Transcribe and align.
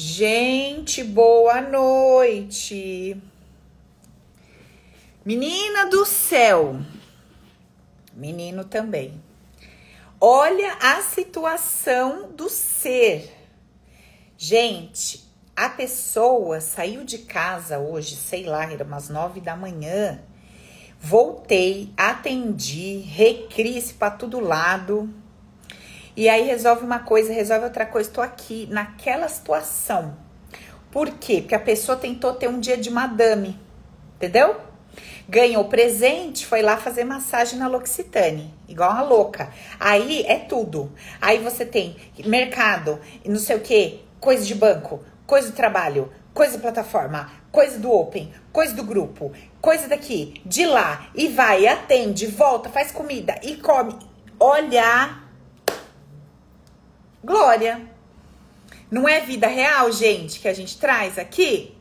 Gente, 0.00 1.02
boa 1.02 1.60
noite. 1.60 3.20
Menina 5.24 5.86
do 5.86 6.06
céu. 6.06 6.76
Menino 8.14 8.64
também. 8.64 9.20
Olha 10.20 10.72
a 10.80 11.02
situação 11.02 12.30
do 12.30 12.48
ser. 12.48 13.36
Gente, 14.36 15.28
a 15.56 15.68
pessoa 15.68 16.60
saiu 16.60 17.02
de 17.02 17.18
casa 17.18 17.80
hoje, 17.80 18.14
sei 18.14 18.44
lá, 18.44 18.72
era 18.72 18.84
umas 18.84 19.08
nove 19.08 19.40
da 19.40 19.56
manhã. 19.56 20.22
Voltei, 21.00 21.92
atendi, 21.96 22.98
recrise 22.98 23.94
para 23.94 24.12
todo 24.12 24.38
lado 24.38 25.12
e 26.18 26.28
aí 26.28 26.42
resolve 26.42 26.84
uma 26.84 26.98
coisa, 26.98 27.32
resolve 27.32 27.66
outra 27.66 27.86
coisa. 27.86 28.08
Estou 28.08 28.24
aqui 28.24 28.66
naquela 28.72 29.28
situação. 29.28 30.16
Por 30.90 31.10
quê? 31.10 31.42
Porque 31.42 31.54
a 31.54 31.60
pessoa 31.60 31.96
tentou 31.96 32.32
ter 32.32 32.48
um 32.48 32.58
dia 32.58 32.76
de 32.76 32.90
madame, 32.90 33.56
entendeu? 34.16 34.56
Ganhou 35.28 35.66
presente, 35.66 36.44
foi 36.44 36.60
lá 36.60 36.76
fazer 36.76 37.04
massagem 37.04 37.56
na 37.56 37.68
L'Occitane, 37.68 38.52
igual 38.66 38.90
uma 38.90 39.02
louca. 39.02 39.52
Aí 39.78 40.24
é 40.26 40.40
tudo. 40.40 40.90
Aí 41.20 41.38
você 41.38 41.64
tem 41.64 41.94
mercado, 42.26 42.98
não 43.24 43.38
sei 43.38 43.54
o 43.54 43.60
que, 43.60 44.00
coisa 44.18 44.44
de 44.44 44.56
banco, 44.56 45.00
coisa 45.24 45.52
do 45.52 45.54
trabalho, 45.54 46.12
coisa 46.34 46.56
de 46.56 46.62
plataforma, 46.62 47.30
coisa 47.52 47.78
do 47.78 47.92
Open, 47.92 48.32
coisa 48.52 48.74
do 48.74 48.82
grupo, 48.82 49.30
coisa 49.60 49.86
daqui, 49.86 50.42
de 50.44 50.66
lá, 50.66 51.10
e 51.14 51.28
vai, 51.28 51.68
atende, 51.68 52.26
volta, 52.26 52.68
faz 52.68 52.90
comida 52.90 53.38
e 53.40 53.54
come. 53.54 53.96
Olha 54.40 55.27
Glória. 57.22 57.82
Não 58.90 59.08
é 59.08 59.20
vida 59.20 59.48
real, 59.48 59.90
gente, 59.90 60.38
que 60.38 60.48
a 60.48 60.54
gente 60.54 60.78
traz 60.78 61.18
aqui? 61.18 61.74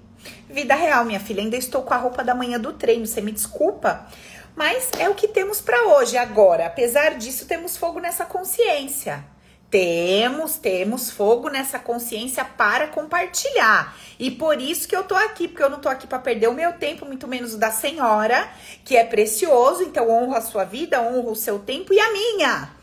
Vida 0.49 0.73
real, 0.73 1.05
minha 1.05 1.19
filha. 1.19 1.41
Ainda 1.41 1.55
estou 1.55 1.83
com 1.83 1.93
a 1.93 1.97
roupa 1.97 2.23
da 2.23 2.33
manhã 2.33 2.59
do 2.59 2.73
treino, 2.73 3.05
você 3.05 3.21
me 3.21 3.31
desculpa. 3.31 4.08
Mas 4.55 4.89
é 4.97 5.08
o 5.08 5.13
que 5.13 5.27
temos 5.27 5.61
para 5.61 5.89
hoje. 5.89 6.17
Agora, 6.17 6.65
apesar 6.65 7.15
disso, 7.15 7.45
temos 7.45 7.77
fogo 7.77 7.99
nessa 7.99 8.25
consciência. 8.25 9.23
Temos, 9.69 10.58
temos 10.58 11.11
fogo 11.11 11.49
nessa 11.49 11.77
consciência 11.77 12.43
para 12.43 12.88
compartilhar. 12.88 13.95
E 14.17 14.31
por 14.31 14.59
isso 14.59 14.88
que 14.88 14.95
eu 14.95 15.03
tô 15.03 15.13
aqui, 15.13 15.47
porque 15.47 15.61
eu 15.61 15.69
não 15.69 15.80
tô 15.80 15.89
aqui 15.89 16.08
para 16.08 16.19
perder 16.19 16.47
o 16.47 16.53
meu 16.53 16.73
tempo, 16.73 17.05
muito 17.05 17.27
menos 17.27 17.53
o 17.53 17.58
da 17.58 17.69
senhora, 17.69 18.49
que 18.83 18.97
é 18.97 19.03
precioso, 19.03 19.83
então 19.83 20.09
honro 20.09 20.33
a 20.33 20.41
sua 20.41 20.63
vida, 20.63 21.02
honro 21.02 21.31
o 21.31 21.35
seu 21.35 21.59
tempo 21.59 21.93
e 21.93 21.99
a 21.99 22.11
minha. 22.11 22.77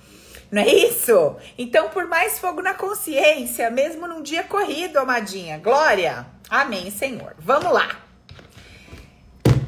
Não 0.51 0.63
é 0.63 0.69
isso? 0.69 1.37
Então, 1.59 1.89
por 1.91 2.07
mais 2.07 2.39
fogo 2.39 2.63
na 2.63 2.75
consciência, 2.75 3.71
mesmo 3.71 4.07
num 4.07 4.23
dia 4.23 4.45
corrido, 4.45 4.99
amadinha. 4.99 5.59
Glória. 5.59 6.27
Amém, 6.49 6.91
Senhor. 6.91 7.35
Vamos 7.39 7.73
lá. 7.73 8.01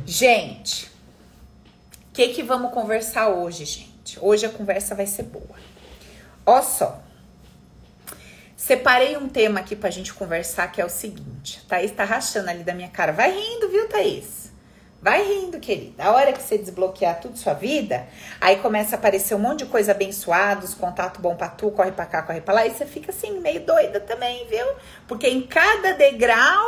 Gente, 0.04 0.86
o 0.86 2.12
que 2.12 2.28
que 2.28 2.42
vamos 2.42 2.72
conversar 2.72 3.28
hoje, 3.28 3.64
gente? 3.64 4.18
Hoje 4.20 4.46
a 4.46 4.50
conversa 4.50 4.94
vai 4.94 5.06
ser 5.06 5.24
boa. 5.24 5.56
Ó 6.44 6.62
só. 6.62 7.02
Separei 8.56 9.16
um 9.16 9.28
tema 9.28 9.60
aqui 9.60 9.76
pra 9.76 9.90
gente 9.90 10.14
conversar 10.14 10.70
que 10.72 10.80
é 10.80 10.84
o 10.84 10.88
seguinte. 10.88 11.64
Thaís 11.68 11.90
tá 11.90 12.04
rachando 12.04 12.48
ali 12.50 12.62
da 12.62 12.74
minha 12.74 12.88
cara. 12.88 13.12
Vai 13.12 13.30
rindo, 13.30 13.68
viu, 13.68 13.88
Thaís? 13.88 14.45
Vai 15.06 15.22
rindo, 15.22 15.60
querida. 15.60 16.02
A 16.02 16.10
hora 16.10 16.32
que 16.32 16.42
você 16.42 16.58
desbloquear 16.58 17.20
tudo 17.20 17.38
sua 17.38 17.54
vida, 17.54 18.08
aí 18.40 18.56
começa 18.56 18.96
a 18.96 18.98
aparecer 18.98 19.36
um 19.36 19.38
monte 19.38 19.60
de 19.60 19.66
coisa 19.66 19.92
abençoada, 19.92 20.64
os 20.64 20.74
contatos 20.74 21.20
bom 21.20 21.36
pra 21.36 21.48
tu, 21.48 21.70
corre 21.70 21.92
pra 21.92 22.06
cá, 22.06 22.22
corre 22.22 22.40
pra 22.40 22.54
lá, 22.54 22.66
e 22.66 22.70
você 22.70 22.84
fica 22.84 23.12
assim, 23.12 23.38
meio 23.38 23.60
doida 23.60 24.00
também, 24.00 24.44
viu? 24.48 24.66
Porque 25.06 25.28
em 25.28 25.42
cada 25.42 25.92
degrau 25.92 26.66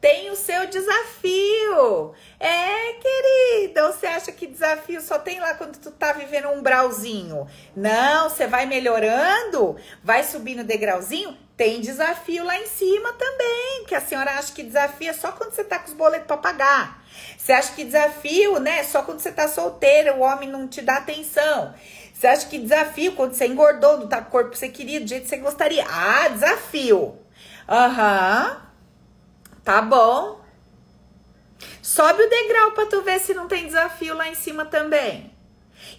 tem 0.00 0.28
o 0.28 0.34
seu 0.34 0.66
desafio. 0.66 2.14
É, 2.40 2.94
querida, 2.94 3.92
você 3.92 4.08
acha 4.08 4.32
que 4.32 4.48
desafio 4.48 5.00
só 5.00 5.16
tem 5.16 5.38
lá 5.38 5.54
quando 5.54 5.78
tu 5.78 5.92
tá 5.92 6.12
vivendo 6.12 6.48
um 6.48 6.58
umbralzinho? 6.58 7.46
Não, 7.76 8.28
você 8.28 8.48
vai 8.48 8.66
melhorando, 8.66 9.76
vai 10.02 10.24
subindo 10.24 10.64
degrauzinho, 10.64 11.36
tem 11.56 11.80
desafio 11.80 12.44
lá 12.44 12.58
em 12.58 12.66
cima 12.66 13.12
também, 13.12 13.57
que 13.88 13.94
a 13.94 14.00
senhora 14.00 14.32
acha 14.32 14.52
que 14.52 14.62
desafio 14.62 15.08
é 15.08 15.12
só 15.14 15.32
quando 15.32 15.52
você 15.52 15.64
tá 15.64 15.78
com 15.78 15.88
os 15.88 15.94
boletos 15.94 16.26
para 16.26 16.36
pagar. 16.36 17.02
Você 17.36 17.52
acha 17.52 17.72
que 17.72 17.84
desafio, 17.84 18.60
né, 18.60 18.84
só 18.84 19.02
quando 19.02 19.20
você 19.20 19.32
tá 19.32 19.48
solteira, 19.48 20.14
o 20.14 20.20
homem 20.20 20.48
não 20.48 20.68
te 20.68 20.82
dá 20.82 20.98
atenção. 20.98 21.74
Você 22.12 22.26
acha 22.26 22.46
que 22.46 22.58
desafio 22.58 23.12
quando 23.12 23.32
você 23.32 23.46
engordou, 23.46 23.98
não 23.98 24.06
tá 24.06 24.20
com 24.20 24.28
o 24.28 24.30
corpo 24.30 24.50
que 24.50 24.58
você 24.58 24.68
queria, 24.68 25.00
do 25.00 25.08
jeito 25.08 25.22
que 25.22 25.28
você 25.30 25.38
gostaria. 25.38 25.86
Ah, 25.88 26.28
desafio. 26.28 27.18
Aham. 27.68 28.50
Uhum. 28.50 28.68
Tá 29.64 29.82
bom. 29.82 30.40
Sobe 31.82 32.22
o 32.22 32.28
degrau 32.28 32.72
para 32.72 32.86
tu 32.86 33.02
ver 33.02 33.18
se 33.18 33.34
não 33.34 33.48
tem 33.48 33.66
desafio 33.66 34.14
lá 34.14 34.28
em 34.28 34.34
cima 34.34 34.64
também. 34.64 35.32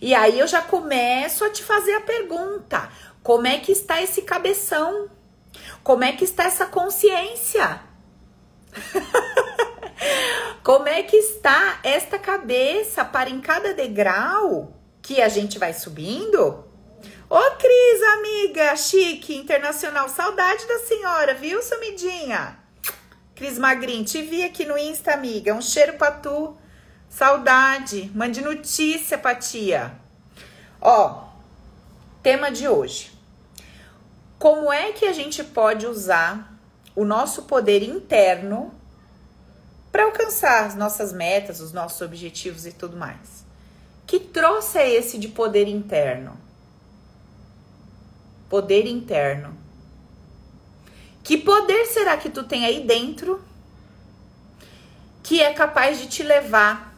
E 0.02 0.14
aí 0.14 0.40
eu 0.40 0.48
já 0.48 0.62
começo 0.62 1.44
a 1.44 1.50
te 1.50 1.64
fazer 1.64 1.94
a 1.94 2.02
pergunta: 2.02 2.90
como 3.24 3.48
é 3.48 3.58
que 3.60 3.72
está 3.72 4.02
esse 4.02 4.22
cabeção? 4.22 5.10
Como 5.84 6.04
é 6.04 6.12
que 6.12 6.24
está 6.24 6.46
essa 6.46 6.66
consciência? 6.66 7.82
como 10.64 10.88
é 10.88 11.04
que 11.04 11.16
está 11.16 11.80
esta 11.84 12.20
cabeça 12.20 13.04
para 13.04 13.30
em 13.30 13.42
cada 13.42 13.74
degrau 13.74 14.74
que 15.02 15.22
a 15.22 15.30
gente 15.30 15.58
vai 15.58 15.74
subindo? 15.74 16.66
Ô 17.30 17.40
Cris, 17.58 18.04
amiga, 18.18 18.76
chique, 18.76 19.36
internacional, 19.36 20.10
saudade 20.10 20.68
da 20.68 20.80
senhora, 20.80 21.34
viu, 21.36 21.62
sumidinha? 21.62 22.58
Cris 23.40 23.58
Magrin, 23.58 24.04
te 24.04 24.22
vi 24.22 24.44
aqui 24.44 24.66
no 24.66 24.78
Insta, 24.78 25.14
amiga. 25.14 25.54
Um 25.54 25.62
cheiro 25.62 25.94
pra 25.94 26.12
tu. 26.12 26.58
Saudade. 27.08 28.12
Mande 28.14 28.42
notícia 28.42 29.18
pra 29.18 29.34
tia. 29.34 29.98
Ó, 30.82 31.30
tema 32.22 32.52
de 32.52 32.68
hoje. 32.68 33.18
Como 34.40 34.72
é 34.72 34.94
que 34.94 35.06
a 35.06 35.12
gente 35.12 35.44
pode 35.44 35.86
usar 35.86 36.58
o 36.96 37.04
nosso 37.04 37.44
poder 37.44 37.84
interno 37.84 38.74
para 39.92 40.06
alcançar 40.06 40.66
as 40.66 40.76
nossas 40.76 41.12
metas, 41.12 41.60
os 41.60 41.74
nossos 41.74 42.00
objetivos 42.00 42.66
e 42.66 42.72
tudo 42.72 42.96
mais? 42.96 43.44
Que 44.08 44.18
troço 44.18 44.78
é 44.78 44.90
esse 44.90 45.18
de 45.18 45.28
poder 45.28 45.68
interno? 45.68 46.38
Poder 48.50 48.88
interno. 48.88 49.58
Que 51.22 51.38
poder 51.38 51.86
será 51.88 52.16
que 52.16 52.30
tu 52.30 52.44
tem 52.44 52.66
aí 52.66 52.88
dentro 52.88 53.44
que 55.22 55.42
é 55.42 55.54
capaz 55.54 56.00
de 56.00 56.08
te 56.08 56.24
levar 56.24 56.96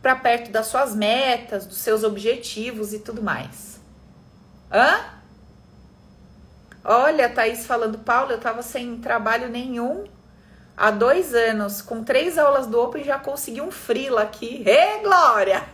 para 0.00 0.14
perto 0.14 0.52
das 0.52 0.68
suas 0.68 0.94
metas, 0.94 1.66
dos 1.66 1.78
seus 1.78 2.04
objetivos 2.04 2.92
e 2.92 3.00
tudo 3.00 3.20
mais? 3.20 3.80
Hã? 4.72 5.13
Olha, 6.84 7.30
Thaís 7.30 7.64
falando, 7.64 7.98
Paulo, 7.98 8.32
eu 8.32 8.38
tava 8.38 8.62
sem 8.62 8.98
trabalho 8.98 9.48
nenhum 9.48 10.04
há 10.76 10.90
dois 10.90 11.34
anos, 11.34 11.80
com 11.80 12.04
três 12.04 12.36
aulas 12.36 12.66
do 12.66 12.80
Open 12.80 13.02
já 13.02 13.18
consegui 13.18 13.60
um 13.60 13.70
frila 13.70 14.22
aqui. 14.22 14.62
Ê, 14.66 14.98
Glória! 14.98 15.64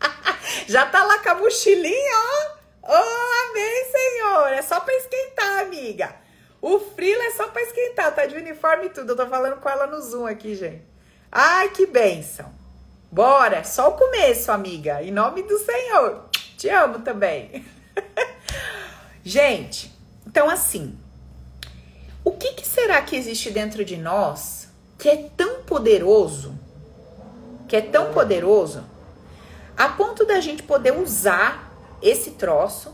já 0.68 0.86
tá 0.86 1.02
lá 1.02 1.18
com 1.18 1.30
a 1.30 1.34
mochilinha, 1.34 2.16
ó. 2.16 2.54
Oh, 2.86 3.50
amém, 3.50 3.84
Senhor! 3.90 4.48
É 4.52 4.62
só 4.62 4.78
para 4.80 4.94
esquentar, 4.94 5.60
amiga. 5.62 6.14
O 6.60 6.78
frila 6.78 7.24
é 7.24 7.30
só 7.32 7.48
para 7.48 7.62
esquentar, 7.62 8.14
tá 8.14 8.26
de 8.26 8.36
uniforme 8.36 8.86
e 8.86 8.90
tudo. 8.90 9.12
Eu 9.12 9.16
tô 9.16 9.26
falando 9.26 9.56
com 9.60 9.68
ela 9.68 9.86
no 9.86 10.00
Zoom 10.00 10.26
aqui, 10.26 10.54
gente. 10.54 10.84
Ai, 11.32 11.70
que 11.70 11.86
benção. 11.86 12.52
Bora, 13.10 13.64
só 13.64 13.88
o 13.88 13.96
começo, 13.96 14.52
amiga. 14.52 15.02
Em 15.02 15.10
nome 15.10 15.42
do 15.42 15.58
Senhor. 15.58 16.28
Te 16.56 16.68
amo 16.68 17.00
também. 17.00 17.66
gente, 19.24 19.93
então 20.34 20.50
assim, 20.50 20.98
o 22.24 22.32
que, 22.32 22.54
que 22.54 22.66
será 22.66 23.00
que 23.02 23.14
existe 23.14 23.52
dentro 23.52 23.84
de 23.84 23.96
nós 23.96 24.66
que 24.98 25.08
é 25.08 25.28
tão 25.36 25.62
poderoso, 25.62 26.58
que 27.68 27.76
é 27.76 27.80
tão 27.80 28.12
poderoso, 28.12 28.82
a 29.76 29.90
ponto 29.90 30.26
da 30.26 30.40
gente 30.40 30.64
poder 30.64 30.90
usar 30.98 31.72
esse 32.02 32.32
troço 32.32 32.92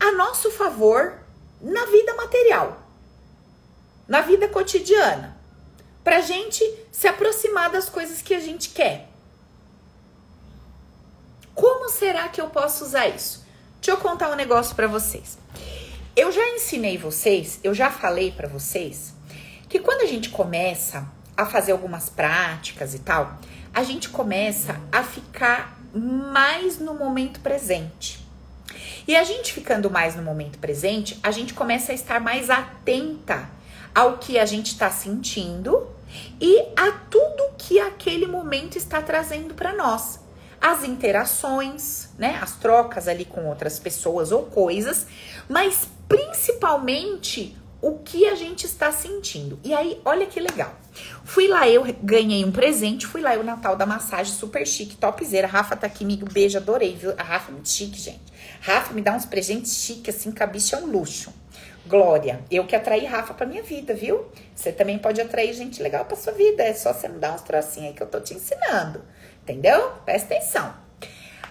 a 0.00 0.12
nosso 0.12 0.50
favor 0.50 1.18
na 1.60 1.84
vida 1.84 2.14
material? 2.14 2.80
na 4.06 4.20
vida 4.20 4.48
cotidiana, 4.48 5.36
para 6.02 6.20
gente 6.20 6.62
se 6.92 7.08
aproximar 7.08 7.70
das 7.70 7.88
coisas 7.88 8.20
que 8.20 8.34
a 8.34 8.40
gente 8.40 8.70
quer. 8.70 9.08
Como 11.54 11.88
será 11.88 12.28
que 12.28 12.40
eu 12.40 12.48
posso 12.48 12.84
usar 12.84 13.08
isso? 13.08 13.44
Deixa 13.80 13.92
eu 13.92 13.96
contar 13.96 14.30
um 14.30 14.34
negócio 14.34 14.74
para 14.74 14.86
vocês. 14.86 15.38
Eu 16.16 16.30
já 16.30 16.48
ensinei 16.50 16.96
vocês, 16.96 17.58
eu 17.64 17.74
já 17.74 17.90
falei 17.90 18.30
para 18.30 18.46
vocês 18.46 19.12
que 19.68 19.80
quando 19.80 20.02
a 20.02 20.06
gente 20.06 20.28
começa 20.28 21.08
a 21.36 21.44
fazer 21.44 21.72
algumas 21.72 22.08
práticas 22.08 22.94
e 22.94 23.00
tal, 23.00 23.36
a 23.74 23.82
gente 23.82 24.08
começa 24.08 24.80
a 24.92 25.02
ficar 25.02 25.76
mais 25.92 26.78
no 26.78 26.94
momento 26.94 27.40
presente. 27.40 28.24
E 29.08 29.16
a 29.16 29.24
gente 29.24 29.52
ficando 29.52 29.90
mais 29.90 30.14
no 30.14 30.22
momento 30.22 30.56
presente, 30.60 31.18
a 31.20 31.32
gente 31.32 31.52
começa 31.52 31.90
a 31.90 31.94
estar 31.96 32.20
mais 32.20 32.48
atenta 32.48 33.50
ao 33.92 34.18
que 34.18 34.38
a 34.38 34.46
gente 34.46 34.68
está 34.68 34.92
sentindo 34.92 35.88
e 36.40 36.60
a 36.76 36.92
tudo 37.10 37.54
que 37.58 37.80
aquele 37.80 38.26
momento 38.26 38.78
está 38.78 39.02
trazendo 39.02 39.52
para 39.52 39.74
nós. 39.74 40.20
As 40.60 40.84
interações, 40.84 42.08
né, 42.16 42.38
as 42.40 42.52
trocas 42.52 43.08
ali 43.08 43.24
com 43.24 43.46
outras 43.48 43.80
pessoas 43.80 44.30
ou 44.30 44.44
coisas, 44.44 45.08
mas 45.48 45.88
principalmente 46.08 47.56
o 47.80 47.98
que 47.98 48.26
a 48.26 48.34
gente 48.34 48.64
está 48.64 48.90
sentindo. 48.90 49.58
E 49.62 49.74
aí, 49.74 50.00
olha 50.04 50.26
que 50.26 50.40
legal. 50.40 50.74
Fui 51.24 51.48
lá, 51.48 51.68
eu 51.68 51.84
ganhei 52.02 52.44
um 52.44 52.50
presente, 52.50 53.06
fui 53.06 53.20
lá, 53.20 53.34
o 53.34 53.42
Natal 53.42 53.76
da 53.76 53.84
massagem, 53.84 54.32
super 54.32 54.66
chique, 54.66 54.96
topzera. 54.96 55.46
Rafa 55.46 55.76
tá 55.76 55.86
aqui, 55.86 56.02
amigo, 56.02 56.26
beijo, 56.32 56.56
adorei, 56.56 56.94
viu? 56.94 57.12
A 57.18 57.22
Rafa 57.22 57.50
é 57.50 57.52
muito 57.52 57.68
chique, 57.68 58.00
gente. 58.00 58.22
Rafa 58.60 58.94
me 58.94 59.02
dá 59.02 59.14
uns 59.14 59.26
presentes 59.26 59.76
chiques, 59.76 60.16
assim, 60.16 60.32
que 60.32 60.42
a 60.42 60.46
bicha 60.46 60.76
é 60.76 60.78
um 60.78 60.86
luxo. 60.86 61.30
Glória, 61.86 62.42
eu 62.50 62.66
que 62.66 62.74
atraí 62.74 63.04
Rafa 63.04 63.34
pra 63.34 63.44
minha 63.44 63.62
vida, 63.62 63.92
viu? 63.92 64.24
Você 64.54 64.72
também 64.72 64.98
pode 64.98 65.20
atrair 65.20 65.52
gente 65.52 65.82
legal 65.82 66.06
pra 66.06 66.16
sua 66.16 66.32
vida, 66.32 66.62
é 66.62 66.72
só 66.72 66.94
você 66.94 67.06
me 67.08 67.18
dar 67.18 67.34
uns 67.34 67.42
trocinhos 67.42 67.88
aí 67.88 67.94
que 67.94 68.02
eu 68.02 68.06
tô 68.06 68.18
te 68.20 68.32
ensinando, 68.32 69.04
entendeu? 69.42 69.90
Presta 70.06 70.34
atenção. 70.34 70.74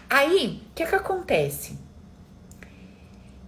Aí, 0.10 0.64
o 0.72 0.74
que 0.74 0.86
que 0.86 0.96
acontece? 0.96 1.78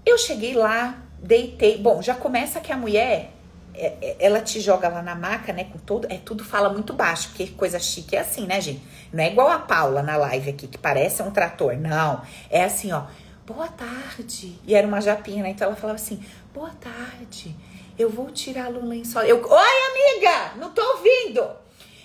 Eu 0.05 0.17
cheguei 0.17 0.53
lá, 0.53 0.97
deitei. 1.19 1.77
Bom, 1.77 2.01
já 2.01 2.13
começa 2.13 2.59
que 2.59 2.71
a 2.71 2.77
mulher, 2.77 3.31
é, 3.73 3.93
é, 4.01 4.15
ela 4.19 4.39
te 4.39 4.59
joga 4.59 4.87
lá 4.87 5.01
na 5.01 5.15
maca, 5.15 5.51
né? 5.51 5.65
Com 5.65 5.79
todo. 5.79 6.05
É 6.11 6.17
tudo 6.17 6.43
fala 6.43 6.69
muito 6.69 6.93
baixo, 6.93 7.29
porque 7.29 7.47
coisa 7.47 7.79
chique 7.79 8.15
é 8.15 8.19
assim, 8.19 8.45
né, 8.45 8.61
gente? 8.61 8.81
Não 9.11 9.23
é 9.23 9.31
igual 9.31 9.49
a 9.49 9.59
Paula 9.59 10.03
na 10.03 10.15
live 10.17 10.51
aqui, 10.51 10.67
que 10.67 10.77
parece 10.77 11.23
um 11.23 11.31
trator. 11.31 11.75
Não. 11.75 12.21
É 12.49 12.63
assim, 12.63 12.91
ó. 12.91 13.05
Boa 13.45 13.67
tarde. 13.67 14.59
E 14.65 14.73
era 14.73 14.87
uma 14.87 15.01
japinha, 15.01 15.43
né? 15.43 15.49
Então 15.49 15.67
ela 15.67 15.75
falava 15.75 15.99
assim: 15.99 16.23
Boa 16.53 16.71
tarde. 16.71 17.55
Eu 17.97 18.09
vou 18.09 18.29
tirar 18.29 18.69
o 18.69 18.85
lençol. 18.85 19.23
Eu, 19.23 19.37
Oi, 19.37 20.19
amiga! 20.19 20.57
Não 20.57 20.71
tô 20.71 20.81
ouvindo! 20.81 21.47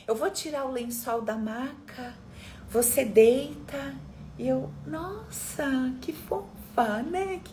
Eu 0.07 0.15
vou 0.15 0.31
tirar 0.31 0.65
o 0.65 0.73
lençol 0.73 1.21
da 1.23 1.37
maca. 1.37 2.15
Você 2.69 3.05
deita. 3.05 3.95
E 4.39 4.49
eu, 4.49 4.71
nossa, 4.87 5.93
que 6.01 6.13
fofa, 6.13 7.03
né? 7.03 7.41
Que, 7.43 7.53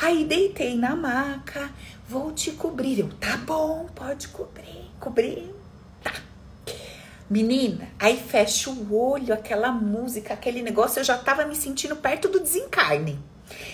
Aí 0.00 0.24
deitei 0.24 0.76
na 0.76 0.96
maca, 0.96 1.70
vou 2.08 2.32
te 2.32 2.50
cobrir. 2.52 3.00
Eu, 3.00 3.08
tá 3.20 3.36
bom, 3.36 3.86
pode 3.94 4.28
cobrir, 4.28 4.90
cobrir. 4.98 5.54
Tá. 6.02 6.12
Menina, 7.28 7.88
aí 7.98 8.16
fecha 8.16 8.70
o 8.70 8.94
olho, 8.94 9.32
aquela 9.32 9.70
música, 9.70 10.34
aquele 10.34 10.62
negócio, 10.62 11.00
eu 11.00 11.04
já 11.04 11.16
tava 11.16 11.44
me 11.44 11.54
sentindo 11.54 11.96
perto 11.96 12.28
do 12.28 12.40
desencarne. 12.40 13.18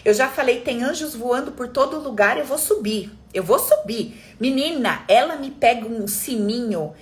Eu 0.05 0.15
já 0.15 0.29
falei, 0.29 0.61
tem 0.61 0.83
anjos 0.83 1.15
voando 1.15 1.53
por 1.53 1.69
todo 1.69 2.01
lugar, 2.01 2.39
eu 2.39 2.45
vou 2.45 2.59
subir. 2.59 3.11
Eu 3.33 3.43
vou 3.43 3.59
subir. 3.59 4.21
Menina, 4.41 5.05
ela 5.09 5.37
me 5.37 5.51
pega 5.51 5.87
um 5.87 6.07
sininho. 6.07 6.95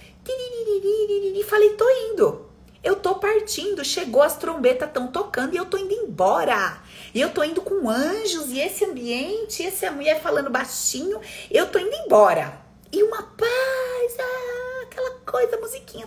Falei, 1.48 1.70
tô 1.70 1.88
indo. 2.12 2.46
Eu 2.82 2.96
tô 2.96 3.14
partindo. 3.16 3.84
Chegou, 3.84 4.22
as 4.22 4.36
trombetas 4.36 4.88
estão 4.88 5.06
tocando 5.06 5.54
e 5.54 5.56
eu 5.56 5.66
tô 5.66 5.78
indo 5.78 5.92
embora. 5.92 6.78
E 7.16 7.20
eu 7.22 7.30
tô 7.30 7.42
indo 7.42 7.62
com 7.62 7.88
anjos 7.88 8.50
e 8.50 8.60
esse 8.60 8.84
ambiente, 8.84 9.64
essa 9.64 9.90
mulher 9.90 10.20
falando 10.20 10.50
baixinho, 10.50 11.18
eu 11.50 11.66
tô 11.66 11.78
indo 11.78 11.96
embora. 12.04 12.60
E 12.92 13.02
uma 13.02 13.22
paz, 13.22 14.16
ah, 14.20 14.82
aquela 14.82 15.10
coisa, 15.20 15.56
musiquinha. 15.56 16.06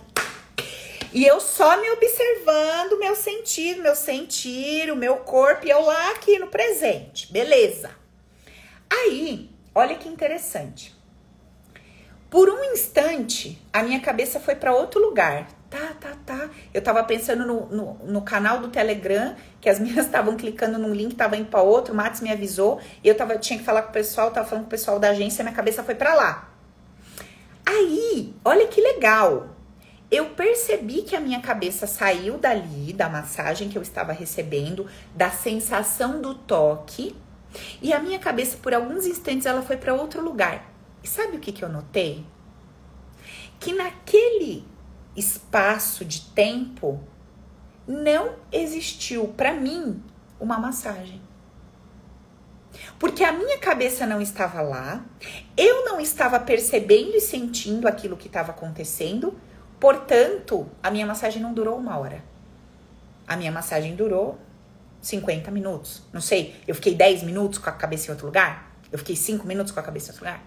E 1.12 1.26
eu 1.26 1.40
só 1.40 1.80
me 1.80 1.90
observando, 1.90 3.00
meu 3.00 3.16
sentir, 3.16 3.78
meu 3.78 3.96
sentir, 3.96 4.88
o 4.92 4.94
meu 4.94 5.16
corpo, 5.16 5.66
e 5.66 5.70
eu 5.70 5.80
lá 5.80 6.12
aqui 6.12 6.38
no 6.38 6.46
presente. 6.46 7.32
Beleza. 7.32 7.90
Aí, 8.88 9.50
olha 9.74 9.96
que 9.96 10.08
interessante. 10.08 10.94
Por 12.30 12.48
um 12.48 12.62
instante, 12.72 13.60
a 13.72 13.82
minha 13.82 13.98
cabeça 13.98 14.38
foi 14.38 14.54
para 14.54 14.76
outro 14.76 15.00
lugar. 15.00 15.48
Tá, 15.70 15.94
tá, 16.00 16.16
tá. 16.26 16.50
Eu 16.74 16.82
tava 16.82 17.04
pensando 17.04 17.46
no, 17.46 17.66
no, 17.66 17.94
no 18.04 18.22
canal 18.22 18.58
do 18.58 18.68
Telegram, 18.68 19.36
que 19.60 19.68
as 19.68 19.78
minhas 19.78 20.06
estavam 20.06 20.36
clicando 20.36 20.76
num 20.80 20.92
link, 20.92 21.14
tava 21.14 21.36
indo 21.36 21.48
para 21.48 21.62
outro, 21.62 21.94
o 21.94 21.96
Matos 21.96 22.20
me 22.20 22.32
avisou, 22.32 22.80
e 23.04 23.08
eu 23.08 23.16
tava, 23.16 23.38
tinha 23.38 23.56
que 23.56 23.64
falar 23.64 23.82
com 23.82 23.90
o 23.90 23.92
pessoal, 23.92 24.32
tava 24.32 24.48
falando 24.48 24.64
com 24.64 24.68
o 24.68 24.70
pessoal 24.70 24.98
da 24.98 25.10
agência, 25.10 25.44
minha 25.44 25.54
cabeça 25.54 25.84
foi 25.84 25.94
para 25.94 26.12
lá. 26.14 26.52
Aí, 27.64 28.34
olha 28.44 28.66
que 28.66 28.80
legal. 28.80 29.50
Eu 30.10 30.30
percebi 30.30 31.02
que 31.02 31.14
a 31.14 31.20
minha 31.20 31.40
cabeça 31.40 31.86
saiu 31.86 32.36
dali, 32.36 32.92
da 32.92 33.08
massagem 33.08 33.68
que 33.68 33.78
eu 33.78 33.82
estava 33.82 34.12
recebendo, 34.12 34.88
da 35.14 35.30
sensação 35.30 36.20
do 36.20 36.34
toque, 36.34 37.14
e 37.80 37.92
a 37.92 38.00
minha 38.00 38.18
cabeça, 38.18 38.56
por 38.60 38.74
alguns 38.74 39.06
instantes, 39.06 39.46
ela 39.46 39.62
foi 39.62 39.76
para 39.76 39.94
outro 39.94 40.20
lugar. 40.20 40.68
E 41.00 41.06
sabe 41.06 41.36
o 41.36 41.40
que, 41.40 41.52
que 41.52 41.64
eu 41.64 41.68
notei? 41.68 42.24
Que 43.60 43.72
naquele 43.72 44.64
espaço 45.16 46.04
de 46.04 46.20
tempo 46.20 47.00
não 47.86 48.36
existiu 48.52 49.28
para 49.28 49.52
mim 49.52 50.02
uma 50.38 50.58
massagem. 50.58 51.20
Porque 52.98 53.24
a 53.24 53.32
minha 53.32 53.58
cabeça 53.58 54.06
não 54.06 54.20
estava 54.20 54.62
lá, 54.62 55.04
eu 55.56 55.84
não 55.84 56.00
estava 56.00 56.38
percebendo 56.38 57.16
e 57.16 57.20
sentindo 57.20 57.88
aquilo 57.88 58.16
que 58.16 58.28
estava 58.28 58.52
acontecendo, 58.52 59.36
portanto, 59.78 60.68
a 60.82 60.90
minha 60.90 61.06
massagem 61.06 61.42
não 61.42 61.52
durou 61.52 61.76
uma 61.76 61.98
hora. 61.98 62.22
A 63.26 63.36
minha 63.36 63.50
massagem 63.50 63.96
durou 63.96 64.38
50 65.00 65.50
minutos. 65.50 66.02
Não 66.12 66.20
sei, 66.20 66.54
eu 66.66 66.74
fiquei 66.74 66.94
10 66.94 67.22
minutos 67.22 67.58
com 67.58 67.68
a 67.68 67.72
cabeça 67.72 68.08
em 68.08 68.10
outro 68.10 68.26
lugar? 68.26 68.70
Eu 68.92 68.98
fiquei 68.98 69.16
5 69.16 69.46
minutos 69.46 69.72
com 69.72 69.80
a 69.80 69.82
cabeça 69.82 70.10
em 70.10 70.14
outro 70.14 70.24
lugar? 70.24 70.44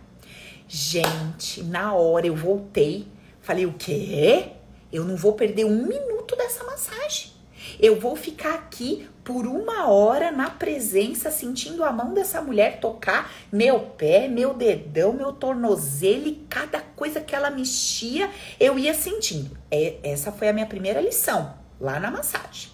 Gente, 0.68 1.64
na 1.64 1.94
hora 1.94 2.28
eu 2.28 2.36
voltei, 2.36 3.08
falei: 3.44 3.68
o 3.68 3.74
quê? 3.74 4.54
Eu 4.92 5.04
não 5.04 5.16
vou 5.16 5.34
perder 5.34 5.66
um 5.66 5.86
minuto 5.86 6.36
dessa 6.36 6.64
massagem. 6.64 7.32
Eu 7.80 8.00
vou 8.00 8.16
ficar 8.16 8.56
aqui 8.56 9.08
por 9.24 9.48
uma 9.48 9.88
hora 9.90 10.32
na 10.32 10.50
presença, 10.50 11.32
sentindo 11.32 11.84
a 11.84 11.92
mão 11.92 12.14
dessa 12.14 12.42
mulher 12.42 12.80
tocar 12.80 13.32
meu 13.52 13.80
pé, 13.80 14.28
meu 14.28 14.54
dedão, 14.54 15.14
meu 15.14 15.32
tornozelo 15.32 16.28
e 16.28 16.46
cada 16.50 16.82
coisa 16.82 17.22
que 17.22 17.34
ela 17.34 17.50
mexia, 17.50 18.30
eu 18.60 18.78
ia 18.78 18.94
sentindo. 18.94 19.58
É, 19.72 19.98
essa 20.04 20.32
foi 20.32 20.50
a 20.50 20.54
minha 20.54 20.66
primeira 20.66 21.00
lição 21.00 21.54
lá 21.80 22.00
na 22.00 22.12
massagem. 22.12 22.72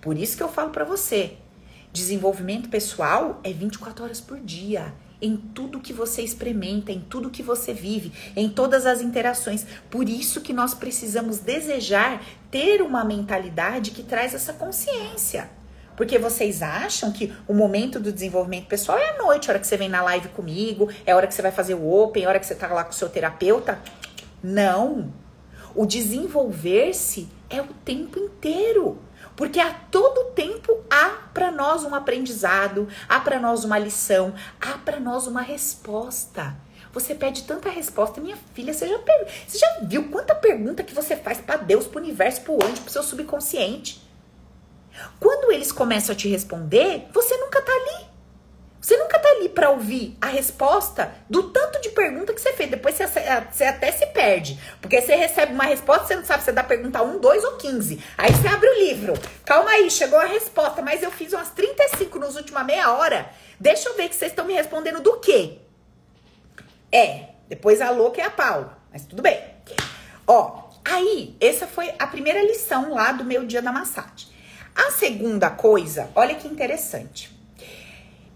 Por 0.00 0.18
isso 0.18 0.36
que 0.36 0.42
eu 0.42 0.48
falo 0.48 0.70
para 0.70 0.84
você, 0.84 1.36
desenvolvimento 1.92 2.68
pessoal 2.70 3.40
é 3.44 3.52
24 3.52 4.04
horas 4.04 4.20
por 4.20 4.40
dia 4.40 4.92
em 5.22 5.36
tudo 5.36 5.80
que 5.80 5.92
você 5.92 6.20
experimenta, 6.20 6.90
em 6.90 7.00
tudo 7.00 7.30
que 7.30 7.42
você 7.42 7.72
vive, 7.72 8.12
em 8.34 8.48
todas 8.48 8.84
as 8.84 9.00
interações. 9.00 9.64
Por 9.88 10.08
isso 10.08 10.40
que 10.40 10.52
nós 10.52 10.74
precisamos 10.74 11.38
desejar 11.38 12.22
ter 12.50 12.82
uma 12.82 13.04
mentalidade 13.04 13.92
que 13.92 14.02
traz 14.02 14.34
essa 14.34 14.52
consciência. 14.52 15.48
Porque 15.96 16.18
vocês 16.18 16.62
acham 16.62 17.12
que 17.12 17.32
o 17.46 17.54
momento 17.54 18.00
do 18.00 18.12
desenvolvimento 18.12 18.66
pessoal 18.66 18.98
é 18.98 19.10
a 19.10 19.18
noite, 19.18 19.48
a 19.48 19.52
hora 19.52 19.60
que 19.60 19.66
você 19.66 19.76
vem 19.76 19.88
na 19.88 20.02
live 20.02 20.28
comigo, 20.30 20.88
é 21.06 21.12
a 21.12 21.16
hora 21.16 21.26
que 21.26 21.34
você 21.34 21.42
vai 21.42 21.52
fazer 21.52 21.74
o 21.74 21.92
open, 21.92 22.24
é 22.24 22.26
a 22.26 22.28
hora 22.28 22.40
que 22.40 22.46
você 22.46 22.54
tá 22.54 22.66
lá 22.68 22.82
com 22.82 22.90
o 22.90 22.94
seu 22.94 23.08
terapeuta? 23.08 23.78
Não. 24.42 25.12
O 25.74 25.86
desenvolver-se 25.86 27.28
é 27.48 27.60
o 27.60 27.68
tempo 27.84 28.18
inteiro. 28.18 28.98
Porque 29.36 29.60
a 29.60 29.72
todo 29.72 30.32
tempo 30.32 30.76
há 30.90 31.21
para 31.32 31.50
nós 31.50 31.84
um 31.84 31.94
aprendizado, 31.94 32.88
há 33.08 33.20
para 33.20 33.38
nós 33.38 33.64
uma 33.64 33.78
lição, 33.78 34.34
há 34.60 34.78
para 34.78 35.00
nós 35.00 35.26
uma 35.26 35.40
resposta. 35.42 36.56
Você 36.92 37.14
pede 37.14 37.44
tanta 37.44 37.70
resposta, 37.70 38.20
minha 38.20 38.36
filha, 38.54 38.74
você 38.74 38.86
já, 38.86 38.98
você 39.46 39.58
já 39.58 39.78
viu 39.82 40.10
quanta 40.10 40.34
pergunta 40.34 40.82
que 40.82 40.94
você 40.94 41.16
faz 41.16 41.40
para 41.40 41.56
Deus, 41.56 41.86
para 41.86 42.00
o 42.00 42.02
universo, 42.02 42.42
para 42.42 42.52
o 42.52 42.62
anjo, 42.62 42.82
para 42.82 42.88
o 42.88 42.92
seu 42.92 43.02
subconsciente? 43.02 44.02
Quando 45.18 45.50
eles 45.52 45.72
começam 45.72 46.12
a 46.12 46.16
te 46.16 46.28
responder, 46.28 47.08
você 47.12 47.36
nunca 47.38 47.62
tá 47.62 47.72
ali. 47.72 48.11
Você 48.82 48.96
nunca 48.96 49.16
tá 49.16 49.28
ali 49.28 49.48
para 49.48 49.70
ouvir 49.70 50.18
a 50.20 50.26
resposta 50.26 51.14
do 51.30 51.50
tanto 51.50 51.80
de 51.80 51.90
pergunta 51.90 52.34
que 52.34 52.40
você 52.40 52.52
fez. 52.52 52.68
Depois 52.68 52.96
você, 52.96 53.06
você, 53.48 53.62
até 53.62 53.92
se 53.92 54.04
perde. 54.06 54.58
Porque 54.80 55.00
você 55.00 55.14
recebe 55.14 55.52
uma 55.52 55.62
resposta, 55.62 56.08
você 56.08 56.16
não 56.16 56.24
sabe 56.24 56.42
se 56.42 56.50
da 56.50 56.64
pergunta 56.64 57.00
1, 57.00 57.20
2 57.20 57.44
ou 57.44 57.52
15. 57.58 58.02
Aí 58.18 58.32
você 58.32 58.48
abre 58.48 58.68
o 58.68 58.78
livro. 58.80 59.14
Calma 59.44 59.70
aí, 59.70 59.88
chegou 59.88 60.18
a 60.18 60.24
resposta, 60.24 60.82
mas 60.82 61.00
eu 61.00 61.12
fiz 61.12 61.32
umas 61.32 61.50
35 61.50 62.18
nos 62.18 62.34
última 62.34 62.64
meia 62.64 62.90
hora. 62.92 63.30
Deixa 63.60 63.88
eu 63.88 63.94
ver 63.94 64.08
que 64.08 64.16
vocês 64.16 64.32
estão 64.32 64.44
me 64.44 64.54
respondendo 64.54 65.00
do 65.00 65.20
quê? 65.20 65.58
É, 66.90 67.26
depois 67.48 67.80
a 67.80 67.90
louca 67.90 68.20
é 68.20 68.24
a 68.24 68.30
Paula. 68.30 68.78
Mas 68.92 69.04
tudo 69.04 69.22
bem. 69.22 69.40
Ó, 70.26 70.70
aí, 70.84 71.36
essa 71.40 71.68
foi 71.68 71.94
a 72.00 72.06
primeira 72.08 72.42
lição 72.42 72.92
lá 72.94 73.12
do 73.12 73.24
meu 73.24 73.46
dia 73.46 73.62
da 73.62 73.70
massagem. 73.70 74.26
A 74.74 74.90
segunda 74.90 75.50
coisa, 75.50 76.10
olha 76.16 76.34
que 76.34 76.48
interessante. 76.48 77.41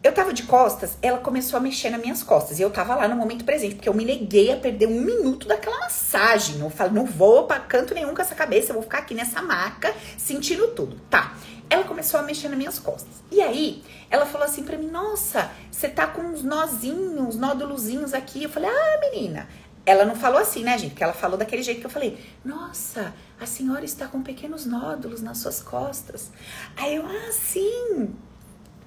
Eu 0.06 0.12
tava 0.12 0.32
de 0.32 0.44
costas, 0.44 0.96
ela 1.02 1.18
começou 1.18 1.56
a 1.56 1.60
mexer 1.60 1.90
nas 1.90 2.00
minhas 2.00 2.22
costas. 2.22 2.60
E 2.60 2.62
eu 2.62 2.70
tava 2.70 2.94
lá 2.94 3.08
no 3.08 3.16
momento 3.16 3.44
presente, 3.44 3.74
porque 3.74 3.88
eu 3.88 3.92
me 3.92 4.04
neguei 4.04 4.52
a 4.52 4.56
perder 4.56 4.86
um 4.86 5.00
minuto 5.00 5.48
daquela 5.48 5.80
massagem. 5.80 6.60
Eu 6.60 6.70
falei, 6.70 6.92
não 6.92 7.04
vou 7.04 7.48
pra 7.48 7.58
canto 7.58 7.92
nenhum 7.92 8.14
com 8.14 8.22
essa 8.22 8.36
cabeça, 8.36 8.70
eu 8.70 8.74
vou 8.74 8.84
ficar 8.84 8.98
aqui 8.98 9.14
nessa 9.14 9.42
maca, 9.42 9.92
sentindo 10.16 10.68
tudo. 10.68 10.96
Tá. 11.10 11.34
ela 11.68 11.82
começou 11.82 12.20
a 12.20 12.22
mexer 12.22 12.48
nas 12.48 12.56
minhas 12.56 12.78
costas. 12.78 13.16
E 13.32 13.40
aí, 13.40 13.82
ela 14.08 14.24
falou 14.26 14.46
assim 14.46 14.62
pra 14.62 14.78
mim: 14.78 14.86
Nossa, 14.86 15.50
você 15.72 15.88
tá 15.88 16.06
com 16.06 16.22
uns 16.22 16.44
nozinhos, 16.44 17.20
uns 17.20 17.36
nódulozinhos 17.36 18.14
aqui. 18.14 18.44
Eu 18.44 18.48
falei: 18.48 18.70
Ah, 18.70 19.00
menina. 19.10 19.48
Ela 19.84 20.04
não 20.04 20.14
falou 20.14 20.38
assim, 20.38 20.62
né, 20.62 20.78
gente? 20.78 20.90
Porque 20.90 21.04
ela 21.04 21.12
falou 21.12 21.36
daquele 21.36 21.64
jeito 21.64 21.80
que 21.80 21.86
eu 21.86 21.90
falei: 21.90 22.16
Nossa, 22.44 23.12
a 23.40 23.46
senhora 23.46 23.84
está 23.84 24.06
com 24.06 24.22
pequenos 24.22 24.66
nódulos 24.66 25.20
nas 25.20 25.38
suas 25.38 25.60
costas. 25.60 26.30
Aí 26.76 26.94
eu: 26.94 27.04
Ah, 27.04 27.32
sim. 27.32 28.14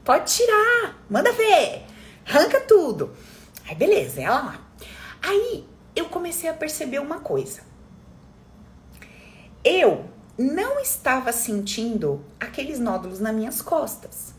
Pode 0.10 0.36
tirar. 0.36 1.06
Manda 1.08 1.32
ver. 1.32 1.84
Arranca 2.28 2.62
tudo. 2.62 3.16
Aí, 3.68 3.75
beleza, 3.75 4.20
ela 4.20 4.39
lá. 4.39 4.60
Aí, 5.22 5.63
eu 5.96 6.06
comecei 6.06 6.50
a 6.50 6.54
perceber 6.56 6.98
uma 6.98 7.20
coisa. 7.20 7.62
Eu 9.63 10.06
não 10.36 10.80
estava 10.80 11.32
sentindo 11.32 12.25
aqueles 12.39 12.80
nódulos 12.80 13.20
nas 13.20 13.36
minhas 13.36 13.62
costas. 13.62 14.34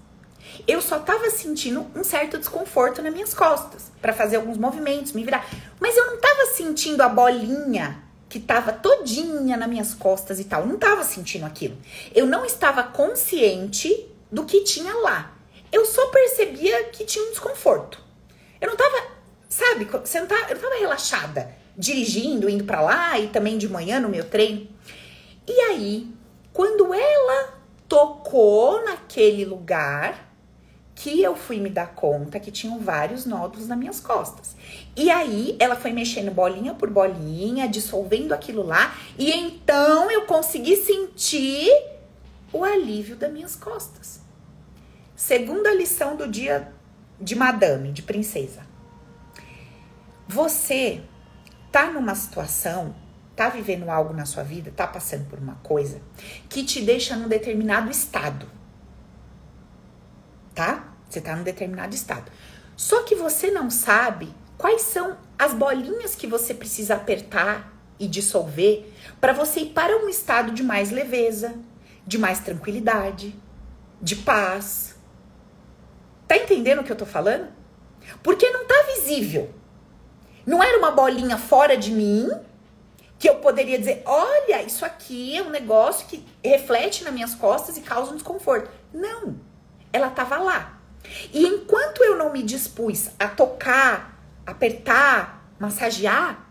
Eu 0.67 0.83
só 0.83 0.97
estava 0.97 1.31
sentindo 1.31 1.87
um 1.95 2.03
certo 2.03 2.37
desconforto 2.37 3.01
nas 3.01 3.13
minhas 3.13 3.33
costas 3.33 3.93
para 4.03 4.13
fazer 4.13 4.39
alguns 4.39 4.59
movimentos, 4.59 5.13
me 5.13 5.23
virar. 5.23 5.49
Mas 5.79 5.97
eu 5.97 6.05
não 6.05 6.17
estava 6.17 6.47
sentindo 6.47 7.01
a 7.01 7.09
bolinha 7.09 8.03
que 8.29 8.39
estava 8.39 8.73
todinha 8.73 9.57
nas 9.57 9.69
minhas 9.69 9.95
costas 9.95 10.41
e 10.41 10.45
tal. 10.47 10.63
Eu 10.63 10.67
não 10.67 10.75
estava 10.75 11.05
sentindo 11.05 11.47
aquilo. 11.47 11.79
Eu 12.13 12.27
não 12.27 12.45
estava 12.45 12.83
consciente 12.83 14.09
do 14.33 14.45
que 14.45 14.65
tinha 14.65 14.93
lá. 14.95 15.37
Eu 15.73 15.85
só 15.85 16.07
percebia 16.09 16.85
que 16.85 17.05
tinha 17.05 17.25
um 17.25 17.31
desconforto. 17.31 18.03
Eu 18.61 18.69
não 18.69 18.75
estava, 18.75 19.07
sabe, 19.49 19.85
não 19.85 20.27
tava, 20.27 20.43
eu 20.43 20.49
não 20.49 20.55
estava 20.55 20.75
relaxada, 20.79 21.55
dirigindo, 21.77 22.49
indo 22.49 22.65
para 22.65 22.81
lá 22.81 23.19
e 23.19 23.29
também 23.29 23.57
de 23.57 23.69
manhã 23.69 24.01
no 24.01 24.09
meu 24.09 24.25
treino. 24.25 24.69
E 25.47 25.53
aí, 25.63 26.09
quando 26.53 26.93
ela 26.93 27.55
tocou 27.89 28.85
naquele 28.85 29.45
lugar, 29.45 30.31
que 31.01 31.23
eu 31.23 31.35
fui 31.35 31.59
me 31.59 31.71
dar 31.71 31.95
conta 31.95 32.39
que 32.39 32.51
tinham 32.51 32.79
vários 32.79 33.25
nódulos 33.25 33.67
nas 33.67 33.79
minhas 33.79 34.01
costas. 34.01 34.55
E 34.95 35.11
aí 35.11 35.57
ela 35.59 35.75
foi 35.75 35.93
mexendo 35.93 36.31
bolinha 36.31 36.75
por 36.75 36.91
bolinha, 36.91 37.67
dissolvendo 37.67 38.35
aquilo 38.35 38.63
lá, 38.63 38.95
e 39.19 39.33
então 39.33 40.11
eu 40.11 40.27
consegui 40.27 40.77
sentir 40.77 41.71
o 42.53 42.63
alívio 42.63 43.17
das 43.17 43.33
minhas 43.33 43.57
costas. 43.57 44.21
Segunda 45.21 45.75
lição 45.75 46.17
do 46.17 46.27
dia 46.27 46.73
de 47.21 47.37
madame, 47.37 47.93
de 47.93 48.01
princesa. 48.01 48.63
Você 50.27 51.03
tá 51.71 51.91
numa 51.91 52.15
situação 52.15 52.97
tá 53.37 53.51
vivendo 53.51 53.91
algo 53.91 54.15
na 54.15 54.25
sua 54.25 54.43
vida, 54.43 54.73
tá 54.75 54.87
passando 54.87 55.29
por 55.29 55.39
uma 55.39 55.57
coisa 55.57 56.01
que 56.49 56.65
te 56.65 56.81
deixa 56.81 57.17
num 57.17 57.29
determinado 57.29 57.91
estado. 57.91 58.49
Tá? 60.55 60.95
Você 61.07 61.21
tá 61.21 61.37
num 61.37 61.43
determinado 61.43 61.95
estado. 61.95 62.33
Só 62.75 63.03
que 63.03 63.15
você 63.15 63.51
não 63.51 63.69
sabe 63.69 64.35
quais 64.57 64.81
são 64.81 65.19
as 65.39 65.53
bolinhas 65.53 66.15
que 66.15 66.27
você 66.27 66.55
precisa 66.55 66.95
apertar 66.95 67.79
e 67.99 68.09
dissolver 68.09 68.91
para 69.21 69.35
você 69.35 69.61
ir 69.61 69.73
para 69.75 69.99
um 70.03 70.09
estado 70.09 70.51
de 70.53 70.63
mais 70.63 70.91
leveza, 70.91 71.55
de 72.07 72.17
mais 72.17 72.41
tranquilidade, 72.41 73.39
de 74.01 74.17
paz. 74.17 74.90
Tá 76.31 76.37
entendendo 76.37 76.79
o 76.79 76.85
que 76.85 76.93
eu 76.93 76.97
tô 76.97 77.05
falando? 77.05 77.49
Porque 78.23 78.49
não 78.51 78.65
tá 78.65 78.87
visível. 78.95 79.53
Não 80.47 80.63
era 80.63 80.79
uma 80.79 80.93
bolinha 80.93 81.37
fora 81.37 81.77
de 81.77 81.91
mim 81.91 82.31
que 83.19 83.29
eu 83.29 83.39
poderia 83.39 83.77
dizer: 83.77 84.05
olha, 84.07 84.63
isso 84.63 84.85
aqui 84.85 85.37
é 85.37 85.43
um 85.43 85.51
negócio 85.51 86.07
que 86.07 86.25
reflete 86.41 87.03
nas 87.03 87.13
minhas 87.13 87.35
costas 87.35 87.77
e 87.77 87.81
causa 87.81 88.13
um 88.13 88.15
desconforto. 88.15 88.71
Não, 88.95 89.41
ela 89.93 90.07
estava 90.07 90.39
lá. 90.39 90.79
E 91.33 91.45
enquanto 91.45 92.05
eu 92.05 92.17
não 92.17 92.33
me 92.33 92.45
dispus 92.45 93.11
a 93.19 93.27
tocar, 93.27 94.17
apertar, 94.47 95.53
massagear, 95.59 96.49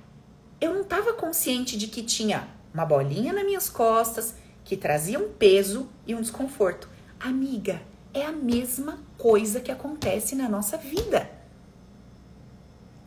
eu 0.60 0.74
não 0.74 0.82
estava 0.82 1.14
consciente 1.14 1.78
de 1.78 1.88
que 1.88 2.04
tinha 2.04 2.50
uma 2.74 2.84
bolinha 2.84 3.32
nas 3.32 3.46
minhas 3.46 3.70
costas 3.70 4.36
que 4.66 4.76
trazia 4.76 5.18
um 5.18 5.32
peso 5.32 5.88
e 6.06 6.14
um 6.14 6.20
desconforto. 6.20 6.90
Amiga, 7.18 7.80
é 8.14 8.26
a 8.26 8.32
mesma 8.32 9.00
coisa 9.18 9.60
que 9.60 9.72
acontece 9.72 10.36
na 10.36 10.50
nossa 10.50 10.78
vida. 10.78 11.30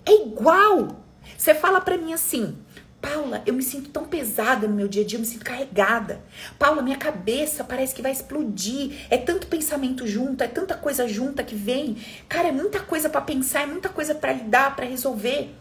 É 0.05 0.27
igual. 0.27 1.05
Você 1.37 1.55
fala 1.55 1.81
para 1.81 1.97
mim 1.97 2.13
assim: 2.13 2.57
Paula, 3.01 3.43
eu 3.45 3.53
me 3.53 3.63
sinto 3.63 3.91
tão 3.91 4.05
pesada 4.05 4.69
no 4.69 4.75
meu 4.75 4.87
dia 4.87 5.03
a 5.03 5.07
dia, 5.07 5.17
eu 5.17 5.21
me 5.21 5.27
sinto 5.27 5.45
carregada. 5.45 6.21
Paula, 6.59 6.83
minha 6.83 6.97
cabeça 6.97 7.65
parece 7.65 7.95
que 7.95 8.03
vai 8.03 8.13
explodir. 8.13 9.07
É 9.11 9.19
tanto 9.19 9.49
pensamento 9.49 10.07
junto, 10.07 10.43
é 10.45 10.49
tanta 10.49 10.77
coisa 10.77 11.09
junta 11.09 11.43
que 11.43 11.55
vem. 11.55 11.97
Cara, 12.29 12.49
é 12.49 12.53
muita 12.53 12.81
coisa 12.81 13.09
para 13.09 13.21
pensar, 13.21 13.63
é 13.63 13.67
muita 13.67 13.89
coisa 13.89 14.15
para 14.15 14.33
lidar, 14.33 14.77
para 14.77 14.87
resolver. 14.87 15.53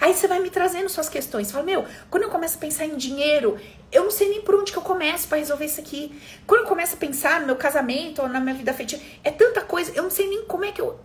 Aí 0.00 0.14
você 0.14 0.26
vai 0.26 0.40
me 0.40 0.50
trazendo 0.50 0.88
suas 0.88 1.08
questões. 1.08 1.50
Fala, 1.50 1.64
meu, 1.64 1.84
quando 2.10 2.24
eu 2.24 2.30
começo 2.30 2.56
a 2.56 2.60
pensar 2.60 2.86
em 2.86 2.96
dinheiro, 2.96 3.58
eu 3.90 4.04
não 4.04 4.10
sei 4.10 4.28
nem 4.28 4.40
por 4.40 4.54
onde 4.54 4.72
que 4.72 4.78
eu 4.78 4.82
começo 4.82 5.28
para 5.28 5.38
resolver 5.38 5.64
isso 5.64 5.80
aqui. 5.80 6.18
Quando 6.46 6.62
eu 6.62 6.66
começo 6.66 6.94
a 6.94 6.98
pensar 6.98 7.40
no 7.40 7.46
meu 7.46 7.56
casamento 7.56 8.22
ou 8.22 8.28
na 8.28 8.40
minha 8.40 8.54
vida 8.54 8.70
afetiva, 8.70 9.02
é 9.22 9.30
tanta 9.30 9.60
coisa, 9.60 9.92
eu 9.94 10.02
não 10.02 10.10
sei 10.10 10.28
nem 10.28 10.44
como 10.46 10.64
é 10.64 10.72
que 10.72 10.80
eu. 10.80 10.98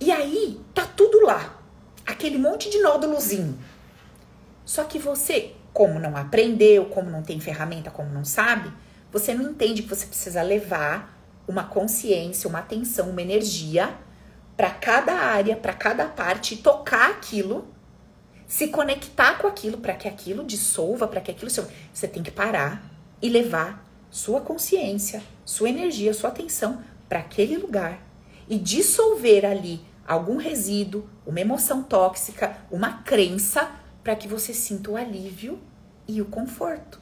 E 0.00 0.10
aí, 0.10 0.60
tá 0.74 0.84
tudo 0.84 1.24
lá. 1.24 1.58
Aquele 2.04 2.38
monte 2.38 2.68
de 2.68 2.80
nódulozinho 2.80 3.58
só 4.64 4.84
que 4.84 4.98
você, 4.98 5.52
como 5.72 5.98
não 5.98 6.16
aprendeu, 6.16 6.86
como 6.86 7.10
não 7.10 7.22
tem 7.22 7.40
ferramenta, 7.40 7.90
como 7.90 8.10
não 8.10 8.24
sabe, 8.24 8.72
você 9.10 9.34
não 9.34 9.50
entende 9.50 9.82
que 9.82 9.88
você 9.88 10.06
precisa 10.06 10.42
levar 10.42 11.18
uma 11.46 11.64
consciência, 11.64 12.48
uma 12.48 12.60
atenção, 12.60 13.10
uma 13.10 13.20
energia 13.20 13.94
para 14.56 14.70
cada 14.70 15.12
área, 15.12 15.56
para 15.56 15.72
cada 15.72 16.06
parte, 16.06 16.56
tocar 16.56 17.10
aquilo, 17.10 17.66
se 18.52 18.68
conectar 18.68 19.38
com 19.38 19.46
aquilo 19.46 19.78
para 19.78 19.94
que 19.94 20.06
aquilo 20.06 20.44
dissolva, 20.44 21.08
para 21.08 21.22
que 21.22 21.30
aquilo 21.30 21.50
você 21.50 22.06
tem 22.06 22.22
que 22.22 22.30
parar 22.30 22.84
e 23.22 23.30
levar 23.30 23.82
sua 24.10 24.42
consciência, 24.42 25.22
sua 25.42 25.70
energia, 25.70 26.12
sua 26.12 26.28
atenção 26.28 26.84
para 27.08 27.20
aquele 27.20 27.56
lugar 27.56 27.98
e 28.46 28.58
dissolver 28.58 29.46
ali 29.46 29.80
algum 30.06 30.36
resíduo, 30.36 31.08
uma 31.24 31.40
emoção 31.40 31.82
tóxica, 31.82 32.58
uma 32.70 33.02
crença 33.02 33.70
para 34.04 34.14
que 34.14 34.28
você 34.28 34.52
sinta 34.52 34.90
o 34.90 34.96
alívio 34.98 35.58
e 36.06 36.20
o 36.20 36.26
conforto. 36.26 37.00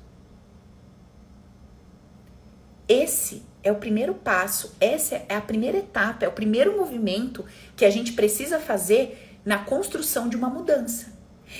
Esse 2.88 3.42
é 3.64 3.72
o 3.72 3.76
primeiro 3.80 4.14
passo, 4.14 4.76
essa 4.78 5.16
é 5.28 5.34
a 5.34 5.40
primeira 5.40 5.78
etapa, 5.78 6.24
é 6.24 6.28
o 6.28 6.32
primeiro 6.32 6.78
movimento 6.78 7.44
que 7.74 7.84
a 7.84 7.90
gente 7.90 8.12
precisa 8.12 8.60
fazer 8.60 9.40
na 9.44 9.58
construção 9.58 10.28
de 10.28 10.36
uma 10.36 10.48
mudança. 10.48 11.09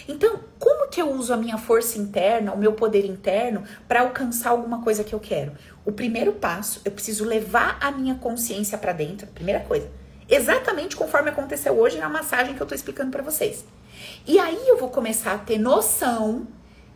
Então, 0.08 0.40
como 0.58 0.88
que 0.88 1.00
eu 1.00 1.10
uso 1.10 1.32
a 1.32 1.36
minha 1.36 1.58
força 1.58 1.98
interna, 1.98 2.52
o 2.52 2.58
meu 2.58 2.72
poder 2.72 3.04
interno 3.04 3.64
para 3.88 4.00
alcançar 4.00 4.50
alguma 4.50 4.82
coisa 4.82 5.04
que 5.04 5.14
eu 5.14 5.20
quero? 5.20 5.52
O 5.84 5.92
primeiro 5.92 6.32
passo, 6.32 6.80
eu 6.84 6.92
preciso 6.92 7.24
levar 7.24 7.78
a 7.80 7.90
minha 7.90 8.14
consciência 8.14 8.78
para 8.78 8.92
dentro, 8.92 9.26
primeira 9.28 9.60
coisa. 9.60 9.90
Exatamente 10.28 10.96
conforme 10.96 11.30
aconteceu 11.30 11.78
hoje 11.78 11.98
na 11.98 12.08
massagem 12.08 12.54
que 12.54 12.60
eu 12.60 12.66
tô 12.66 12.74
explicando 12.74 13.10
para 13.10 13.22
vocês. 13.22 13.64
E 14.26 14.38
aí 14.38 14.68
eu 14.68 14.78
vou 14.78 14.88
começar 14.88 15.32
a 15.32 15.38
ter 15.38 15.58
noção 15.58 16.46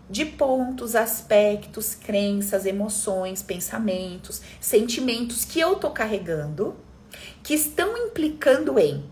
de 0.09 0.25
pontos, 0.25 0.95
aspectos, 0.95 1.95
crenças, 1.95 2.67
emoções, 2.67 3.43
pensamentos, 3.43 4.43
sentimentos 4.61 5.45
que 5.45 5.59
eu 5.59 5.77
tô 5.77 5.91
carregando, 5.91 6.77
que 7.43 7.55
estão 7.55 7.97
implicando 7.97 8.79
em 8.79 9.05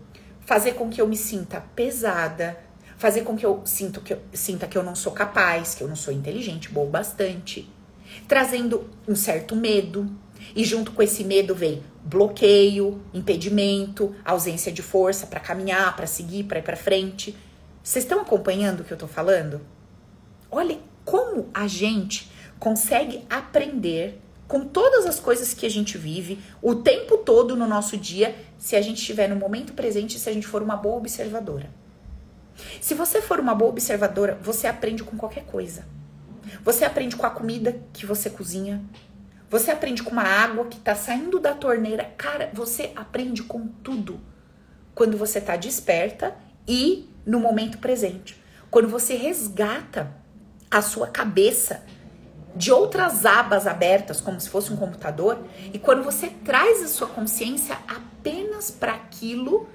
fazer 0.45 0.73
com 0.73 0.89
que 0.89 1.01
eu 1.01 1.07
me 1.07 1.17
sinta 1.17 1.61
pesada, 1.75 2.57
fazer 3.03 3.23
com 3.23 3.35
que 3.35 3.45
eu, 3.45 3.61
sinto 3.65 3.99
que 3.99 4.13
eu 4.13 4.21
sinta 4.31 4.65
que 4.65 4.77
eu 4.77 4.81
não 4.81 4.95
sou 4.95 5.11
capaz, 5.11 5.75
que 5.75 5.83
eu 5.83 5.89
não 5.89 5.95
sou 5.95 6.13
inteligente, 6.13 6.69
boa 6.69 6.89
bastante, 6.89 7.69
trazendo 8.29 8.89
um 9.05 9.13
certo 9.13 9.57
medo. 9.57 10.09
E 10.55 10.63
junto 10.63 10.93
com 10.93 11.03
esse 11.03 11.21
medo 11.25 11.53
vem 11.53 11.83
bloqueio, 12.01 13.01
impedimento, 13.13 14.15
ausência 14.23 14.71
de 14.71 14.81
força 14.81 15.27
para 15.27 15.41
caminhar, 15.41 15.93
para 15.97 16.07
seguir, 16.07 16.45
para 16.45 16.59
ir 16.59 16.61
para 16.61 16.77
frente. 16.77 17.35
Vocês 17.83 18.05
estão 18.05 18.21
acompanhando 18.21 18.79
o 18.79 18.83
que 18.85 18.93
eu 18.93 18.97
tô 18.97 19.07
falando? 19.07 19.59
Olha 20.49 20.79
como 21.03 21.49
a 21.53 21.67
gente 21.67 22.31
consegue 22.57 23.25
aprender 23.29 24.17
com 24.47 24.61
todas 24.61 25.05
as 25.05 25.19
coisas 25.19 25.53
que 25.53 25.65
a 25.65 25.69
gente 25.69 25.97
vive 25.97 26.39
o 26.61 26.73
tempo 26.75 27.17
todo 27.17 27.53
no 27.53 27.67
nosso 27.67 27.97
dia, 27.97 28.33
se 28.57 28.77
a 28.77 28.81
gente 28.81 28.99
estiver 28.99 29.27
no 29.27 29.35
momento 29.35 29.73
presente, 29.73 30.17
se 30.17 30.29
a 30.29 30.33
gente 30.33 30.47
for 30.47 30.63
uma 30.63 30.77
boa 30.77 30.95
observadora. 30.95 31.82
Se 32.81 32.93
você 32.93 33.21
for 33.21 33.39
uma 33.39 33.55
boa 33.55 33.71
observadora, 33.71 34.37
você 34.41 34.67
aprende 34.67 35.03
com 35.03 35.17
qualquer 35.17 35.45
coisa. 35.45 35.85
Você 36.63 36.85
aprende 36.85 37.15
com 37.15 37.25
a 37.25 37.29
comida 37.29 37.79
que 37.91 38.05
você 38.05 38.29
cozinha. 38.29 38.83
Você 39.49 39.71
aprende 39.71 40.03
com 40.03 40.11
uma 40.11 40.23
água 40.23 40.65
que 40.65 40.79
tá 40.79 40.95
saindo 40.95 41.39
da 41.39 41.53
torneira. 41.53 42.11
Cara, 42.17 42.49
você 42.53 42.91
aprende 42.95 43.43
com 43.43 43.67
tudo. 43.67 44.19
Quando 44.95 45.17
você 45.17 45.39
tá 45.39 45.55
desperta 45.55 46.35
e 46.67 47.09
no 47.25 47.39
momento 47.39 47.77
presente. 47.77 48.41
Quando 48.69 48.87
você 48.87 49.15
resgata 49.15 50.11
a 50.69 50.81
sua 50.81 51.07
cabeça 51.07 51.83
de 52.55 52.71
outras 52.71 53.25
abas 53.25 53.65
abertas, 53.65 54.21
como 54.21 54.39
se 54.39 54.49
fosse 54.49 54.71
um 54.71 54.77
computador, 54.77 55.39
e 55.73 55.79
quando 55.79 56.03
você 56.03 56.27
traz 56.43 56.83
a 56.83 56.87
sua 56.87 57.07
consciência 57.07 57.77
apenas 57.87 58.69
para 58.69 58.93
aquilo 58.93 59.67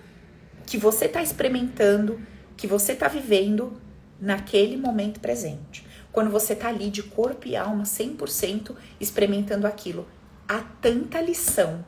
que 0.67 0.77
você 0.77 1.07
está 1.07 1.23
experimentando, 1.23 2.21
que 2.59 2.67
você 2.67 2.93
está 2.93 3.07
vivendo 3.09 3.81
naquele 4.21 4.77
momento 4.77 5.21
presente. 5.21 5.87
Quando 6.11 6.31
você 6.31 6.53
está 6.53 6.69
ali 6.69 6.91
de 6.91 7.05
corpo 7.05 7.47
e 7.47 7.57
alma 7.57 7.85
100% 7.85 8.75
experimentando 9.01 9.67
aquilo. 9.67 10.07
Há 10.49 10.61
tanta 10.81 11.21
lição, 11.21 11.85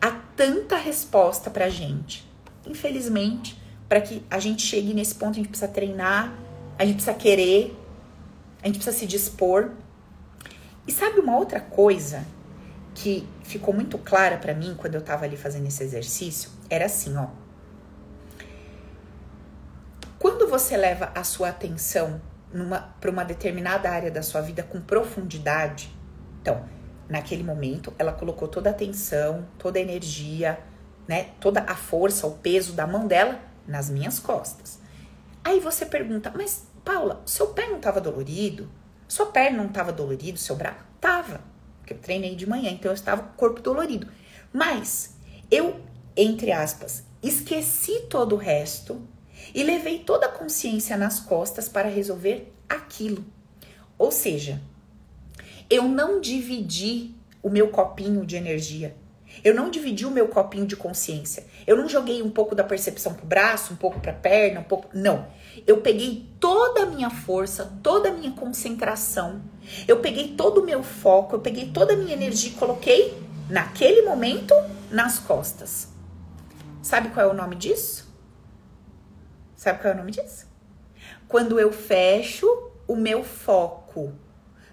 há 0.00 0.12
tanta 0.36 0.76
resposta 0.76 1.50
pra 1.50 1.68
gente. 1.68 2.30
Infelizmente, 2.64 3.60
para 3.88 4.00
que 4.00 4.22
a 4.30 4.38
gente 4.38 4.62
chegue 4.62 4.94
nesse 4.94 5.16
ponto, 5.16 5.32
a 5.32 5.34
gente 5.34 5.48
precisa 5.48 5.68
treinar, 5.68 6.32
a 6.78 6.84
gente 6.84 6.94
precisa 6.94 7.14
querer, 7.14 7.76
a 8.62 8.66
gente 8.66 8.76
precisa 8.76 8.96
se 8.96 9.06
dispor. 9.06 9.70
E 10.86 10.92
sabe 10.92 11.18
uma 11.18 11.36
outra 11.36 11.58
coisa 11.58 12.24
que 12.94 13.26
ficou 13.42 13.74
muito 13.74 13.98
clara 13.98 14.36
para 14.36 14.54
mim 14.54 14.74
quando 14.76 14.94
eu 14.94 15.02
tava 15.02 15.24
ali 15.24 15.36
fazendo 15.36 15.66
esse 15.66 15.82
exercício? 15.82 16.50
Era 16.70 16.86
assim, 16.86 17.16
ó. 17.16 17.26
Quando 20.22 20.41
você 20.52 20.76
leva 20.76 21.10
a 21.14 21.24
sua 21.24 21.48
atenção 21.48 22.20
para 23.00 23.10
uma 23.10 23.24
determinada 23.24 23.88
área 23.88 24.10
da 24.10 24.20
sua 24.20 24.42
vida 24.42 24.62
com 24.62 24.82
profundidade, 24.82 25.90
então, 26.42 26.68
naquele 27.08 27.42
momento, 27.42 27.90
ela 27.98 28.12
colocou 28.12 28.46
toda 28.46 28.68
a 28.68 28.72
atenção, 28.72 29.48
toda 29.56 29.78
a 29.78 29.82
energia, 29.82 30.60
né, 31.08 31.30
toda 31.40 31.60
a 31.62 31.74
força, 31.74 32.26
o 32.26 32.32
peso 32.32 32.74
da 32.74 32.86
mão 32.86 33.06
dela 33.06 33.40
nas 33.66 33.88
minhas 33.88 34.18
costas. 34.18 34.78
Aí 35.42 35.58
você 35.58 35.86
pergunta, 35.86 36.30
mas 36.36 36.66
Paula, 36.84 37.22
seu 37.24 37.46
pé 37.46 37.68
não 37.68 37.78
estava 37.78 37.98
dolorido? 37.98 38.68
Sua 39.08 39.24
perna 39.24 39.56
não 39.56 39.68
estava 39.68 39.90
dolorido? 39.90 40.38
Seu 40.38 40.54
braço? 40.54 40.84
Tava, 41.00 41.40
porque 41.78 41.94
eu 41.94 41.98
treinei 41.98 42.36
de 42.36 42.46
manhã, 42.46 42.70
então 42.70 42.90
eu 42.90 42.94
estava 42.94 43.22
com 43.22 43.30
o 43.30 43.36
corpo 43.38 43.62
dolorido. 43.62 44.06
Mas 44.52 45.16
eu, 45.50 45.80
entre 46.14 46.52
aspas, 46.52 47.06
esqueci 47.22 48.00
todo 48.10 48.34
o 48.34 48.38
resto 48.38 49.08
e 49.54 49.62
levei 49.62 50.00
toda 50.00 50.26
a 50.26 50.32
consciência 50.32 50.96
nas 50.96 51.20
costas 51.20 51.68
para 51.68 51.88
resolver 51.88 52.52
aquilo. 52.68 53.24
Ou 53.98 54.10
seja, 54.10 54.60
eu 55.68 55.84
não 55.84 56.20
dividi 56.20 57.14
o 57.42 57.50
meu 57.50 57.68
copinho 57.68 58.24
de 58.24 58.36
energia. 58.36 58.96
Eu 59.42 59.54
não 59.54 59.70
dividi 59.70 60.04
o 60.04 60.10
meu 60.10 60.28
copinho 60.28 60.66
de 60.66 60.76
consciência. 60.76 61.46
Eu 61.66 61.76
não 61.76 61.88
joguei 61.88 62.22
um 62.22 62.30
pouco 62.30 62.54
da 62.54 62.62
percepção 62.62 63.14
pro 63.14 63.26
braço, 63.26 63.72
um 63.72 63.76
pouco 63.76 63.98
pra 63.98 64.12
perna, 64.12 64.60
um 64.60 64.64
pouco. 64.64 64.88
Não. 64.92 65.26
Eu 65.66 65.78
peguei 65.80 66.28
toda 66.38 66.82
a 66.82 66.86
minha 66.86 67.08
força, 67.08 67.72
toda 67.82 68.10
a 68.10 68.12
minha 68.12 68.32
concentração. 68.32 69.40
Eu 69.88 70.00
peguei 70.00 70.34
todo 70.36 70.60
o 70.60 70.64
meu 70.64 70.82
foco, 70.82 71.36
eu 71.36 71.40
peguei 71.40 71.70
toda 71.70 71.94
a 71.94 71.96
minha 71.96 72.12
energia 72.12 72.50
e 72.50 72.54
coloquei 72.54 73.16
naquele 73.48 74.02
momento 74.02 74.54
nas 74.90 75.18
costas. 75.18 75.88
Sabe 76.82 77.08
qual 77.10 77.28
é 77.28 77.30
o 77.30 77.34
nome 77.34 77.56
disso? 77.56 78.11
Sabe 79.62 79.78
qual 79.78 79.92
é 79.92 79.94
o 79.94 79.98
nome 79.98 80.10
disso? 80.10 80.48
Quando 81.28 81.60
eu 81.60 81.72
fecho 81.72 82.48
o 82.84 82.96
meu 82.96 83.22
foco 83.22 84.12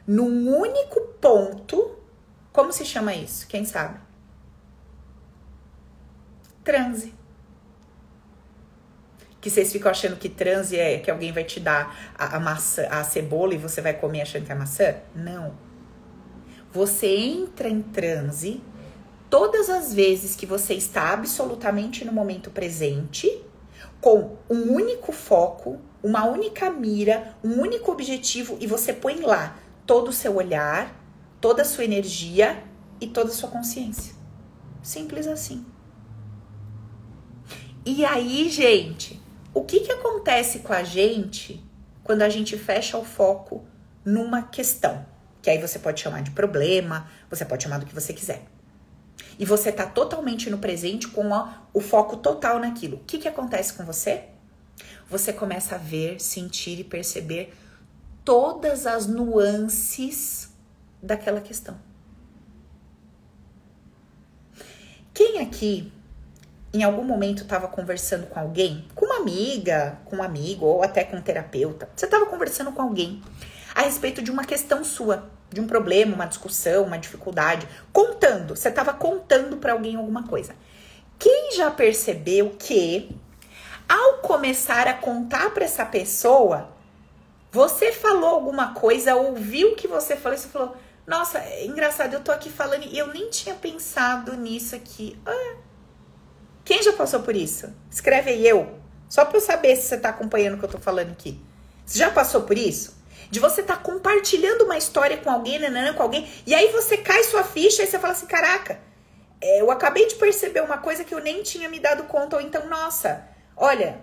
num 0.07 0.51
único 0.51 0.99
ponto, 1.21 1.95
como 2.51 2.73
se 2.73 2.83
chama 2.83 3.13
isso? 3.13 3.47
Quem 3.47 3.65
sabe? 3.65 3.99
Transe. 6.63 7.13
Que 9.39 9.51
vocês 9.51 9.71
ficam 9.71 9.91
achando 9.91 10.15
que 10.15 10.27
transe 10.27 10.75
é 10.75 10.97
que 10.97 11.11
alguém 11.11 11.31
vai 11.31 11.43
te 11.43 11.59
dar 11.59 11.95
a, 12.17 12.37
a 12.37 12.39
maçã, 12.39 12.87
a 12.89 13.03
cebola 13.03 13.53
e 13.53 13.59
você 13.59 13.81
vai 13.81 13.93
comer 13.93 14.21
achando 14.21 14.47
que 14.47 14.51
é 14.51 14.55
maçã? 14.55 14.95
Não. 15.13 15.55
Você 16.73 17.15
entra 17.15 17.69
em 17.69 17.83
transe 17.83 18.63
todas 19.29 19.69
as 19.69 19.93
vezes 19.93 20.35
que 20.35 20.47
você 20.47 20.73
está 20.73 21.13
absolutamente 21.13 22.03
no 22.03 22.11
momento 22.11 22.49
presente 22.49 23.47
com 24.01 24.37
um 24.49 24.73
único 24.73 25.11
foco, 25.11 25.79
uma 26.01 26.25
única 26.25 26.69
mira, 26.69 27.35
um 27.43 27.59
único 27.59 27.91
objetivo 27.91 28.57
e 28.59 28.67
você 28.67 28.93
põe 28.93 29.19
lá 29.21 29.57
todo 29.85 30.09
o 30.09 30.13
seu 30.13 30.35
olhar, 30.35 30.95
toda 31.41 31.61
a 31.61 31.65
sua 31.65 31.83
energia 31.83 32.63
e 33.01 33.07
toda 33.07 33.29
a 33.29 33.33
sua 33.33 33.49
consciência. 33.49 34.13
Simples 34.81 35.27
assim. 35.27 35.65
E 37.85 38.05
aí, 38.05 38.49
gente, 38.49 39.21
o 39.53 39.63
que, 39.63 39.81
que 39.81 39.91
acontece 39.91 40.59
com 40.59 40.73
a 40.73 40.83
gente 40.83 41.63
quando 42.03 42.21
a 42.21 42.29
gente 42.29 42.57
fecha 42.57 42.97
o 42.97 43.03
foco 43.03 43.65
numa 44.05 44.43
questão? 44.43 45.05
Que 45.41 45.49
aí 45.49 45.57
você 45.57 45.79
pode 45.79 45.99
chamar 45.99 46.21
de 46.21 46.31
problema, 46.31 47.09
você 47.29 47.45
pode 47.45 47.63
chamar 47.63 47.79
do 47.79 47.85
que 47.85 47.95
você 47.95 48.13
quiser 48.13 48.45
e 49.39 49.45
você 49.45 49.71
tá 49.71 49.85
totalmente 49.85 50.49
no 50.49 50.57
presente 50.57 51.07
com 51.07 51.33
a, 51.33 51.63
o 51.73 51.79
foco 51.79 52.17
total 52.17 52.59
naquilo, 52.59 52.97
o 52.97 53.03
que, 53.05 53.17
que 53.17 53.27
acontece 53.27 53.71
com 53.73 53.85
você? 53.85 54.25
Você 55.09 55.31
começa 55.31 55.75
a 55.75 55.77
ver, 55.77 56.19
sentir 56.19 56.77
e 56.81 56.83
perceber 56.83 57.53
todas 58.25 58.85
as 58.85 59.07
nuances 59.07 60.51
daquela 61.01 61.39
questão. 61.39 61.79
Quem 65.13 65.39
aqui 65.39 65.91
em 66.73 66.83
algum 66.83 67.03
momento 67.03 67.43
estava 67.43 67.67
conversando 67.67 68.27
com 68.27 68.39
alguém, 68.39 68.85
com 68.93 69.05
uma 69.05 69.17
amiga, 69.17 69.99
com 70.05 70.17
um 70.17 70.23
amigo 70.23 70.65
ou 70.65 70.83
até 70.83 71.03
com 71.03 71.17
um 71.17 71.21
terapeuta, 71.21 71.89
você 71.95 72.05
estava 72.05 72.25
conversando 72.25 72.71
com 72.73 72.81
alguém 72.81 73.21
a 73.73 73.81
respeito 73.81 74.21
de 74.21 74.29
uma 74.29 74.43
questão 74.43 74.83
sua 74.83 75.29
de 75.51 75.59
um 75.59 75.67
problema, 75.67 76.15
uma 76.15 76.25
discussão, 76.25 76.83
uma 76.83 76.97
dificuldade, 76.97 77.67
contando. 77.91 78.55
Você 78.55 78.69
estava 78.69 78.93
contando 78.93 79.57
para 79.57 79.73
alguém 79.73 79.95
alguma 79.95 80.27
coisa. 80.27 80.55
Quem 81.17 81.51
já 81.55 81.69
percebeu 81.71 82.55
que 82.57 83.09
ao 83.87 84.19
começar 84.19 84.87
a 84.87 84.93
contar 84.93 85.49
para 85.51 85.65
essa 85.65 85.85
pessoa, 85.85 86.69
você 87.51 87.91
falou 87.91 88.29
alguma 88.29 88.73
coisa, 88.73 89.15
ouviu 89.15 89.71
o 89.71 89.75
que 89.75 89.87
você 89.87 90.15
falou 90.15 90.37
e 90.37 90.41
você 90.41 90.47
falou: 90.47 90.77
"Nossa, 91.07 91.39
é 91.39 91.65
engraçado, 91.65 92.13
eu 92.13 92.21
tô 92.21 92.31
aqui 92.31 92.49
falando 92.49 92.83
e 92.83 92.97
eu 92.97 93.07
nem 93.07 93.29
tinha 93.29 93.55
pensado 93.55 94.35
nisso 94.35 94.75
aqui". 94.75 95.19
Ah, 95.25 95.55
quem 96.63 96.83
já 96.83 96.93
passou 96.93 97.21
por 97.21 97.35
isso? 97.35 97.73
Escreve 97.89 98.29
aí 98.29 98.47
eu, 98.47 98.77
só 99.09 99.25
para 99.25 99.37
eu 99.37 99.41
saber 99.41 99.75
se 99.75 99.87
você 99.87 99.97
tá 99.97 100.09
acompanhando 100.09 100.53
o 100.53 100.59
que 100.59 100.65
eu 100.65 100.69
tô 100.69 100.77
falando 100.77 101.11
aqui. 101.11 101.41
Você 101.83 101.97
já 101.97 102.11
passou 102.11 102.43
por 102.43 102.55
isso? 102.55 102.98
De 103.29 103.39
você 103.39 103.61
estar 103.61 103.77
tá 103.77 103.83
compartilhando 103.83 104.63
uma 104.63 104.77
história 104.77 105.17
com 105.17 105.29
alguém, 105.29 105.59
nanana, 105.59 105.93
com 105.93 106.03
alguém, 106.03 106.27
e 106.45 106.53
aí 106.53 106.71
você 106.71 106.97
cai 106.97 107.23
sua 107.23 107.43
ficha 107.43 107.83
e 107.83 107.87
você 107.87 107.99
fala 107.99 108.13
assim: 108.13 108.25
caraca, 108.25 108.79
é, 109.41 109.61
eu 109.61 109.71
acabei 109.71 110.07
de 110.07 110.15
perceber 110.15 110.61
uma 110.61 110.77
coisa 110.77 111.03
que 111.03 111.13
eu 111.13 111.19
nem 111.19 111.43
tinha 111.43 111.69
me 111.69 111.79
dado 111.79 112.03
conta, 112.03 112.35
ou 112.35 112.41
então, 112.41 112.67
nossa, 112.67 113.27
olha, 113.55 114.01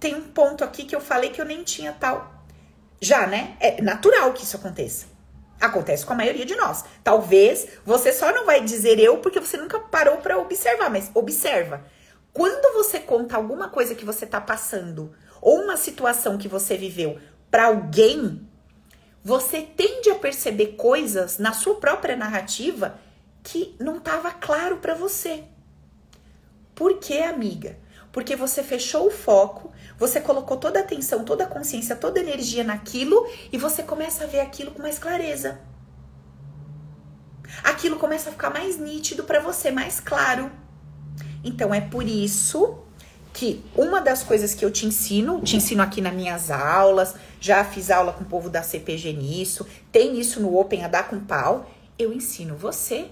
tem 0.00 0.14
um 0.14 0.22
ponto 0.22 0.64
aqui 0.64 0.84
que 0.84 0.96
eu 0.96 1.00
falei 1.00 1.30
que 1.30 1.40
eu 1.40 1.44
nem 1.44 1.62
tinha 1.62 1.92
tal. 1.92 2.40
Já, 3.00 3.26
né? 3.26 3.56
É 3.60 3.80
natural 3.80 4.32
que 4.32 4.44
isso 4.44 4.56
aconteça. 4.56 5.06
Acontece 5.60 6.04
com 6.04 6.14
a 6.14 6.16
maioria 6.16 6.44
de 6.44 6.56
nós. 6.56 6.84
Talvez 7.04 7.68
você 7.84 8.12
só 8.12 8.32
não 8.32 8.46
vai 8.46 8.62
dizer 8.62 8.98
eu 8.98 9.18
porque 9.18 9.40
você 9.40 9.56
nunca 9.56 9.78
parou 9.78 10.18
para 10.18 10.38
observar, 10.38 10.90
mas 10.90 11.10
observa. 11.14 11.84
Quando 12.32 12.74
você 12.74 12.98
conta 12.98 13.36
alguma 13.36 13.68
coisa 13.68 13.94
que 13.94 14.04
você 14.04 14.26
tá 14.26 14.40
passando 14.40 15.14
ou 15.40 15.62
uma 15.62 15.76
situação 15.76 16.38
que 16.38 16.48
você 16.48 16.76
viveu 16.76 17.18
para 17.50 17.66
alguém, 17.66 18.46
você 19.22 19.62
tende 19.62 20.10
a 20.10 20.14
perceber 20.14 20.74
coisas 20.76 21.38
na 21.38 21.52
sua 21.52 21.74
própria 21.76 22.16
narrativa 22.16 22.98
que 23.42 23.74
não 23.78 23.98
estava 23.98 24.30
claro 24.30 24.78
para 24.78 24.94
você. 24.94 25.44
Por 26.74 26.98
quê, 26.98 27.18
amiga? 27.18 27.78
Porque 28.12 28.34
você 28.34 28.62
fechou 28.62 29.06
o 29.06 29.10
foco, 29.10 29.72
você 29.98 30.20
colocou 30.20 30.56
toda 30.56 30.78
a 30.80 30.82
atenção, 30.82 31.24
toda 31.24 31.44
a 31.44 31.46
consciência, 31.46 31.94
toda 31.94 32.18
a 32.18 32.22
energia 32.22 32.64
naquilo 32.64 33.26
e 33.52 33.58
você 33.58 33.82
começa 33.82 34.24
a 34.24 34.26
ver 34.26 34.40
aquilo 34.40 34.70
com 34.72 34.82
mais 34.82 34.98
clareza. 34.98 35.60
Aquilo 37.62 37.98
começa 37.98 38.30
a 38.30 38.32
ficar 38.32 38.50
mais 38.50 38.78
nítido 38.78 39.24
para 39.24 39.40
você, 39.40 39.70
mais 39.70 40.00
claro. 40.00 40.50
Então 41.44 41.74
é 41.74 41.80
por 41.80 42.06
isso 42.06 42.78
que 43.32 43.64
uma 43.76 44.00
das 44.00 44.22
coisas 44.22 44.54
que 44.54 44.64
eu 44.64 44.70
te 44.70 44.86
ensino, 44.86 45.40
te 45.40 45.56
ensino 45.56 45.82
aqui 45.82 46.00
nas 46.00 46.12
minhas 46.12 46.50
aulas, 46.50 47.14
já 47.40 47.64
fiz 47.64 47.90
aula 47.90 48.12
com 48.12 48.24
o 48.24 48.26
povo 48.26 48.50
da 48.50 48.62
CPG 48.62 49.12
nisso, 49.12 49.66
tem 49.92 50.18
isso 50.18 50.40
no 50.40 50.58
Open 50.58 50.84
a 50.84 50.88
dar 50.88 51.08
com 51.08 51.20
pau, 51.20 51.70
eu 51.98 52.12
ensino 52.12 52.56
você 52.56 53.06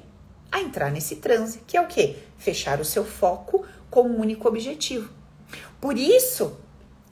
a 0.51 0.61
entrar 0.61 0.91
nesse 0.91 1.17
transe, 1.17 1.61
que 1.67 1.77
é 1.77 1.81
o 1.81 1.87
quê? 1.87 2.17
Fechar 2.37 2.81
o 2.81 2.85
seu 2.85 3.05
foco 3.05 3.65
com 3.91 4.03
um 4.03 4.21
único 4.21 4.49
objetivo. 4.49 5.11
Por 5.81 5.97
isso 5.97 6.59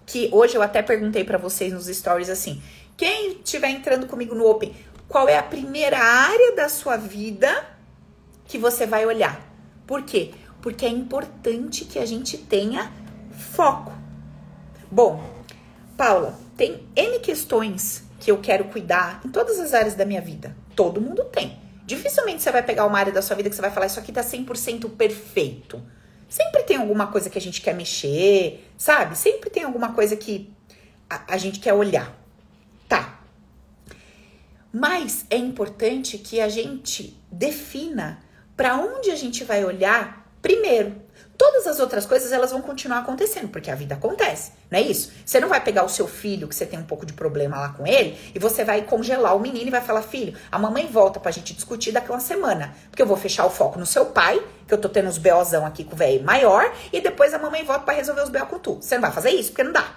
que 0.05 0.29
hoje 0.33 0.57
eu 0.57 0.63
até 0.63 0.83
perguntei 0.83 1.25
para 1.25 1.39
vocês 1.39 1.73
nos 1.73 1.87
stories 1.87 2.29
assim: 2.29 2.63
quem 2.97 3.33
estiver 3.33 3.71
entrando 3.71 4.07
comigo 4.07 4.35
no 4.35 4.49
Open, 4.49 4.75
qual 5.09 5.29
é 5.29 5.39
a 5.39 5.43
primeira 5.43 5.99
área 5.99 6.55
da 6.55 6.69
sua 6.69 6.97
vida 6.97 7.67
que 8.47 8.59
você 8.59 8.87
vai 8.87 9.07
olhar? 9.07 9.41
Por 9.87 10.03
quê? 10.03 10.33
Porque 10.67 10.85
é 10.85 10.89
importante 10.89 11.85
que 11.85 11.97
a 11.97 12.05
gente 12.05 12.37
tenha 12.37 12.93
foco. 13.31 13.93
Bom, 14.91 15.23
Paula, 15.97 16.37
tem 16.57 16.85
N 16.97 17.21
questões 17.21 18.03
que 18.19 18.33
eu 18.33 18.39
quero 18.39 18.65
cuidar 18.65 19.21
em 19.25 19.29
todas 19.29 19.61
as 19.61 19.73
áreas 19.73 19.95
da 19.95 20.05
minha 20.05 20.21
vida. 20.21 20.57
Todo 20.75 21.01
mundo 21.01 21.23
tem. 21.27 21.57
Dificilmente 21.85 22.43
você 22.43 22.51
vai 22.51 22.65
pegar 22.65 22.85
uma 22.85 22.99
área 22.99 23.13
da 23.13 23.23
sua 23.23 23.37
vida 23.37 23.49
que 23.49 23.55
você 23.55 23.63
vai 23.63 23.71
falar, 23.71 23.87
isso 23.87 24.01
aqui 24.01 24.11
tá 24.11 24.23
100% 24.23 24.91
perfeito. 24.97 25.81
Sempre 26.29 26.65
tem 26.65 26.79
alguma 26.79 27.07
coisa 27.13 27.31
que 27.31 27.39
a 27.39 27.41
gente 27.41 27.61
quer 27.61 27.73
mexer, 27.73 28.69
sabe? 28.77 29.17
Sempre 29.17 29.49
tem 29.51 29.63
alguma 29.63 29.93
coisa 29.93 30.17
que 30.17 30.53
a, 31.09 31.35
a 31.35 31.37
gente 31.37 31.61
quer 31.61 31.75
olhar. 31.75 32.13
Tá. 32.89 33.21
Mas 34.73 35.27
é 35.31 35.37
importante 35.37 36.19
que 36.19 36.41
a 36.41 36.49
gente 36.49 37.17
defina 37.31 38.21
para 38.57 38.75
onde 38.75 39.13
a 39.13 39.17
gente 39.17 39.45
vai 39.45 39.65
olhar 39.65 40.26
primeiro. 40.47 40.95
Todas 41.37 41.67
as 41.67 41.81
outras 41.81 42.07
coisas 42.07 42.31
elas 42.31 42.53
vão 42.53 42.63
continuar 42.63 43.01
acontecendo, 43.01 43.49
porque 43.49 43.69
a 43.69 43.75
vida 43.75 43.97
acontece, 43.97 44.53
não 44.71 44.79
é 44.79 44.83
isso? 44.83 45.13
Você 45.25 45.41
não 45.41 45.49
vai 45.49 45.61
pegar 45.63 45.85
o 45.85 45.89
seu 45.89 46.07
filho, 46.07 46.47
que 46.47 46.55
você 46.55 46.65
tem 46.65 46.79
um 46.79 46.85
pouco 46.85 47.05
de 47.05 47.13
problema 47.13 47.59
lá 47.59 47.71
com 47.71 47.85
ele, 47.85 48.17
e 48.33 48.39
você 48.39 48.65
vai 48.65 48.83
congelar 48.83 49.37
o 49.37 49.41
menino 49.41 49.67
e 49.67 49.71
vai 49.71 49.81
falar: 49.81 50.03
filho, 50.03 50.39
a 50.51 50.59
mamãe 50.59 50.87
volta 50.87 51.19
pra 51.19 51.33
gente 51.33 51.53
discutir 51.53 51.91
daqui 51.91 52.11
uma 52.11 52.21
semana. 52.21 52.75
Porque 52.89 53.03
eu 53.03 53.07
vou 53.07 53.17
fechar 53.17 53.45
o 53.45 53.51
foco 53.51 53.77
no 53.77 53.85
seu 53.85 54.07
pai, 54.07 54.41
que 54.69 54.73
eu 54.73 54.79
tô 54.79 54.89
tendo 54.89 55.09
os 55.09 55.19
BOzão 55.19 55.67
aqui 55.67 55.83
com 55.83 55.95
o 55.95 55.97
velho 55.97 56.25
maior, 56.25 56.73
e 56.93 57.01
depois 57.01 57.35
a 57.35 57.39
mamãe 57.39 57.65
volta 57.65 57.85
para 57.85 57.95
resolver 57.95 58.23
os 58.23 58.31
BO 58.31 58.47
com 58.47 58.59
tu. 58.61 58.77
Você 58.81 58.95
não 58.95 59.03
vai 59.03 59.13
fazer 59.13 59.31
isso, 59.31 59.51
porque 59.51 59.65
não 59.65 59.73
dá, 59.73 59.97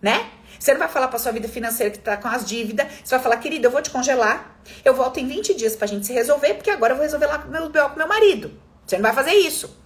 né? 0.00 0.30
Você 0.58 0.72
não 0.72 0.78
vai 0.78 0.88
falar 0.88 1.08
pra 1.08 1.18
sua 1.18 1.30
vida 1.30 1.46
financeira 1.46 1.90
que 1.92 1.98
tá 1.98 2.16
com 2.16 2.28
as 2.28 2.44
dívidas. 2.44 2.86
Você 3.04 3.14
vai 3.14 3.22
falar, 3.22 3.36
querida, 3.36 3.66
eu 3.66 3.70
vou 3.70 3.82
te 3.82 3.90
congelar. 3.90 4.60
Eu 4.84 4.94
volto 4.94 5.20
em 5.20 5.28
20 5.28 5.54
dias 5.54 5.76
pra 5.76 5.86
gente 5.86 6.06
se 6.06 6.12
resolver, 6.12 6.54
porque 6.54 6.70
agora 6.70 6.94
eu 6.94 6.96
vou 6.96 7.04
resolver 7.04 7.26
lá 7.26 7.38
com 7.38 7.48
meus 7.48 7.68
BO 7.68 7.90
com 7.90 7.96
meu 7.96 8.08
marido. 8.08 8.50
Você 8.84 8.96
não 8.96 9.02
vai 9.02 9.12
fazer 9.12 9.34
isso. 9.34 9.78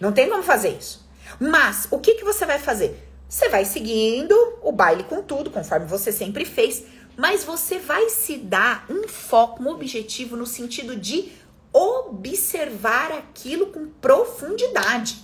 Não 0.00 0.12
tem 0.12 0.28
como 0.28 0.42
fazer 0.42 0.70
isso. 0.70 1.06
Mas 1.38 1.86
o 1.90 1.98
que, 1.98 2.14
que 2.14 2.24
você 2.24 2.46
vai 2.46 2.58
fazer? 2.58 3.06
Você 3.28 3.48
vai 3.48 3.64
seguindo 3.64 4.34
o 4.62 4.72
baile 4.72 5.04
com 5.04 5.22
tudo, 5.22 5.50
conforme 5.50 5.86
você 5.86 6.10
sempre 6.10 6.44
fez, 6.44 6.84
mas 7.16 7.44
você 7.44 7.78
vai 7.78 8.08
se 8.08 8.38
dar 8.38 8.86
um 8.88 9.06
foco, 9.06 9.62
um 9.62 9.68
objetivo 9.68 10.36
no 10.36 10.46
sentido 10.46 10.96
de 10.96 11.30
observar 11.72 13.12
aquilo 13.12 13.66
com 13.66 13.88
profundidade. 13.88 15.18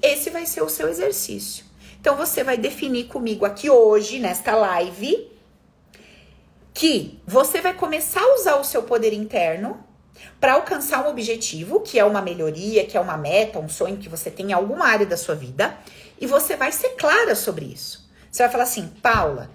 Esse 0.00 0.30
vai 0.30 0.46
ser 0.46 0.62
o 0.62 0.68
seu 0.68 0.88
exercício. 0.88 1.64
Então 2.00 2.16
você 2.16 2.44
vai 2.44 2.58
definir 2.58 3.04
comigo 3.04 3.46
aqui 3.46 3.70
hoje, 3.70 4.18
nesta 4.18 4.54
live, 4.54 5.32
que 6.72 7.18
você 7.26 7.60
vai 7.60 7.72
começar 7.72 8.20
a 8.20 8.34
usar 8.34 8.56
o 8.56 8.64
seu 8.64 8.82
poder 8.82 9.14
interno 9.14 9.82
para 10.40 10.54
alcançar 10.54 11.04
um 11.04 11.10
objetivo, 11.10 11.80
que 11.80 11.98
é 11.98 12.04
uma 12.04 12.22
melhoria, 12.22 12.84
que 12.84 12.96
é 12.96 13.00
uma 13.00 13.16
meta, 13.16 13.58
um 13.58 13.68
sonho 13.68 13.96
que 13.96 14.08
você 14.08 14.30
tem 14.30 14.50
em 14.50 14.52
alguma 14.52 14.86
área 14.86 15.06
da 15.06 15.16
sua 15.16 15.34
vida, 15.34 15.76
e 16.20 16.26
você 16.26 16.56
vai 16.56 16.72
ser 16.72 16.90
clara 16.90 17.34
sobre 17.34 17.64
isso. 17.66 18.08
Você 18.30 18.42
vai 18.42 18.50
falar 18.50 18.64
assim, 18.64 18.88
Paula, 19.02 19.50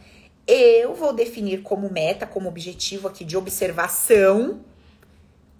eu 0.47 0.93
vou 0.95 1.13
definir 1.13 1.61
como 1.61 1.91
meta, 1.91 2.25
como 2.25 2.49
objetivo 2.49 3.07
aqui 3.07 3.23
de 3.23 3.37
observação. 3.37 4.61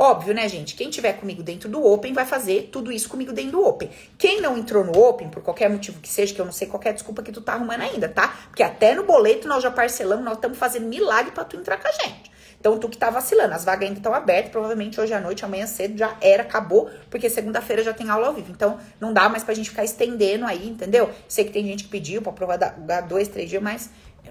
Óbvio, 0.02 0.34
né, 0.34 0.48
gente? 0.48 0.76
Quem 0.76 0.90
tiver 0.90 1.14
comigo 1.14 1.44
dentro 1.44 1.68
do 1.68 1.86
Open 1.86 2.14
vai 2.14 2.26
fazer 2.26 2.70
tudo 2.72 2.92
isso 2.92 3.10
comigo 3.10 3.34
dentro 3.34 3.52
do 3.52 3.66
Open. 3.66 3.90
Quem 4.18 4.40
não 4.40 4.58
entrou 4.58 4.84
no 4.84 4.98
Open, 4.98 5.30
por 5.30 5.44
qualquer 5.44 5.70
motivo 5.70 6.00
que 6.00 6.08
seja, 6.08 6.34
que 6.34 6.40
eu 6.40 6.46
não 6.46 6.54
sei 6.54 6.68
qualquer 6.68 6.94
desculpa 6.94 7.22
que 7.22 7.32
tu 7.32 7.42
tá 7.42 7.54
arrumando 7.54 7.82
ainda, 7.82 8.08
tá? 8.08 8.30
Porque 8.48 8.64
até 8.64 8.96
no 8.96 9.04
boleto 9.04 9.48
nós 9.48 9.62
já 9.62 9.70
parcelamos, 9.70 10.24
nós 10.24 10.36
estamos 10.36 10.58
fazendo 10.58 10.88
milagre 10.88 11.32
para 11.32 11.44
tu 11.44 11.58
entrar 11.58 11.78
com 11.78 11.88
a 11.88 11.92
gente. 11.92 12.32
Então, 12.60 12.78
tu 12.78 12.90
que 12.90 12.98
tá 12.98 13.10
vacilando, 13.10 13.54
as 13.54 13.64
vagas 13.64 13.88
ainda 13.88 14.00
estão 14.00 14.14
abertas, 14.14 14.52
provavelmente 14.52 15.00
hoje 15.00 15.14
à 15.14 15.22
noite, 15.22 15.46
amanhã 15.46 15.66
cedo 15.66 15.98
já 15.98 16.18
era, 16.20 16.44
acabou, 16.44 16.90
porque 17.10 17.30
segunda-feira 17.30 17.82
já 17.82 17.94
tem 17.94 18.10
aula 18.10 18.28
ao 18.28 18.34
vivo. 18.34 18.52
Então, 18.52 18.78
não 19.00 19.14
dá 19.14 19.30
mais 19.30 19.46
pra 19.46 19.54
gente 19.54 19.70
ficar 19.70 19.86
estendendo 19.86 20.46
aí, 20.46 20.68
entendeu? 20.68 21.10
Sei 21.28 21.46
que 21.46 21.52
tem 21.52 21.66
gente 21.66 21.86
que 21.86 21.90
pediu 21.90 22.22
pra 22.22 22.34
provar 22.34 22.58
dar 22.58 23.02
dois, 23.02 23.30
três 23.30 23.50
dias, 23.50 23.64
mas, 23.64 23.90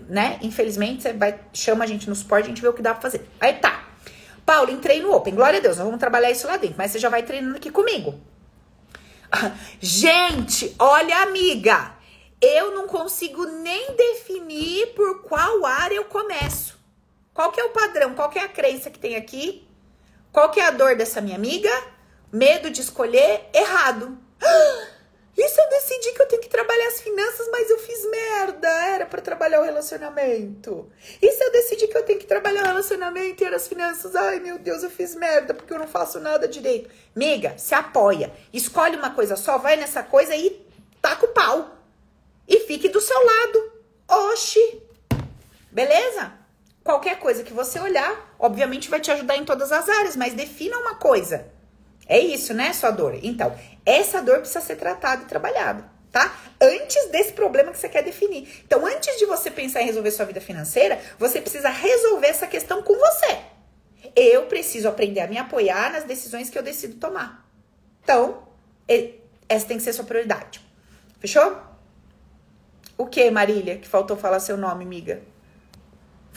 né, 0.08 0.38
infelizmente, 0.42 1.02
você 1.02 1.14
vai, 1.14 1.40
chama 1.54 1.84
a 1.84 1.86
gente 1.86 2.06
no 2.06 2.14
suporte, 2.14 2.44
a 2.44 2.48
gente 2.48 2.60
vê 2.60 2.68
o 2.68 2.74
que 2.74 2.82
dá 2.82 2.92
pra 2.92 3.00
fazer. 3.00 3.26
Aí 3.40 3.54
tá. 3.54 3.88
Paulo, 4.44 4.70
entrei 4.70 5.00
no 5.00 5.12
Open, 5.14 5.34
glória 5.34 5.58
a 5.58 5.62
Deus, 5.62 5.78
nós 5.78 5.86
vamos 5.86 6.00
trabalhar 6.00 6.30
isso 6.30 6.46
lá 6.46 6.58
dentro, 6.58 6.76
mas 6.76 6.90
você 6.90 6.98
já 6.98 7.08
vai 7.08 7.22
treinando 7.22 7.56
aqui 7.56 7.70
comigo. 7.70 8.14
Gente, 9.80 10.74
olha, 10.78 11.22
amiga, 11.22 11.92
eu 12.40 12.74
não 12.74 12.86
consigo 12.86 13.44
nem 13.46 13.94
definir 13.96 14.88
por 14.94 15.22
qual 15.22 15.64
área 15.64 15.96
eu 15.96 16.04
começo. 16.04 16.77
Qual 17.38 17.52
que 17.52 17.60
é 17.60 17.64
o 17.64 17.68
padrão? 17.68 18.16
Qual 18.16 18.28
que 18.28 18.36
é 18.36 18.42
a 18.42 18.48
crença 18.48 18.90
que 18.90 18.98
tem 18.98 19.14
aqui? 19.14 19.64
Qual 20.32 20.50
que 20.50 20.58
é 20.58 20.64
a 20.64 20.72
dor 20.72 20.96
dessa 20.96 21.20
minha 21.20 21.36
amiga? 21.36 21.70
Medo 22.32 22.68
de 22.68 22.80
escolher 22.80 23.48
errado. 23.54 24.18
E 25.40 25.48
se 25.48 25.60
eu 25.60 25.68
decidi 25.68 26.10
que 26.14 26.20
eu 26.20 26.26
tenho 26.26 26.42
que 26.42 26.48
trabalhar 26.48 26.88
as 26.88 27.00
finanças, 27.00 27.48
mas 27.52 27.70
eu 27.70 27.78
fiz 27.78 28.10
merda? 28.10 28.68
Era 28.68 29.06
para 29.06 29.22
trabalhar 29.22 29.60
o 29.60 29.64
relacionamento. 29.64 30.90
E 31.22 31.30
se 31.30 31.44
eu 31.44 31.52
decidi 31.52 31.86
que 31.86 31.96
eu 31.96 32.02
tenho 32.02 32.18
que 32.18 32.26
trabalhar 32.26 32.64
o 32.64 32.66
relacionamento 32.66 33.44
e 33.44 33.46
as 33.46 33.68
finanças? 33.68 34.16
Ai, 34.16 34.40
meu 34.40 34.58
Deus, 34.58 34.82
eu 34.82 34.90
fiz 34.90 35.14
merda 35.14 35.54
porque 35.54 35.72
eu 35.72 35.78
não 35.78 35.86
faço 35.86 36.18
nada 36.18 36.48
direito. 36.48 36.90
Miga, 37.14 37.56
se 37.56 37.72
apoia. 37.72 38.32
Escolhe 38.52 38.96
uma 38.96 39.10
coisa 39.10 39.36
só, 39.36 39.58
vai 39.58 39.76
nessa 39.76 40.02
coisa 40.02 40.34
e 40.34 40.60
taca 41.00 41.24
o 41.24 41.28
pau. 41.28 41.70
E 42.48 42.58
fique 42.58 42.88
do 42.88 43.00
seu 43.00 43.24
lado. 43.24 43.72
Oxi. 44.08 44.82
Beleza? 45.70 46.37
Qualquer 46.84 47.18
coisa 47.18 47.42
que 47.42 47.52
você 47.52 47.78
olhar, 47.78 48.34
obviamente 48.38 48.88
vai 48.88 49.00
te 49.00 49.10
ajudar 49.10 49.36
em 49.36 49.44
todas 49.44 49.70
as 49.72 49.88
áreas, 49.88 50.16
mas 50.16 50.34
defina 50.34 50.78
uma 50.78 50.94
coisa. 50.94 51.46
É 52.06 52.18
isso, 52.18 52.54
né, 52.54 52.72
sua 52.72 52.90
dor? 52.90 53.18
Então, 53.22 53.54
essa 53.84 54.22
dor 54.22 54.38
precisa 54.38 54.60
ser 54.60 54.76
tratada 54.76 55.22
e 55.22 55.26
trabalhada, 55.26 55.84
tá? 56.10 56.34
Antes 56.60 57.10
desse 57.10 57.32
problema 57.32 57.70
que 57.70 57.78
você 57.78 57.88
quer 57.88 58.02
definir. 58.02 58.62
Então, 58.64 58.86
antes 58.86 59.18
de 59.18 59.26
você 59.26 59.50
pensar 59.50 59.82
em 59.82 59.86
resolver 59.86 60.10
sua 60.10 60.24
vida 60.24 60.40
financeira, 60.40 60.98
você 61.18 61.40
precisa 61.40 61.68
resolver 61.68 62.28
essa 62.28 62.46
questão 62.46 62.82
com 62.82 62.94
você. 62.94 63.38
Eu 64.16 64.46
preciso 64.46 64.88
aprender 64.88 65.20
a 65.20 65.26
me 65.26 65.36
apoiar 65.36 65.92
nas 65.92 66.04
decisões 66.04 66.48
que 66.48 66.58
eu 66.58 66.62
decido 66.62 66.94
tomar. 66.94 67.46
Então, 68.02 68.48
essa 69.48 69.66
tem 69.66 69.76
que 69.76 69.82
ser 69.82 69.92
sua 69.92 70.04
prioridade. 70.04 70.60
Fechou? 71.20 71.58
O 72.96 73.06
que, 73.06 73.30
Marília? 73.30 73.76
Que 73.76 73.86
faltou 73.86 74.16
falar 74.16 74.40
seu 74.40 74.56
nome, 74.56 74.84
amiga? 74.84 75.20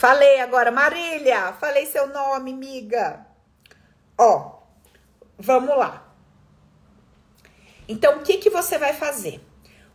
Falei 0.02 0.40
agora, 0.40 0.72
Marília, 0.72 1.54
falei 1.60 1.86
seu 1.86 2.08
nome, 2.08 2.52
miga. 2.54 3.24
Ó, 4.18 4.62
vamos 5.38 5.78
lá. 5.78 6.12
Então, 7.88 8.18
o 8.18 8.22
que, 8.22 8.38
que 8.38 8.50
você 8.50 8.80
vai 8.80 8.94
fazer? 8.94 9.40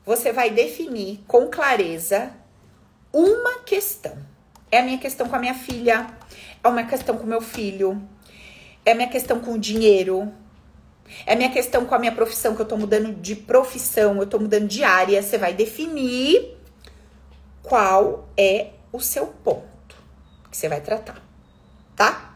Você 0.04 0.30
vai 0.30 0.48
definir 0.50 1.24
com 1.26 1.48
clareza 1.48 2.32
uma 3.12 3.58
questão. 3.64 4.16
É 4.70 4.78
a 4.78 4.84
minha 4.84 4.98
questão 4.98 5.28
com 5.28 5.34
a 5.34 5.40
minha 5.40 5.54
filha, 5.54 6.06
é 6.62 6.68
uma 6.68 6.84
questão 6.84 7.18
com 7.18 7.26
meu 7.26 7.40
filho, 7.40 8.00
é 8.84 8.94
minha 8.94 9.08
questão 9.08 9.40
com 9.40 9.54
o 9.54 9.58
dinheiro, 9.58 10.32
é 11.26 11.34
minha 11.34 11.50
questão 11.50 11.84
com 11.84 11.96
a 11.96 11.98
minha 11.98 12.12
profissão, 12.12 12.54
que 12.54 12.62
eu 12.62 12.68
tô 12.68 12.76
mudando 12.76 13.12
de 13.12 13.34
profissão, 13.34 14.20
eu 14.20 14.26
tô 14.28 14.38
mudando 14.38 14.68
de 14.68 14.84
área. 14.84 15.20
Você 15.20 15.36
vai 15.36 15.52
definir 15.52 16.56
qual 17.60 18.28
é 18.36 18.70
o 18.92 19.00
seu 19.00 19.26
ponto 19.26 19.75
que 20.50 20.56
você 20.56 20.68
vai 20.68 20.80
tratar, 20.80 21.22
tá? 21.94 22.34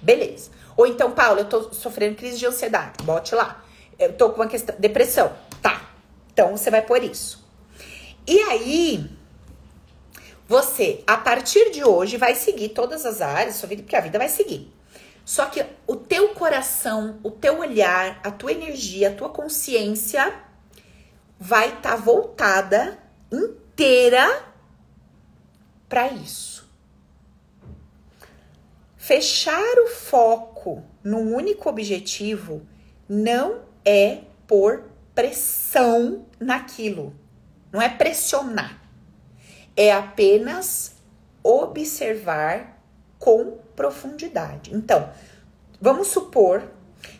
Beleza. 0.00 0.50
Ou 0.76 0.86
então, 0.86 1.12
Paulo, 1.12 1.40
eu 1.40 1.44
tô 1.44 1.72
sofrendo 1.72 2.16
crise 2.16 2.38
de 2.38 2.46
ansiedade, 2.46 3.04
bote 3.04 3.34
lá. 3.34 3.62
Eu 3.98 4.12
tô 4.14 4.30
com 4.30 4.36
uma 4.36 4.48
questão, 4.48 4.74
depressão, 4.78 5.32
tá? 5.60 5.88
Então 6.32 6.56
você 6.56 6.70
vai 6.70 6.82
por 6.82 7.02
isso. 7.02 7.44
E 8.26 8.38
aí, 8.40 9.10
você, 10.48 11.02
a 11.06 11.16
partir 11.16 11.70
de 11.70 11.84
hoje, 11.84 12.16
vai 12.16 12.34
seguir 12.34 12.70
todas 12.70 13.06
as 13.06 13.20
áreas 13.20 13.54
da 13.54 13.60
sua 13.60 13.68
vida, 13.68 13.82
porque 13.82 13.96
a 13.96 14.00
vida 14.00 14.18
vai 14.18 14.28
seguir. 14.28 14.72
Só 15.24 15.46
que 15.46 15.64
o 15.86 15.96
teu 15.96 16.30
coração, 16.30 17.20
o 17.22 17.30
teu 17.30 17.58
olhar, 17.58 18.20
a 18.24 18.30
tua 18.30 18.52
energia, 18.52 19.10
a 19.10 19.14
tua 19.14 19.28
consciência 19.28 20.34
vai 21.38 21.68
estar 21.68 21.90
tá 21.90 21.96
voltada 21.96 22.98
inteira 23.30 24.44
para 25.88 26.08
isso. 26.08 26.61
Fechar 29.02 29.80
o 29.80 29.88
foco 29.88 30.84
num 31.02 31.34
único 31.34 31.68
objetivo 31.68 32.64
não 33.08 33.62
é 33.84 34.20
por 34.46 34.84
pressão 35.12 36.24
naquilo, 36.38 37.12
não 37.72 37.82
é 37.82 37.88
pressionar, 37.88 38.80
é 39.76 39.92
apenas 39.92 40.94
observar 41.42 42.80
com 43.18 43.58
profundidade. 43.74 44.72
Então, 44.72 45.12
vamos 45.80 46.06
supor 46.06 46.62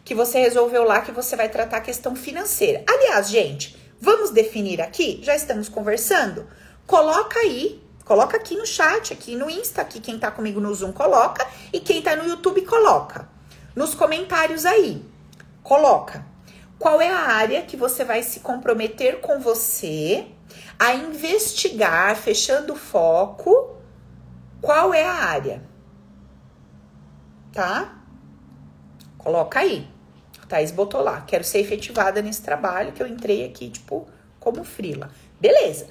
que 0.04 0.14
você 0.14 0.38
resolveu 0.38 0.84
lá 0.84 1.00
que 1.00 1.10
você 1.10 1.34
vai 1.34 1.48
tratar 1.48 1.78
a 1.78 1.80
questão 1.80 2.14
financeira. 2.14 2.84
Aliás, 2.88 3.28
gente, 3.28 3.76
vamos 4.00 4.30
definir 4.30 4.80
aqui, 4.80 5.18
já 5.24 5.34
estamos 5.34 5.68
conversando. 5.68 6.48
Coloca 6.86 7.40
aí 7.40 7.82
Coloca 8.04 8.36
aqui 8.36 8.56
no 8.56 8.66
chat, 8.66 9.12
aqui 9.12 9.36
no 9.36 9.48
Insta, 9.48 9.82
aqui 9.82 10.00
quem 10.00 10.18
tá 10.18 10.30
comigo 10.30 10.60
no 10.60 10.74
Zoom 10.74 10.92
coloca 10.92 11.46
e 11.72 11.80
quem 11.80 12.02
tá 12.02 12.16
no 12.16 12.28
YouTube 12.28 12.62
coloca. 12.62 13.28
Nos 13.74 13.94
comentários 13.94 14.66
aí, 14.66 15.04
coloca. 15.62 16.24
Qual 16.78 17.00
é 17.00 17.08
a 17.08 17.20
área 17.20 17.62
que 17.62 17.76
você 17.76 18.04
vai 18.04 18.22
se 18.22 18.40
comprometer 18.40 19.20
com 19.20 19.38
você 19.38 20.26
a 20.78 20.94
investigar, 20.94 22.16
fechando 22.16 22.72
o 22.72 22.76
foco, 22.76 23.76
qual 24.60 24.92
é 24.92 25.04
a 25.04 25.12
área. 25.12 25.62
Tá? 27.52 27.98
Coloca 29.16 29.60
aí. 29.60 29.88
Thaís 30.48 30.70
botou 30.70 31.00
lá, 31.00 31.22
quero 31.22 31.44
ser 31.44 31.60
efetivada 31.60 32.20
nesse 32.20 32.42
trabalho 32.42 32.92
que 32.92 33.02
eu 33.02 33.06
entrei 33.06 33.44
aqui, 33.46 33.70
tipo, 33.70 34.06
como 34.38 34.64
frila. 34.64 35.10
Beleza. 35.40 35.88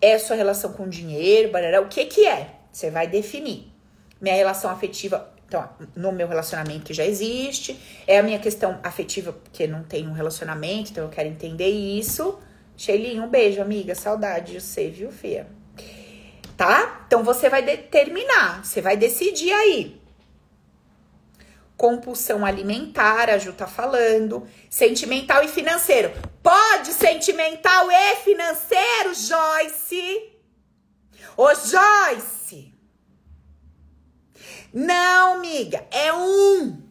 É 0.00 0.18
sua 0.18 0.36
relação 0.36 0.72
com 0.72 0.88
dinheiro, 0.88 1.50
barará, 1.50 1.80
o 1.80 1.88
que 1.88 2.04
que 2.06 2.26
é? 2.26 2.54
Você 2.72 2.90
vai 2.90 3.06
definir. 3.06 3.72
Minha 4.20 4.34
relação 4.34 4.70
afetiva, 4.70 5.32
então, 5.46 5.68
no 5.96 6.12
meu 6.12 6.28
relacionamento 6.28 6.84
que 6.84 6.94
já 6.94 7.04
existe, 7.04 7.78
é 8.06 8.18
a 8.18 8.22
minha 8.22 8.38
questão 8.38 8.78
afetiva, 8.82 9.32
porque 9.32 9.66
não 9.66 9.82
tem 9.82 10.06
um 10.08 10.12
relacionamento, 10.12 10.90
então 10.90 11.04
eu 11.04 11.10
quero 11.10 11.28
entender 11.28 11.68
isso. 11.68 12.38
Sheilinho, 12.76 13.24
um 13.24 13.28
beijo, 13.28 13.60
amiga, 13.60 13.94
saudade 13.94 14.52
de 14.52 14.60
você, 14.60 14.88
viu, 14.88 15.10
Fia? 15.10 15.46
Tá? 16.56 17.04
Então 17.06 17.22
você 17.22 17.48
vai 17.48 17.62
determinar, 17.62 18.64
você 18.64 18.80
vai 18.80 18.96
decidir 18.96 19.52
aí 19.52 19.99
compulsão 21.80 22.44
alimentar, 22.44 23.30
a 23.30 23.38
Ju 23.38 23.54
tá 23.54 23.66
falando, 23.66 24.46
sentimental 24.68 25.42
e 25.42 25.48
financeiro. 25.48 26.12
Pode 26.42 26.92
sentimental 26.92 27.90
e 27.90 28.16
financeiro, 28.16 29.14
Joyce? 29.14 30.30
Ô, 31.38 31.48
Joyce! 31.54 32.74
Não, 34.74 35.36
amiga, 35.36 35.86
é 35.90 36.12
um. 36.12 36.82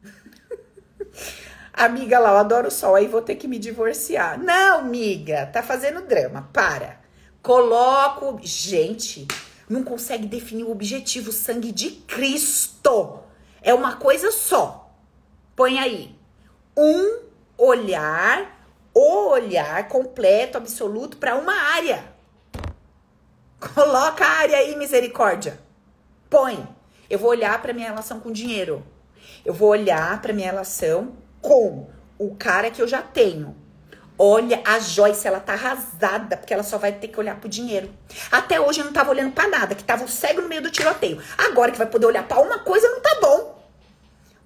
amiga 1.74 2.20
lá, 2.20 2.30
eu 2.30 2.36
adoro 2.36 2.68
o 2.68 2.70
sol, 2.70 2.94
aí 2.94 3.08
vou 3.08 3.22
ter 3.22 3.34
que 3.34 3.48
me 3.48 3.58
divorciar. 3.58 4.38
Não, 4.38 4.78
amiga, 4.78 5.46
tá 5.46 5.64
fazendo 5.64 6.06
drama, 6.06 6.48
para. 6.52 7.00
Coloco. 7.42 8.38
Gente, 8.40 9.26
não 9.68 9.82
consegue 9.82 10.26
definir 10.26 10.64
o 10.64 10.70
objetivo, 10.70 11.30
o 11.30 11.32
sangue 11.32 11.72
de 11.72 11.90
Cristo. 11.90 13.20
É 13.62 13.72
uma 13.72 13.96
coisa 13.96 14.30
só. 14.30 14.94
Põe 15.56 15.78
aí. 15.78 16.14
Um 16.76 17.20
olhar, 17.56 18.68
o 18.92 19.28
olhar 19.28 19.88
completo, 19.88 20.58
absoluto 20.58 21.16
para 21.16 21.36
uma 21.36 21.54
área. 21.54 22.04
Coloca 23.74 24.24
a 24.24 24.38
área 24.40 24.58
aí, 24.58 24.76
misericórdia. 24.76 25.58
Põe. 26.28 26.66
Eu 27.08 27.18
vou 27.18 27.30
olhar 27.30 27.60
para 27.62 27.72
minha 27.72 27.88
relação 27.88 28.20
com 28.20 28.30
dinheiro. 28.30 28.84
Eu 29.44 29.54
vou 29.54 29.68
olhar 29.70 30.20
para 30.20 30.32
minha 30.32 30.50
relação 30.50 31.16
com 31.40 31.88
o 32.18 32.34
cara 32.34 32.70
que 32.70 32.82
eu 32.82 32.88
já 32.88 33.00
tenho. 33.00 33.63
Olha, 34.16 34.62
a 34.64 34.78
Joyce, 34.78 35.26
ela 35.26 35.40
tá 35.40 35.54
arrasada, 35.54 36.36
porque 36.36 36.54
ela 36.54 36.62
só 36.62 36.78
vai 36.78 36.92
ter 36.92 37.08
que 37.08 37.18
olhar 37.18 37.36
pro 37.36 37.48
dinheiro. 37.48 37.90
Até 38.30 38.60
hoje 38.60 38.80
eu 38.80 38.84
não 38.84 38.92
tava 38.92 39.10
olhando 39.10 39.32
para 39.32 39.48
nada, 39.48 39.74
que 39.74 39.82
tava 39.82 40.06
cego 40.06 40.40
no 40.40 40.48
meio 40.48 40.62
do 40.62 40.70
tiroteio. 40.70 41.20
Agora 41.36 41.72
que 41.72 41.78
vai 41.78 41.86
poder 41.86 42.06
olhar 42.06 42.26
para 42.26 42.40
uma 42.40 42.60
coisa, 42.60 42.88
não 42.88 43.00
tá 43.00 43.18
bom. 43.20 43.54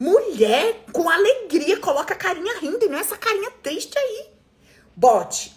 Mulher, 0.00 0.84
com 0.90 1.10
alegria, 1.10 1.78
coloca 1.80 2.14
a 2.14 2.16
carinha 2.16 2.58
rindo 2.60 2.84
e 2.84 2.88
não 2.88 2.96
é 2.96 3.00
essa 3.00 3.16
carinha 3.16 3.50
triste 3.62 3.98
aí. 3.98 4.30
Bote, 4.96 5.54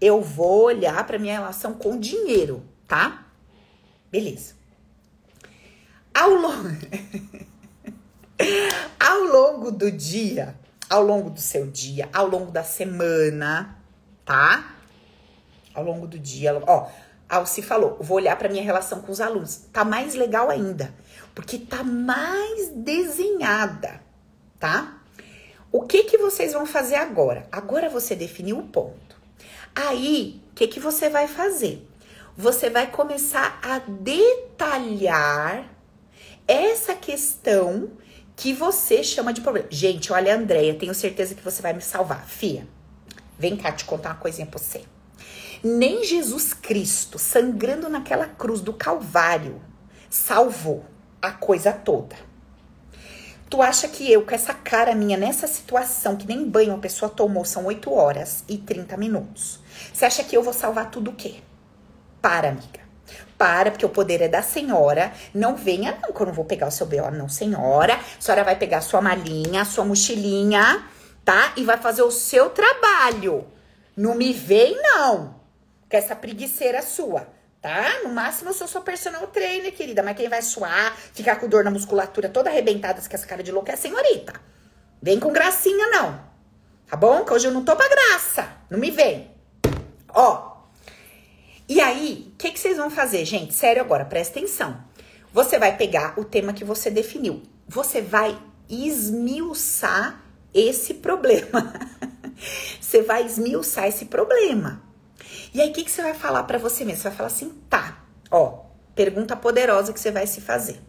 eu 0.00 0.20
vou 0.20 0.64
olhar 0.64 1.06
para 1.06 1.18
minha 1.18 1.34
relação 1.34 1.74
com 1.74 2.00
dinheiro, 2.00 2.64
tá? 2.88 3.26
Beleza. 4.10 4.54
Ao 6.12 6.30
longo, 6.30 6.68
ao 8.98 9.20
longo 9.20 9.70
do 9.70 9.90
dia, 9.90 10.58
ao 10.92 11.02
longo 11.02 11.30
do 11.30 11.40
seu 11.40 11.66
dia, 11.68 12.06
ao 12.12 12.26
longo 12.26 12.52
da 12.52 12.62
semana, 12.62 13.78
tá? 14.26 14.74
Ao 15.72 15.82
longo 15.82 16.06
do 16.06 16.18
dia, 16.18 16.62
ó, 16.66 16.86
Alci 17.26 17.62
falou, 17.62 17.96
vou 17.98 18.18
olhar 18.18 18.36
para 18.36 18.50
minha 18.50 18.62
relação 18.62 19.00
com 19.00 19.10
os 19.10 19.18
alunos. 19.18 19.56
Tá 19.72 19.86
mais 19.86 20.14
legal 20.14 20.50
ainda, 20.50 20.94
porque 21.34 21.58
tá 21.58 21.82
mais 21.82 22.68
desenhada, 22.74 24.02
tá? 24.60 24.98
O 25.72 25.80
que 25.80 26.04
que 26.04 26.18
vocês 26.18 26.52
vão 26.52 26.66
fazer 26.66 26.96
agora? 26.96 27.48
Agora 27.50 27.88
você 27.88 28.14
definiu 28.14 28.58
o 28.58 28.68
ponto. 28.68 29.16
Aí, 29.74 30.42
o 30.50 30.54
que 30.54 30.66
que 30.66 30.78
você 30.78 31.08
vai 31.08 31.26
fazer? 31.26 31.88
Você 32.36 32.68
vai 32.68 32.90
começar 32.90 33.58
a 33.62 33.78
detalhar 33.78 35.70
essa 36.46 36.94
questão 36.94 37.92
que 38.42 38.52
você 38.52 39.04
chama 39.04 39.32
de 39.32 39.40
problema. 39.40 39.68
Gente, 39.70 40.12
olha, 40.12 40.34
Andréia, 40.34 40.74
tenho 40.74 40.92
certeza 40.92 41.32
que 41.32 41.44
você 41.44 41.62
vai 41.62 41.72
me 41.72 41.80
salvar. 41.80 42.26
Fia, 42.26 42.66
vem 43.38 43.56
cá 43.56 43.70
te 43.70 43.84
contar 43.84 44.08
uma 44.08 44.16
coisinha 44.16 44.48
pra 44.48 44.58
você. 44.58 44.82
Nem 45.62 46.02
Jesus 46.02 46.52
Cristo, 46.52 47.20
sangrando 47.20 47.88
naquela 47.88 48.26
cruz 48.26 48.60
do 48.60 48.72
Calvário, 48.72 49.62
salvou 50.10 50.84
a 51.22 51.30
coisa 51.30 51.70
toda. 51.72 52.16
Tu 53.48 53.62
acha 53.62 53.86
que 53.86 54.10
eu, 54.10 54.26
com 54.26 54.34
essa 54.34 54.52
cara 54.52 54.92
minha, 54.92 55.16
nessa 55.16 55.46
situação, 55.46 56.16
que 56.16 56.26
nem 56.26 56.44
banho 56.44 56.74
a 56.74 56.78
pessoa 56.78 57.08
tomou, 57.08 57.44
são 57.44 57.66
8 57.66 57.92
horas 57.92 58.42
e 58.48 58.58
30 58.58 58.96
minutos. 58.96 59.60
Você 59.94 60.04
acha 60.04 60.24
que 60.24 60.36
eu 60.36 60.42
vou 60.42 60.52
salvar 60.52 60.90
tudo 60.90 61.12
o 61.12 61.14
quê? 61.14 61.36
Para, 62.20 62.48
amiga 62.48 62.82
para, 63.36 63.70
porque 63.70 63.84
o 63.84 63.88
poder 63.88 64.20
é 64.22 64.28
da 64.28 64.42
senhora. 64.42 65.12
Não 65.34 65.56
venha, 65.56 65.98
não, 66.00 66.12
que 66.12 66.20
eu 66.20 66.26
não 66.26 66.32
vou 66.32 66.44
pegar 66.44 66.68
o 66.68 66.70
seu 66.70 66.86
B.O., 66.86 67.10
não, 67.10 67.28
senhora. 67.28 67.94
A 67.94 68.20
senhora 68.20 68.44
vai 68.44 68.56
pegar 68.56 68.78
a 68.78 68.80
sua 68.80 69.00
malinha, 69.00 69.62
a 69.62 69.64
sua 69.64 69.84
mochilinha, 69.84 70.84
tá? 71.24 71.52
E 71.56 71.64
vai 71.64 71.76
fazer 71.76 72.02
o 72.02 72.10
seu 72.10 72.50
trabalho. 72.50 73.46
Não 73.96 74.14
me 74.14 74.32
vem, 74.32 74.80
não. 74.80 75.34
Com 75.90 75.96
essa 75.96 76.14
preguiceira 76.14 76.80
sua, 76.82 77.28
tá? 77.60 78.02
No 78.04 78.10
máximo 78.10 78.50
eu 78.50 78.54
sou 78.54 78.68
sua 78.68 78.80
personal 78.80 79.26
trainer, 79.26 79.72
querida. 79.72 80.02
Mas 80.02 80.16
quem 80.16 80.28
vai 80.28 80.40
suar, 80.40 80.96
ficar 81.12 81.36
com 81.36 81.48
dor 81.48 81.64
na 81.64 81.70
musculatura 81.70 82.28
toda 82.28 82.48
arrebentada, 82.48 83.00
com 83.00 83.14
essa 83.14 83.26
cara 83.26 83.42
de 83.42 83.52
louca, 83.52 83.72
é 83.72 83.74
a 83.74 83.78
senhorita. 83.78 84.34
Vem 85.02 85.18
com 85.18 85.32
gracinha, 85.32 85.88
não. 85.88 86.20
Tá 86.88 86.96
bom? 86.96 87.24
Que 87.24 87.32
hoje 87.32 87.48
eu 87.48 87.52
não 87.52 87.64
tô 87.64 87.74
pra 87.74 87.88
graça. 87.88 88.48
Não 88.70 88.78
me 88.78 88.90
vem. 88.90 89.30
Ó, 90.14 90.52
e 91.68 91.80
aí, 91.80 92.31
que, 92.42 92.50
que 92.50 92.58
vocês 92.58 92.76
vão 92.76 92.90
fazer, 92.90 93.24
gente? 93.24 93.54
Sério 93.54 93.80
agora, 93.80 94.04
presta 94.04 94.40
atenção. 94.40 94.82
Você 95.32 95.60
vai 95.60 95.76
pegar 95.76 96.18
o 96.18 96.24
tema 96.24 96.52
que 96.52 96.64
você 96.64 96.90
definiu. 96.90 97.40
Você 97.68 98.02
vai 98.02 98.36
esmiuçar 98.68 100.20
esse 100.52 100.94
problema. 100.94 101.72
você 102.80 103.00
vai 103.02 103.24
esmiuçar 103.24 103.86
esse 103.86 104.06
problema. 104.06 104.82
E 105.54 105.60
aí, 105.60 105.70
o 105.70 105.72
que, 105.72 105.84
que 105.84 105.90
você 105.90 106.02
vai 106.02 106.14
falar 106.14 106.42
para 106.42 106.58
você 106.58 106.84
mesmo? 106.84 107.02
Você 107.02 107.08
vai 107.10 107.16
falar 107.16 107.28
assim, 107.28 107.50
tá, 107.70 108.02
ó, 108.28 108.64
pergunta 108.94 109.36
poderosa 109.36 109.92
que 109.92 110.00
você 110.00 110.10
vai 110.10 110.26
se 110.26 110.40
fazer. 110.40 110.80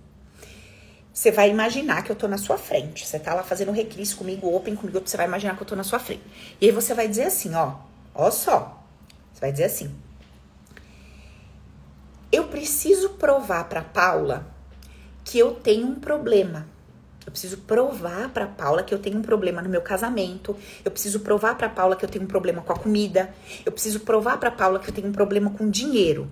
Você 1.14 1.30
vai 1.30 1.52
imaginar 1.52 2.04
que 2.04 2.12
eu 2.12 2.16
tô 2.16 2.28
na 2.28 2.40
sua 2.40 2.58
frente. 2.58 3.06
Você 3.06 3.20
tá 3.20 3.36
lá 3.36 3.44
fazendo 3.44 3.72
recris 3.72 4.12
comigo, 4.12 4.54
open 4.54 4.76
comigo, 4.76 5.00
você 5.06 5.16
vai 5.16 5.28
imaginar 5.28 5.56
que 5.56 5.62
eu 5.62 5.68
tô 5.68 5.76
na 5.76 5.84
sua 5.84 6.00
frente. 6.00 6.24
E 6.60 6.66
aí 6.66 6.72
você 6.72 6.96
vai 6.96 7.08
dizer 7.08 7.26
assim, 7.26 7.54
ó, 7.54 7.76
ó 8.16 8.32
só. 8.32 8.84
Você 9.32 9.40
vai 9.40 9.52
dizer 9.52 9.66
assim, 9.66 9.94
preciso 12.64 13.10
provar 13.10 13.66
para 13.66 13.82
Paula 13.82 14.48
que 15.26 15.38
eu 15.38 15.52
tenho 15.52 15.86
um 15.86 15.96
problema. 15.96 16.66
Eu 17.26 17.32
preciso 17.32 17.58
provar 17.58 18.30
para 18.30 18.48
Paula 18.48 18.84
que 18.84 18.94
eu 18.94 19.00
tenho 19.00 19.18
um 19.18 19.22
problema 19.22 19.62
no 19.62 19.68
meu 19.68 19.82
casamento. 19.82 20.56
Eu 20.84 20.90
preciso 20.90 21.20
provar 21.20 21.58
para 21.58 21.68
Paula 21.68 21.98
que 21.98 22.06
eu 22.06 22.10
tenho 22.10 22.24
um 22.24 22.28
problema 22.28 22.62
com 22.62 22.72
a 22.72 22.80
comida. 22.80 23.36
Eu 23.66 23.72
preciso 23.74 24.00
provar 24.00 24.38
para 24.38 24.50
Paula 24.50 24.80
que 24.80 24.90
eu 24.90 24.94
tenho 24.94 25.10
um 25.10 25.12
problema 25.12 25.50
com 25.50 25.70
dinheiro. 25.70 26.32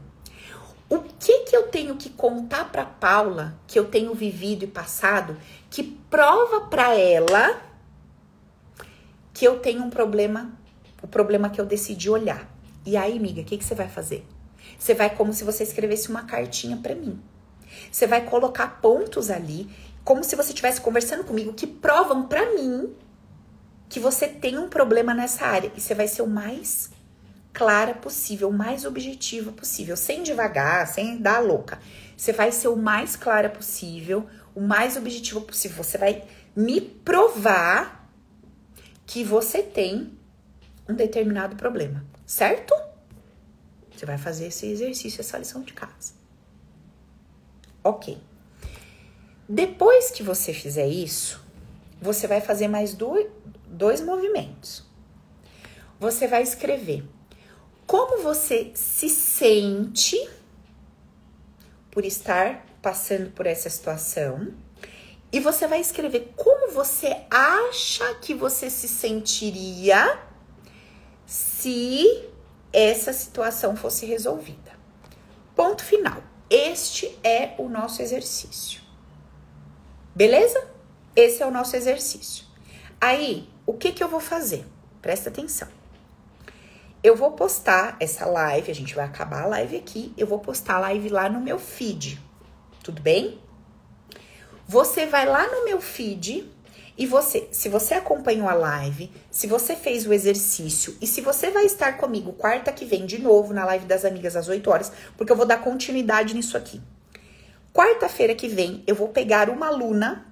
O 0.89 0.99
que 0.99 1.39
que 1.39 1.55
eu 1.55 1.63
tenho 1.63 1.97
que 1.97 2.09
contar 2.09 2.71
para 2.71 2.85
Paula 2.85 3.53
que 3.67 3.77
eu 3.77 3.83
tenho 3.83 4.13
vivido 4.15 4.63
e 4.63 4.67
passado 4.67 5.35
que 5.69 5.83
prova 5.83 6.61
para 6.61 6.97
ela 6.97 7.59
que 9.33 9.45
eu 9.45 9.59
tenho 9.59 9.83
um 9.83 9.89
problema, 9.89 10.49
o 11.03 11.07
problema 11.07 11.49
que 11.49 11.59
eu 11.59 11.65
decidi 11.65 12.09
olhar. 12.09 12.49
E 12.85 12.95
aí, 12.95 13.17
amiga, 13.17 13.41
o 13.41 13.43
que 13.43 13.57
que 13.57 13.65
você 13.65 13.75
vai 13.75 13.89
fazer? 13.89 14.25
Você 14.81 14.95
vai 14.95 15.15
como 15.15 15.31
se 15.31 15.43
você 15.43 15.61
escrevesse 15.61 16.09
uma 16.09 16.23
cartinha 16.23 16.75
para 16.75 16.95
mim. 16.95 17.21
Você 17.91 18.07
vai 18.07 18.25
colocar 18.25 18.81
pontos 18.81 19.29
ali, 19.29 19.69
como 20.03 20.23
se 20.23 20.35
você 20.35 20.49
estivesse 20.49 20.81
conversando 20.81 21.23
comigo, 21.23 21.53
que 21.53 21.67
provam 21.67 22.27
para 22.27 22.55
mim 22.55 22.91
que 23.87 23.99
você 23.99 24.27
tem 24.27 24.57
um 24.57 24.67
problema 24.67 25.13
nessa 25.13 25.45
área. 25.45 25.71
E 25.77 25.79
você 25.79 25.93
vai 25.93 26.07
ser 26.07 26.23
o 26.23 26.27
mais 26.27 26.89
clara 27.53 27.93
possível, 27.93 28.49
o 28.49 28.53
mais 28.53 28.83
objetiva 28.83 29.51
possível, 29.51 29.95
sem 29.95 30.23
devagar, 30.23 30.87
sem 30.87 31.15
dar 31.21 31.37
louca. 31.37 31.77
Você 32.17 32.33
vai 32.33 32.51
ser 32.51 32.69
o 32.69 32.75
mais 32.75 33.15
clara 33.15 33.51
possível, 33.51 34.25
o 34.55 34.61
mais 34.61 34.97
objetivo 34.97 35.41
possível. 35.41 35.83
Você 35.83 35.99
vai 35.99 36.23
me 36.55 36.81
provar 36.81 38.09
que 39.05 39.23
você 39.23 39.61
tem 39.61 40.17
um 40.89 40.95
determinado 40.95 41.55
problema, 41.55 42.03
certo? 42.25 42.73
Você 44.01 44.05
vai 44.07 44.17
fazer 44.17 44.47
esse 44.47 44.65
exercício, 44.65 45.21
essa 45.21 45.37
lição 45.37 45.61
de 45.61 45.73
casa. 45.73 46.13
Ok. 47.83 48.17
Depois 49.47 50.09
que 50.09 50.23
você 50.23 50.55
fizer 50.55 50.87
isso, 50.87 51.39
você 52.01 52.25
vai 52.25 52.41
fazer 52.41 52.67
mais 52.67 52.95
dois, 52.95 53.27
dois 53.67 54.01
movimentos. 54.01 54.83
você 55.99 56.27
vai 56.27 56.41
escrever 56.41 57.07
como 57.85 58.23
você 58.23 58.71
se 58.73 59.07
sente 59.07 60.17
por 61.91 62.03
estar 62.03 62.65
passando 62.81 63.29
por 63.29 63.45
essa 63.45 63.69
situação. 63.69 64.51
E 65.31 65.39
você 65.39 65.67
vai 65.67 65.79
escrever 65.79 66.33
como 66.35 66.71
você 66.71 67.23
acha 67.29 68.15
que 68.15 68.33
você 68.33 68.67
se 68.67 68.87
sentiria 68.87 70.19
se 71.23 72.30
essa 72.73 73.11
situação 73.13 73.75
fosse 73.75 74.05
resolvida. 74.05 74.71
Ponto 75.55 75.83
final. 75.83 76.21
Este 76.49 77.17
é 77.23 77.53
o 77.57 77.69
nosso 77.69 78.01
exercício. 78.01 78.81
Beleza? 80.15 80.67
Esse 81.15 81.41
é 81.41 81.45
o 81.45 81.51
nosso 81.51 81.75
exercício. 81.75 82.45
Aí, 82.99 83.49
o 83.65 83.73
que 83.73 83.91
que 83.91 84.03
eu 84.03 84.07
vou 84.07 84.19
fazer? 84.19 84.65
Presta 85.01 85.29
atenção. 85.29 85.67
Eu 87.03 87.15
vou 87.15 87.31
postar 87.31 87.97
essa 87.99 88.25
live, 88.25 88.69
a 88.69 88.75
gente 88.75 88.93
vai 88.93 89.05
acabar 89.05 89.43
a 89.43 89.47
live 89.47 89.77
aqui, 89.77 90.13
eu 90.15 90.27
vou 90.27 90.39
postar 90.39 90.75
a 90.75 90.79
live 90.81 91.09
lá 91.09 91.27
no 91.27 91.41
meu 91.41 91.57
feed. 91.57 92.21
Tudo 92.83 93.01
bem? 93.01 93.39
Você 94.67 95.05
vai 95.05 95.25
lá 95.25 95.47
no 95.47 95.65
meu 95.65 95.81
feed 95.81 96.47
e 97.01 97.05
você, 97.07 97.47
se 97.51 97.67
você 97.67 97.95
acompanhou 97.95 98.47
a 98.47 98.53
live, 98.53 99.11
se 99.31 99.47
você 99.47 99.75
fez 99.75 100.05
o 100.05 100.13
exercício 100.13 100.95
e 101.01 101.07
se 101.07 101.19
você 101.19 101.49
vai 101.49 101.65
estar 101.65 101.97
comigo 101.97 102.31
quarta 102.31 102.71
que 102.71 102.85
vem 102.85 103.07
de 103.07 103.19
novo 103.19 103.55
na 103.55 103.65
live 103.65 103.87
das 103.87 104.05
amigas 104.05 104.35
às 104.35 104.47
8 104.47 104.69
horas, 104.69 104.91
porque 105.17 105.31
eu 105.31 105.35
vou 105.35 105.47
dar 105.47 105.57
continuidade 105.57 106.35
nisso 106.35 106.55
aqui. 106.55 106.79
Quarta-feira 107.73 108.35
que 108.35 108.47
vem 108.47 108.83
eu 108.85 108.93
vou 108.93 109.07
pegar 109.07 109.49
uma 109.49 109.65
aluna 109.65 110.27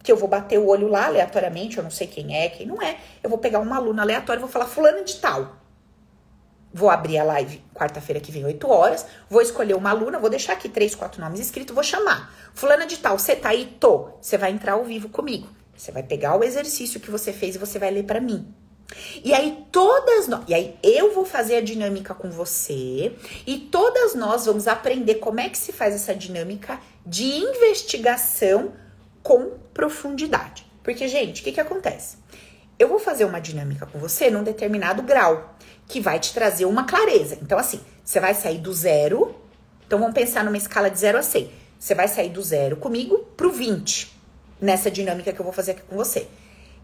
que 0.00 0.12
eu 0.12 0.16
vou 0.16 0.28
bater 0.28 0.60
o 0.60 0.68
olho 0.68 0.86
lá 0.86 1.06
aleatoriamente, 1.06 1.78
eu 1.78 1.82
não 1.82 1.90
sei 1.90 2.06
quem 2.06 2.32
é, 2.32 2.48
quem 2.48 2.64
não 2.64 2.80
é. 2.80 2.98
Eu 3.20 3.28
vou 3.28 3.40
pegar 3.40 3.58
uma 3.58 3.74
aluna 3.74 4.02
aleatória 4.02 4.38
e 4.38 4.42
vou 4.42 4.48
falar 4.48 4.66
fulano 4.66 5.04
de 5.04 5.16
tal. 5.16 5.56
Vou 6.72 6.90
abrir 6.90 7.18
a 7.18 7.24
live 7.24 7.60
quarta-feira 7.74 8.20
que 8.20 8.30
vem, 8.30 8.44
8 8.44 8.70
horas. 8.70 9.04
Vou 9.28 9.42
escolher 9.42 9.74
uma 9.74 9.90
aluna, 9.90 10.20
vou 10.20 10.30
deixar 10.30 10.52
aqui 10.52 10.68
três, 10.68 10.94
quatro 10.94 11.20
nomes 11.20 11.40
escritos, 11.40 11.74
vou 11.74 11.82
chamar. 11.82 12.32
Fulana 12.54 12.86
de 12.86 12.98
tal, 12.98 13.18
você 13.18 13.34
tá 13.34 13.48
aí? 13.48 13.76
Tô. 13.80 14.10
Você 14.20 14.38
vai 14.38 14.52
entrar 14.52 14.74
ao 14.74 14.84
vivo 14.84 15.08
comigo. 15.08 15.57
Você 15.78 15.92
vai 15.92 16.02
pegar 16.02 16.36
o 16.36 16.42
exercício 16.42 16.98
que 16.98 17.10
você 17.10 17.32
fez 17.32 17.54
e 17.54 17.58
você 17.58 17.78
vai 17.78 17.90
ler 17.90 18.02
para 18.02 18.20
mim. 18.20 18.52
E 19.22 19.32
aí 19.32 19.64
todas 19.70 20.26
nós, 20.26 20.44
e 20.48 20.54
aí 20.54 20.76
eu 20.82 21.14
vou 21.14 21.24
fazer 21.24 21.56
a 21.56 21.60
dinâmica 21.60 22.14
com 22.14 22.30
você 22.30 23.12
e 23.46 23.58
todas 23.70 24.14
nós 24.14 24.46
vamos 24.46 24.66
aprender 24.66 25.16
como 25.16 25.40
é 25.40 25.48
que 25.48 25.58
se 25.58 25.72
faz 25.72 25.94
essa 25.94 26.14
dinâmica 26.14 26.80
de 27.06 27.24
investigação 27.24 28.72
com 29.22 29.58
profundidade. 29.72 30.66
Porque, 30.82 31.06
gente, 31.06 31.42
o 31.42 31.44
que 31.44 31.52
que 31.52 31.60
acontece? 31.60 32.16
Eu 32.78 32.88
vou 32.88 32.98
fazer 32.98 33.24
uma 33.24 33.40
dinâmica 33.40 33.86
com 33.86 33.98
você 33.98 34.30
num 34.30 34.42
determinado 34.42 35.02
grau 35.02 35.54
que 35.86 36.00
vai 36.00 36.18
te 36.18 36.32
trazer 36.32 36.64
uma 36.64 36.84
clareza. 36.84 37.38
Então, 37.42 37.58
assim, 37.58 37.80
você 38.02 38.18
vai 38.18 38.34
sair 38.34 38.58
do 38.58 38.72
zero. 38.72 39.34
Então, 39.86 39.98
vamos 39.98 40.14
pensar 40.14 40.44
numa 40.44 40.56
escala 40.56 40.90
de 40.90 40.98
zero 40.98 41.18
a 41.18 41.22
100. 41.22 41.50
Você 41.78 41.94
vai 41.94 42.08
sair 42.08 42.30
do 42.30 42.42
zero 42.42 42.76
comigo 42.76 43.18
pro 43.36 43.50
20, 43.52 44.17
nessa 44.60 44.90
dinâmica 44.90 45.32
que 45.32 45.40
eu 45.40 45.44
vou 45.44 45.52
fazer 45.52 45.72
aqui 45.72 45.82
com 45.82 45.96
você. 45.96 46.26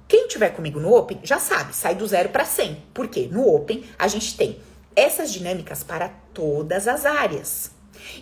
Quem 0.06 0.28
tiver 0.28 0.50
comigo 0.50 0.78
no 0.78 0.94
Open 0.94 1.20
já 1.22 1.38
sabe, 1.38 1.74
sai 1.74 1.94
do 1.94 2.06
zero 2.06 2.28
para 2.28 2.44
100. 2.44 2.82
Por 2.92 3.08
quê? 3.08 3.28
No 3.30 3.48
Open 3.54 3.84
a 3.98 4.06
gente 4.06 4.36
tem 4.36 4.58
essas 4.94 5.32
dinâmicas 5.32 5.82
para 5.82 6.10
todas 6.32 6.86
as 6.86 7.06
áreas. 7.06 7.70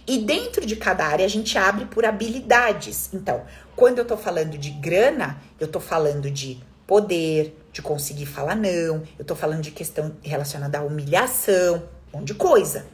E 0.06 0.18
dentro 0.18 0.64
de 0.64 0.76
cada 0.76 1.04
área 1.04 1.24
a 1.24 1.28
gente 1.28 1.58
abre 1.58 1.86
por 1.86 2.04
habilidades. 2.04 3.10
Então, 3.12 3.42
quando 3.74 3.98
eu 3.98 4.04
tô 4.04 4.16
falando 4.16 4.56
de 4.56 4.70
grana, 4.70 5.42
eu 5.58 5.66
tô 5.66 5.80
falando 5.80 6.30
de 6.30 6.62
poder, 6.86 7.56
de 7.72 7.82
conseguir 7.82 8.26
falar 8.26 8.54
não, 8.54 9.02
eu 9.18 9.24
tô 9.24 9.34
falando 9.34 9.62
de 9.62 9.70
questão 9.70 10.14
relacionada 10.22 10.78
à 10.78 10.82
humilhação, 10.82 11.82
um 12.12 12.18
monte 12.18 12.28
de 12.28 12.34
coisa. 12.34 12.86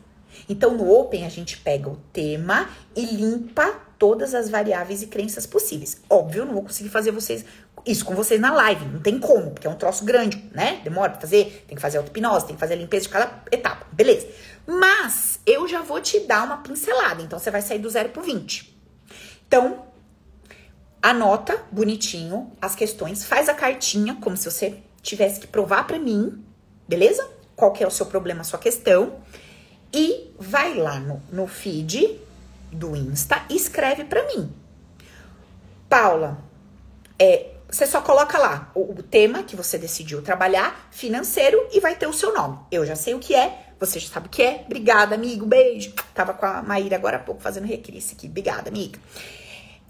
Então, 0.48 0.76
no 0.76 0.90
Open, 0.90 1.26
a 1.26 1.28
gente 1.28 1.58
pega 1.58 1.88
o 1.88 1.96
tema 2.12 2.68
e 2.96 3.04
limpa 3.04 3.88
todas 3.98 4.34
as 4.34 4.48
variáveis 4.48 5.02
e 5.02 5.06
crenças 5.06 5.46
possíveis. 5.46 6.00
Óbvio, 6.08 6.42
eu 6.42 6.46
não 6.46 6.54
vou 6.54 6.62
conseguir 6.62 6.88
fazer 6.88 7.10
vocês 7.10 7.44
isso 7.86 8.04
com 8.04 8.14
vocês 8.14 8.40
na 8.40 8.52
live, 8.52 8.84
não 8.86 9.00
tem 9.00 9.18
como, 9.18 9.50
porque 9.50 9.66
é 9.66 9.70
um 9.70 9.76
troço 9.76 10.04
grande, 10.04 10.50
né? 10.52 10.80
Demora 10.84 11.12
pra 11.12 11.20
fazer, 11.20 11.64
tem 11.66 11.76
que 11.76 11.80
fazer 11.80 11.98
auto-hipnose, 11.98 12.46
tem 12.46 12.54
que 12.54 12.60
fazer 12.60 12.74
a 12.74 12.76
limpeza 12.76 13.04
de 13.04 13.08
cada 13.08 13.42
etapa, 13.50 13.86
beleza. 13.92 14.26
Mas 14.66 15.40
eu 15.46 15.66
já 15.66 15.80
vou 15.80 16.00
te 16.00 16.20
dar 16.20 16.44
uma 16.44 16.58
pincelada, 16.58 17.22
então 17.22 17.38
você 17.38 17.50
vai 17.50 17.62
sair 17.62 17.78
do 17.78 17.88
zero 17.88 18.10
pro 18.10 18.22
20. 18.22 18.76
Então, 19.46 19.86
anota 21.00 21.62
bonitinho 21.70 22.52
as 22.60 22.74
questões, 22.74 23.24
faz 23.24 23.48
a 23.48 23.54
cartinha, 23.54 24.16
como 24.20 24.36
se 24.36 24.50
você 24.50 24.78
tivesse 25.00 25.40
que 25.40 25.46
provar 25.46 25.86
para 25.86 25.98
mim, 25.98 26.44
beleza? 26.86 27.26
Qual 27.56 27.72
que 27.72 27.82
é 27.82 27.86
o 27.86 27.90
seu 27.90 28.06
problema, 28.06 28.42
a 28.42 28.44
sua 28.44 28.58
questão. 28.58 29.16
E 29.92 30.34
vai 30.38 30.74
lá 30.74 30.98
no, 31.00 31.22
no 31.32 31.46
feed 31.46 32.20
do 32.70 32.94
Insta 32.94 33.44
e 33.48 33.56
escreve 33.56 34.04
para 34.04 34.26
mim. 34.26 34.52
Paula, 35.88 36.38
é, 37.18 37.54
você 37.68 37.86
só 37.86 38.00
coloca 38.00 38.38
lá 38.38 38.70
o, 38.74 38.92
o, 38.92 39.02
tema 39.02 39.42
que 39.42 39.56
você 39.56 39.78
decidiu 39.78 40.22
trabalhar, 40.22 40.88
financeiro, 40.90 41.66
e 41.72 41.80
vai 41.80 41.96
ter 41.96 42.06
o 42.06 42.12
seu 42.12 42.32
nome. 42.32 42.58
Eu 42.70 42.84
já 42.84 42.94
sei 42.94 43.14
o 43.14 43.18
que 43.18 43.34
é, 43.34 43.66
você 43.78 43.98
já 43.98 44.08
sabe 44.08 44.26
o 44.26 44.30
que 44.30 44.42
é. 44.42 44.64
Obrigada, 44.66 45.14
amigo, 45.14 45.46
beijo. 45.46 45.92
Tava 46.14 46.34
com 46.34 46.46
a 46.46 46.62
Maíra 46.62 46.96
agora 46.96 47.16
há 47.16 47.20
pouco 47.20 47.40
fazendo 47.40 47.66
recrisse 47.66 48.14
aqui. 48.14 48.26
Obrigada, 48.26 48.68
amiga. 48.68 48.98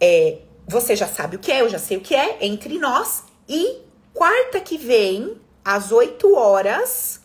É, 0.01 0.39
você 0.67 0.95
já 0.95 1.07
sabe 1.07 1.37
o 1.37 1.39
que 1.39 1.51
é, 1.51 1.63
eu 1.63 1.69
já 1.69 1.79
sei 1.79 1.97
o 1.97 2.01
que 2.01 2.15
é, 2.15 2.45
entre 2.45 2.79
nós. 2.79 3.25
E 3.49 3.83
quarta 4.13 4.61
que 4.61 4.77
vem, 4.77 5.37
às 5.65 5.91
8 5.91 6.35
horas, 6.35 7.21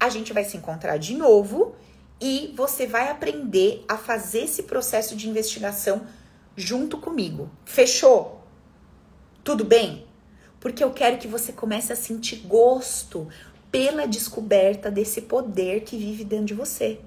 a 0.00 0.08
gente 0.08 0.32
vai 0.32 0.44
se 0.44 0.56
encontrar 0.56 0.96
de 0.96 1.14
novo 1.14 1.76
e 2.18 2.52
você 2.56 2.86
vai 2.86 3.10
aprender 3.10 3.84
a 3.86 3.98
fazer 3.98 4.44
esse 4.44 4.62
processo 4.62 5.14
de 5.14 5.28
investigação 5.28 6.06
junto 6.56 6.98
comigo. 6.98 7.50
Fechou? 7.66 8.42
Tudo 9.44 9.64
bem? 9.64 10.06
Porque 10.58 10.82
eu 10.82 10.90
quero 10.90 11.18
que 11.18 11.28
você 11.28 11.52
comece 11.52 11.92
a 11.92 11.96
sentir 11.96 12.36
gosto 12.46 13.28
pela 13.70 14.06
descoberta 14.06 14.90
desse 14.90 15.22
poder 15.22 15.82
que 15.82 15.96
vive 15.96 16.24
dentro 16.24 16.46
de 16.46 16.54
você. 16.54 17.00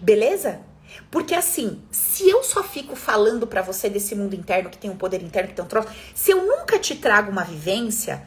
Beleza? 0.00 0.60
Porque 1.10 1.34
assim, 1.34 1.80
se 1.90 2.28
eu 2.28 2.42
só 2.42 2.62
fico 2.64 2.96
falando 2.96 3.46
para 3.46 3.62
você 3.62 3.88
desse 3.88 4.14
mundo 4.14 4.34
interno 4.34 4.70
que 4.70 4.78
tem 4.78 4.90
um 4.90 4.96
poder 4.96 5.22
interno, 5.22 5.50
que 5.50 5.54
tem 5.54 5.64
um 5.64 5.68
troço, 5.68 5.88
se 6.14 6.32
eu 6.32 6.44
nunca 6.44 6.78
te 6.78 6.96
trago 6.96 7.30
uma 7.30 7.44
vivência, 7.44 8.26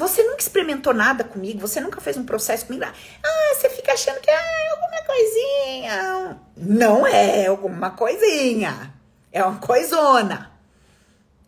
você 0.00 0.22
nunca 0.22 0.40
experimentou 0.40 0.94
nada 0.94 1.22
comigo, 1.22 1.60
você 1.60 1.78
nunca 1.78 2.00
fez 2.00 2.16
um 2.16 2.24
processo 2.24 2.64
comigo. 2.64 2.84
Ah, 2.84 3.54
você 3.54 3.68
fica 3.68 3.92
achando 3.92 4.18
que 4.18 4.30
ah, 4.30 4.34
é 4.34 4.68
alguma 4.70 5.02
coisinha. 5.04 6.40
Não 6.56 7.06
é 7.06 7.46
alguma 7.46 7.90
coisinha. 7.90 8.94
É 9.30 9.44
uma 9.44 9.60
coisona. 9.60 10.50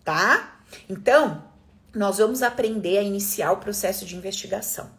Tá? 0.05 0.59
Então, 0.87 1.43
nós 1.95 2.19
vamos 2.19 2.43
aprender 2.43 2.99
a 2.99 3.03
iniciar 3.03 3.53
o 3.53 3.57
processo 3.57 4.05
de 4.05 4.17
investigação. 4.17 4.91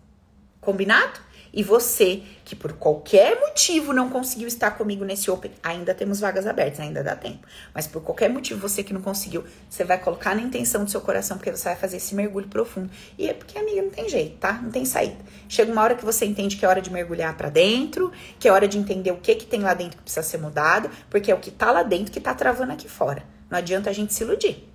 Combinado? 0.60 1.20
E 1.54 1.62
você 1.62 2.24
que 2.44 2.56
por 2.56 2.74
qualquer 2.74 3.40
motivo 3.40 3.94
não 3.94 4.10
conseguiu 4.10 4.48
estar 4.48 4.72
comigo 4.72 5.06
nesse 5.06 5.30
Open, 5.30 5.52
ainda 5.62 5.94
temos 5.94 6.20
vagas 6.20 6.48
abertas, 6.48 6.80
ainda 6.80 7.04
dá 7.04 7.16
tempo. 7.16 7.48
Mas 7.74 7.86
por 7.86 8.02
qualquer 8.02 8.28
motivo 8.28 8.60
você 8.60 8.84
que 8.84 8.92
não 8.92 9.02
conseguiu, 9.02 9.44
você 9.70 9.84
vai 9.84 10.00
colocar 10.00 10.36
na 10.36 10.42
intenção 10.42 10.84
do 10.84 10.90
seu 10.90 11.00
coração, 11.00 11.38
porque 11.38 11.52
você 11.52 11.66
vai 11.66 11.76
fazer 11.76 11.98
esse 11.98 12.16
mergulho 12.16 12.48
profundo. 12.48 12.90
E 13.20 13.30
é 13.30 13.34
porque, 13.34 13.58
amiga, 13.58 13.84
não 13.84 13.92
tem 13.92 14.10
jeito, 14.10 14.38
tá? 14.38 14.54
Não 14.54 14.72
tem 14.72 14.84
saída. 14.84 15.18
Chega 15.48 15.72
uma 15.72 15.84
hora 15.84 15.94
que 15.94 16.04
você 16.04 16.26
entende 16.26 16.58
que 16.58 16.66
é 16.66 16.68
hora 16.68 16.82
de 16.82 16.92
mergulhar 16.92 17.38
para 17.38 17.50
dentro, 17.50 18.12
que 18.40 18.48
é 18.48 18.52
hora 18.52 18.68
de 18.68 18.80
entender 18.80 19.12
o 19.12 19.18
que 19.18 19.36
que 19.36 19.46
tem 19.46 19.62
lá 19.62 19.76
dentro 19.76 19.98
que 19.98 20.04
precisa 20.04 20.24
ser 20.24 20.40
mudado, 20.40 20.90
porque 21.08 21.32
é 21.32 21.36
o 21.36 21.40
que 21.40 21.52
tá 21.52 21.72
lá 21.72 21.84
dentro 21.84 22.12
que 22.12 22.20
tá 22.20 22.34
travando 22.34 22.72
aqui 22.72 22.90
fora. 22.90 23.24
Não 23.48 23.60
adianta 23.60 23.92
a 23.92 23.94
gente 23.94 24.12
se 24.12 24.24
iludir, 24.24 24.68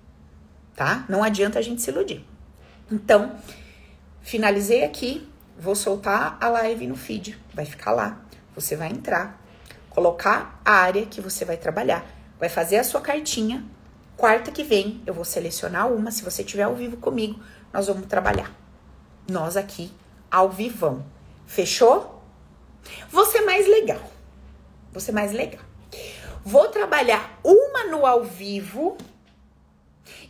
tá? 0.76 1.04
Não 1.08 1.24
adianta 1.24 1.58
a 1.58 1.62
gente 1.62 1.82
se 1.82 1.90
iludir. 1.90 2.24
Então, 2.90 3.34
finalizei 4.22 4.84
aqui 4.84 5.28
vou 5.58 5.74
soltar 5.74 6.38
a 6.40 6.48
live 6.48 6.86
no 6.86 6.96
feed, 6.96 7.38
vai 7.52 7.64
ficar 7.64 7.90
lá. 7.90 8.20
Você 8.54 8.76
vai 8.76 8.88
entrar, 8.88 9.42
colocar 9.90 10.60
a 10.64 10.72
área 10.72 11.04
que 11.04 11.20
você 11.20 11.44
vai 11.44 11.56
trabalhar, 11.56 12.06
vai 12.38 12.48
fazer 12.48 12.76
a 12.76 12.84
sua 12.84 13.00
cartinha. 13.00 13.64
Quarta 14.16 14.50
que 14.50 14.62
vem, 14.62 15.02
eu 15.06 15.12
vou 15.12 15.24
selecionar 15.24 15.92
uma. 15.92 16.10
Se 16.10 16.22
você 16.22 16.42
estiver 16.42 16.62
ao 16.62 16.74
vivo 16.74 16.96
comigo, 16.96 17.40
nós 17.72 17.86
vamos 17.88 18.06
trabalhar. 18.06 18.52
Nós 19.28 19.56
aqui, 19.56 19.92
ao 20.30 20.48
vivão. 20.48 21.04
Fechou? 21.46 22.22
Vou 23.10 23.24
ser 23.24 23.42
mais 23.42 23.66
legal. 23.66 24.02
Vou 24.92 25.00
ser 25.00 25.12
mais 25.12 25.32
legal. 25.32 25.62
Vou 26.44 26.68
trabalhar 26.68 27.38
uma 27.44 27.84
no 27.84 28.06
ao 28.06 28.24
vivo 28.24 28.96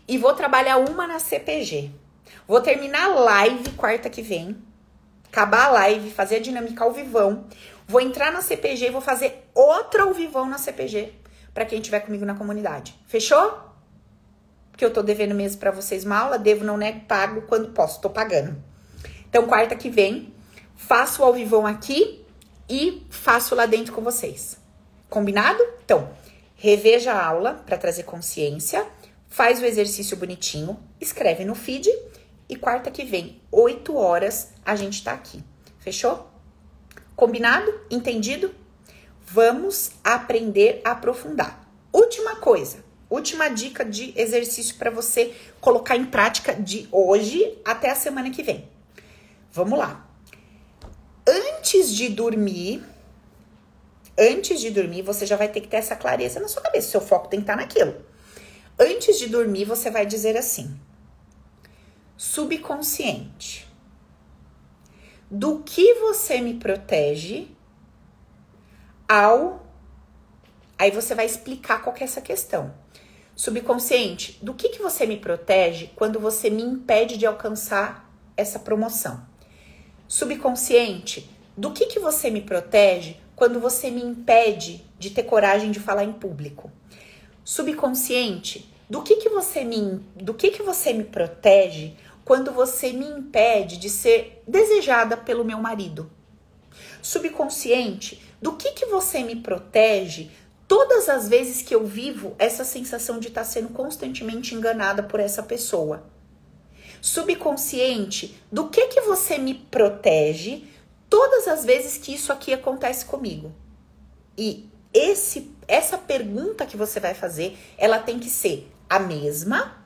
e 0.07 0.19
vou 0.19 0.35
trabalhar 0.35 0.79
uma 0.79 1.07
na 1.07 1.19
CPG. 1.19 1.91
Vou 2.47 2.61
terminar 2.61 3.05
a 3.05 3.15
live 3.15 3.71
quarta 3.71 4.11
que 4.11 4.23
vem 4.23 4.68
acabar 5.31 5.67
a 5.67 5.71
live, 5.71 6.11
fazer 6.11 6.37
a 6.37 6.41
dinâmica 6.41 6.85
ao 6.85 6.93
vivão. 6.93 7.47
Vou 7.87 8.01
entrar 8.01 8.33
na 8.33 8.43
CPG 8.43 8.87
e 8.87 8.91
vou 8.91 9.01
fazer 9.01 9.49
outra 9.55 10.03
ao 10.03 10.13
vivão 10.13 10.49
na 10.49 10.59
CPG 10.59 11.13
para 11.55 11.65
quem 11.65 11.79
estiver 11.79 12.01
comigo 12.01 12.25
na 12.25 12.35
comunidade. 12.35 12.95
Fechou? 13.07 13.69
Porque 14.71 14.85
eu 14.85 14.93
tô 14.93 15.03
devendo 15.03 15.35
mesmo 15.35 15.59
para 15.59 15.71
vocês 15.71 16.05
uma 16.05 16.17
aula, 16.19 16.39
devo, 16.39 16.65
não 16.65 16.77
nego, 16.77 17.01
pago 17.01 17.43
quando 17.43 17.73
posso, 17.73 18.01
tô 18.01 18.11
pagando. 18.11 18.57
Então, 19.29 19.47
quarta 19.47 19.75
que 19.75 19.91
vem, 19.91 20.33
faço 20.77 21.23
o 21.23 21.25
ao 21.25 21.35
vivão 21.35 21.67
aqui 21.67 22.25
e 22.69 23.05
faço 23.11 23.55
lá 23.55 23.67
dentro 23.67 23.93
com 23.93 24.01
vocês. 24.01 24.57
Combinado? 25.11 25.63
Então, 25.85 26.11
reveja 26.55 27.13
a 27.13 27.27
aula 27.27 27.55
para 27.67 27.77
trazer 27.77 28.05
consciência, 28.05 28.87
faz 29.29 29.61
o 29.61 29.65
exercício 29.65 30.17
bonitinho, 30.17 30.79
escreve 31.01 31.45
no 31.45 31.55
feed 31.55 31.91
e 32.49 32.57
quarta 32.57 32.91
que 32.91 33.05
vem, 33.05 33.41
8 33.53 33.95
horas, 33.95 34.53
a 34.65 34.75
gente 34.75 35.05
tá 35.05 35.13
aqui. 35.13 35.45
Fechou? 35.79 36.29
Combinado? 37.15 37.73
Entendido? 37.91 38.55
Vamos 39.27 39.91
aprender 40.03 40.81
a 40.85 40.93
aprofundar. 40.93 41.69
Última 41.93 42.37
coisa, 42.37 42.85
última 43.11 43.49
dica 43.49 43.85
de 43.85 44.15
exercício 44.17 44.77
para 44.77 44.91
você 44.91 45.35
colocar 45.61 45.97
em 45.97 46.07
prática 46.07 46.55
de 46.55 46.89
hoje 46.91 47.59
até 47.65 47.91
a 47.91 47.95
semana 47.95 48.31
que 48.31 48.43
vem. 48.43 48.69
Vamos 49.53 49.79
lá. 49.79 50.09
Antes 51.27 51.95
de 51.95 52.09
dormir, 52.09 52.83
antes 54.17 54.61
de 54.61 54.71
dormir, 54.71 55.03
você 55.03 55.27
já 55.27 55.37
vai 55.37 55.49
ter 55.49 55.61
que 55.61 55.69
ter 55.69 55.77
essa 55.77 55.95
clareza 55.95 56.41
na 56.41 56.49
sua 56.49 56.63
cabeça. 56.63 56.89
Seu 56.89 57.01
foco 57.01 57.29
tem 57.29 57.41
que 57.41 57.45
estar 57.45 57.57
naquilo. 57.57 57.95
Antes 58.79 59.19
de 59.19 59.27
dormir, 59.27 59.65
você 59.65 59.91
vai 59.91 60.07
dizer 60.07 60.37
assim: 60.37 60.79
subconsciente. 62.19 63.65
Do 65.31 65.61
que 65.61 65.95
você 65.95 66.41
me 66.41 66.55
protege 66.55 67.47
ao. 69.09 69.65
Aí 70.77 70.91
você 70.91 71.15
vai 71.15 71.27
explicar 71.27 71.83
qual 71.83 71.95
que 71.95 72.03
é 72.03 72.07
essa 72.07 72.21
questão. 72.21 72.75
Subconsciente, 73.37 74.37
do 74.43 74.53
que, 74.53 74.69
que 74.71 74.83
você 74.83 75.07
me 75.07 75.17
protege 75.17 75.91
quando 75.95 76.19
você 76.19 76.51
me 76.51 76.63
impede 76.63 77.17
de 77.17 77.25
alcançar 77.25 78.13
essa 78.37 78.59
promoção? 78.59 79.25
Subconsciente, 80.09 81.31
do 81.57 81.73
que, 81.73 81.87
que 81.87 82.01
você 82.01 82.31
me 82.31 82.41
protege 82.41 83.17
quando 83.37 83.61
você 83.61 83.93
me 83.93 84.03
impede 84.03 84.85
de 84.99 85.11
ter 85.11 85.23
coragem 85.23 85.71
de 85.71 85.79
falar 85.79 86.03
em 86.03 86.13
público? 86.13 86.73
Subconsciente, 87.45 88.73
do 88.89 89.03
que, 89.03 89.17
que 89.17 89.29
você 89.29 89.65
me 89.65 90.01
do 90.17 90.33
que, 90.33 90.51
que 90.51 90.63
você 90.63 90.93
me 90.93 91.05
protege 91.05 91.95
quando 92.29 92.53
você 92.53 92.93
me 92.93 93.07
impede 93.07 93.79
de 93.79 93.89
ser 93.89 94.43
desejada 94.47 95.17
pelo 95.17 95.47
meu 95.47 95.57
marido? 95.57 96.11
Subconsciente, 97.01 98.23
do 98.39 98.53
que 98.53 98.73
que 98.73 98.85
você 98.85 99.23
me 99.23 99.37
protege 99.37 100.31
todas 100.69 101.09
as 101.09 101.27
vezes 101.27 101.63
que 101.63 101.75
eu 101.75 101.87
vivo 101.87 102.37
essa 102.39 102.67
sensação 102.67 103.19
de 103.19 103.29
estar 103.29 103.45
sendo 103.45 103.71
constantemente 103.71 104.55
enganada 104.55 105.03
por 105.03 105.21
essa 105.21 105.43
pessoa? 105.43 106.05
Subconsciente, 107.01 108.39
do 108.53 108.69
que 108.69 108.89
que 108.89 109.01
você 109.01 109.39
me 109.39 109.55
protege 109.55 110.65
todas 111.09 111.49
as 111.49 111.65
vezes 111.65 111.97
que 111.97 112.13
isso 112.13 112.31
aqui 112.31 112.53
acontece 112.53 113.07
comigo? 113.07 113.55
E 114.37 114.69
esse 114.93 115.51
essa 115.67 115.97
pergunta 115.97 116.67
que 116.67 116.77
você 116.77 117.01
vai 117.01 117.15
fazer, 117.15 117.57
ela 117.79 117.99
tem 117.99 118.19
que 118.19 118.29
ser 118.29 118.71
a 118.89 118.99
mesma, 118.99 119.78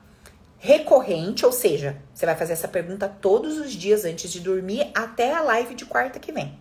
recorrente, 0.63 1.45
ou 1.45 1.51
seja, 1.51 1.97
você 2.13 2.25
vai 2.25 2.35
fazer 2.35 2.53
essa 2.53 2.67
pergunta 2.67 3.07
todos 3.07 3.57
os 3.57 3.71
dias 3.73 4.05
antes 4.05 4.31
de 4.31 4.39
dormir 4.39 4.89
até 4.95 5.33
a 5.33 5.41
live 5.41 5.75
de 5.75 5.85
quarta 5.85 6.19
que 6.19 6.31
vem 6.31 6.57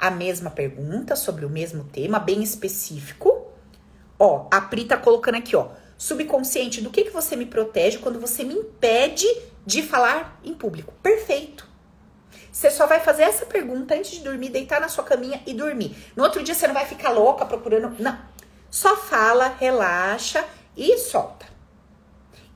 a 0.00 0.10
mesma 0.10 0.50
pergunta 0.50 1.14
sobre 1.14 1.44
o 1.44 1.50
mesmo 1.50 1.84
tema, 1.84 2.18
bem 2.18 2.42
específico. 2.42 3.48
Ó, 4.18 4.46
a 4.50 4.62
Pri 4.62 4.86
tá 4.86 4.96
colocando 4.96 5.36
aqui, 5.36 5.54
ó. 5.54 5.68
Subconsciente, 5.98 6.80
do 6.80 6.88
que, 6.88 7.04
que 7.04 7.10
você 7.10 7.36
me 7.36 7.44
protege 7.44 7.98
quando 7.98 8.18
você 8.18 8.42
me 8.42 8.54
impede 8.54 9.26
de 9.66 9.82
falar 9.82 10.40
em 10.42 10.54
público? 10.54 10.94
Perfeito. 11.02 11.68
Você 12.50 12.70
só 12.70 12.86
vai 12.86 13.00
fazer 13.00 13.24
essa 13.24 13.44
pergunta 13.44 13.94
antes 13.94 14.12
de 14.12 14.20
dormir, 14.20 14.48
deitar 14.48 14.80
na 14.80 14.88
sua 14.88 15.04
caminha 15.04 15.42
e 15.46 15.52
dormir. 15.52 15.94
No 16.16 16.24
outro 16.24 16.42
dia 16.42 16.54
você 16.54 16.66
não 16.66 16.74
vai 16.74 16.86
ficar 16.86 17.10
louca 17.10 17.44
procurando. 17.44 17.94
Não. 18.02 18.18
Só 18.70 18.96
fala, 18.96 19.54
relaxa 19.60 20.42
e 20.74 20.96
solta. 20.96 21.49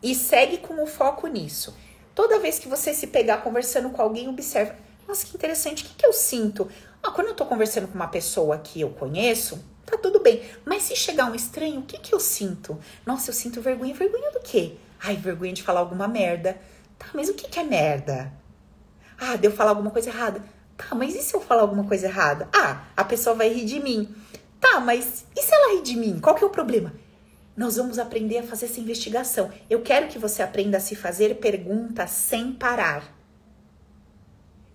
E 0.05 0.15
segue 0.15 0.59
com 0.59 0.83
o 0.83 0.87
foco 0.87 1.27
nisso. 1.27 1.75
Toda 2.15 2.39
vez 2.39 2.59
que 2.59 2.69
você 2.69 2.93
se 2.93 3.07
pegar 3.07 3.39
conversando 3.39 3.89
com 3.89 4.03
alguém, 4.03 4.29
observa. 4.29 4.77
Nossa, 5.09 5.25
que 5.25 5.35
interessante, 5.35 5.83
o 5.83 5.87
que, 5.87 5.95
que 5.95 6.07
eu 6.07 6.13
sinto? 6.13 6.69
Ah, 7.03 7.11
quando 7.11 7.29
eu 7.29 7.35
tô 7.35 7.47
conversando 7.47 7.89
com 7.89 7.95
uma 7.95 8.09
pessoa 8.09 8.59
que 8.59 8.83
eu 8.83 8.91
conheço, 8.91 9.65
tá 9.87 9.97
tudo 9.97 10.21
bem. 10.21 10.43
Mas 10.63 10.83
se 10.83 10.95
chegar 10.95 11.25
um 11.25 11.35
estranho, 11.35 11.81
o 11.81 11.85
que 11.85 11.99
que 11.99 12.15
eu 12.15 12.21
sinto? 12.21 12.79
Nossa, 13.07 13.31
eu 13.31 13.35
sinto 13.35 13.63
vergonha. 13.63 13.95
Vergonha 13.95 14.31
do 14.31 14.41
quê? 14.41 14.75
Ai, 15.03 15.17
vergonha 15.17 15.55
de 15.55 15.63
falar 15.63 15.81
alguma 15.81 16.07
merda. 16.07 16.61
Tá, 16.99 17.07
mas 17.15 17.31
o 17.31 17.35
que 17.35 17.49
que 17.49 17.59
é 17.59 17.65
merda? 17.65 18.31
Ah, 19.19 19.37
de 19.37 19.47
eu 19.47 19.53
falar 19.53 19.71
alguma 19.71 19.91
coisa 19.91 20.11
errada. 20.11 20.45
Tá, 20.77 20.95
mas 20.95 21.15
e 21.15 21.23
se 21.23 21.35
eu 21.35 21.41
falar 21.41 21.63
alguma 21.63 21.85
coisa 21.85 22.09
errada? 22.09 22.47
Ah, 22.53 22.85
a 22.95 23.05
pessoa 23.05 23.35
vai 23.35 23.49
rir 23.49 23.65
de 23.65 23.81
mim. 23.81 24.15
Tá, 24.61 24.81
mas 24.81 25.25
e 25.35 25.41
se 25.41 25.55
ela 25.55 25.77
rir 25.77 25.83
de 25.83 25.97
mim? 25.97 26.21
Qual 26.21 26.35
que 26.35 26.45
é 26.45 26.47
o 26.47 26.51
problema? 26.51 26.93
Nós 27.57 27.77
vamos 27.77 27.99
aprender 27.99 28.39
a 28.39 28.43
fazer 28.43 28.67
essa 28.67 28.81
investigação. 28.81 29.51
Eu 29.71 29.81
quero 29.81 30.09
que 30.09 30.19
você 30.19 30.43
aprenda 30.43 30.79
a 30.79 30.81
se 30.81 30.97
fazer 30.97 31.37
perguntas 31.37 32.11
sem 32.11 32.53
parar. 32.53 33.15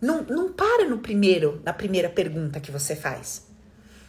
Não, 0.02 0.22
não 0.24 0.54
para 0.54 0.86
no 0.86 1.00
primeiro, 1.00 1.62
na 1.66 1.74
primeira 1.74 2.10
pergunta 2.10 2.60
que 2.60 2.72
você 2.72 2.96
faz. 2.96 3.46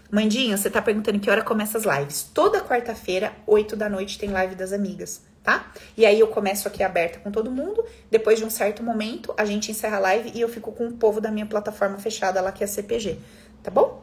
Mandinha, 0.08 0.56
você 0.56 0.70
tá 0.70 0.80
perguntando 0.80 1.18
que 1.18 1.28
hora 1.28 1.42
começa 1.42 1.78
as 1.78 1.84
lives. 1.84 2.22
Toda 2.32 2.60
quarta-feira, 2.60 3.32
8 3.46 3.74
da 3.74 3.88
noite, 3.88 4.18
tem 4.18 4.30
live 4.30 4.54
das 4.54 4.72
amigas, 4.72 5.22
tá? 5.42 5.72
E 5.96 6.06
aí 6.06 6.18
eu 6.18 6.28
começo 6.28 6.68
aqui 6.68 6.82
aberta 6.82 7.18
com 7.18 7.30
todo 7.32 7.50
mundo. 7.50 7.84
Depois 8.08 8.38
de 8.38 8.44
um 8.44 8.50
certo 8.50 8.84
momento, 8.84 9.34
a 9.36 9.44
gente 9.44 9.70
encerra 9.70 9.96
a 9.96 10.00
live 10.00 10.32
e 10.32 10.40
eu 10.40 10.48
fico 10.48 10.70
com 10.70 10.86
o 10.86 10.92
povo 10.92 11.20
da 11.20 11.30
minha 11.30 11.46
plataforma 11.46 11.98
fechada 11.98 12.40
lá, 12.40 12.52
que 12.52 12.62
é 12.62 12.66
a 12.66 12.68
CPG, 12.68 13.18
tá 13.62 13.70
bom? 13.70 14.02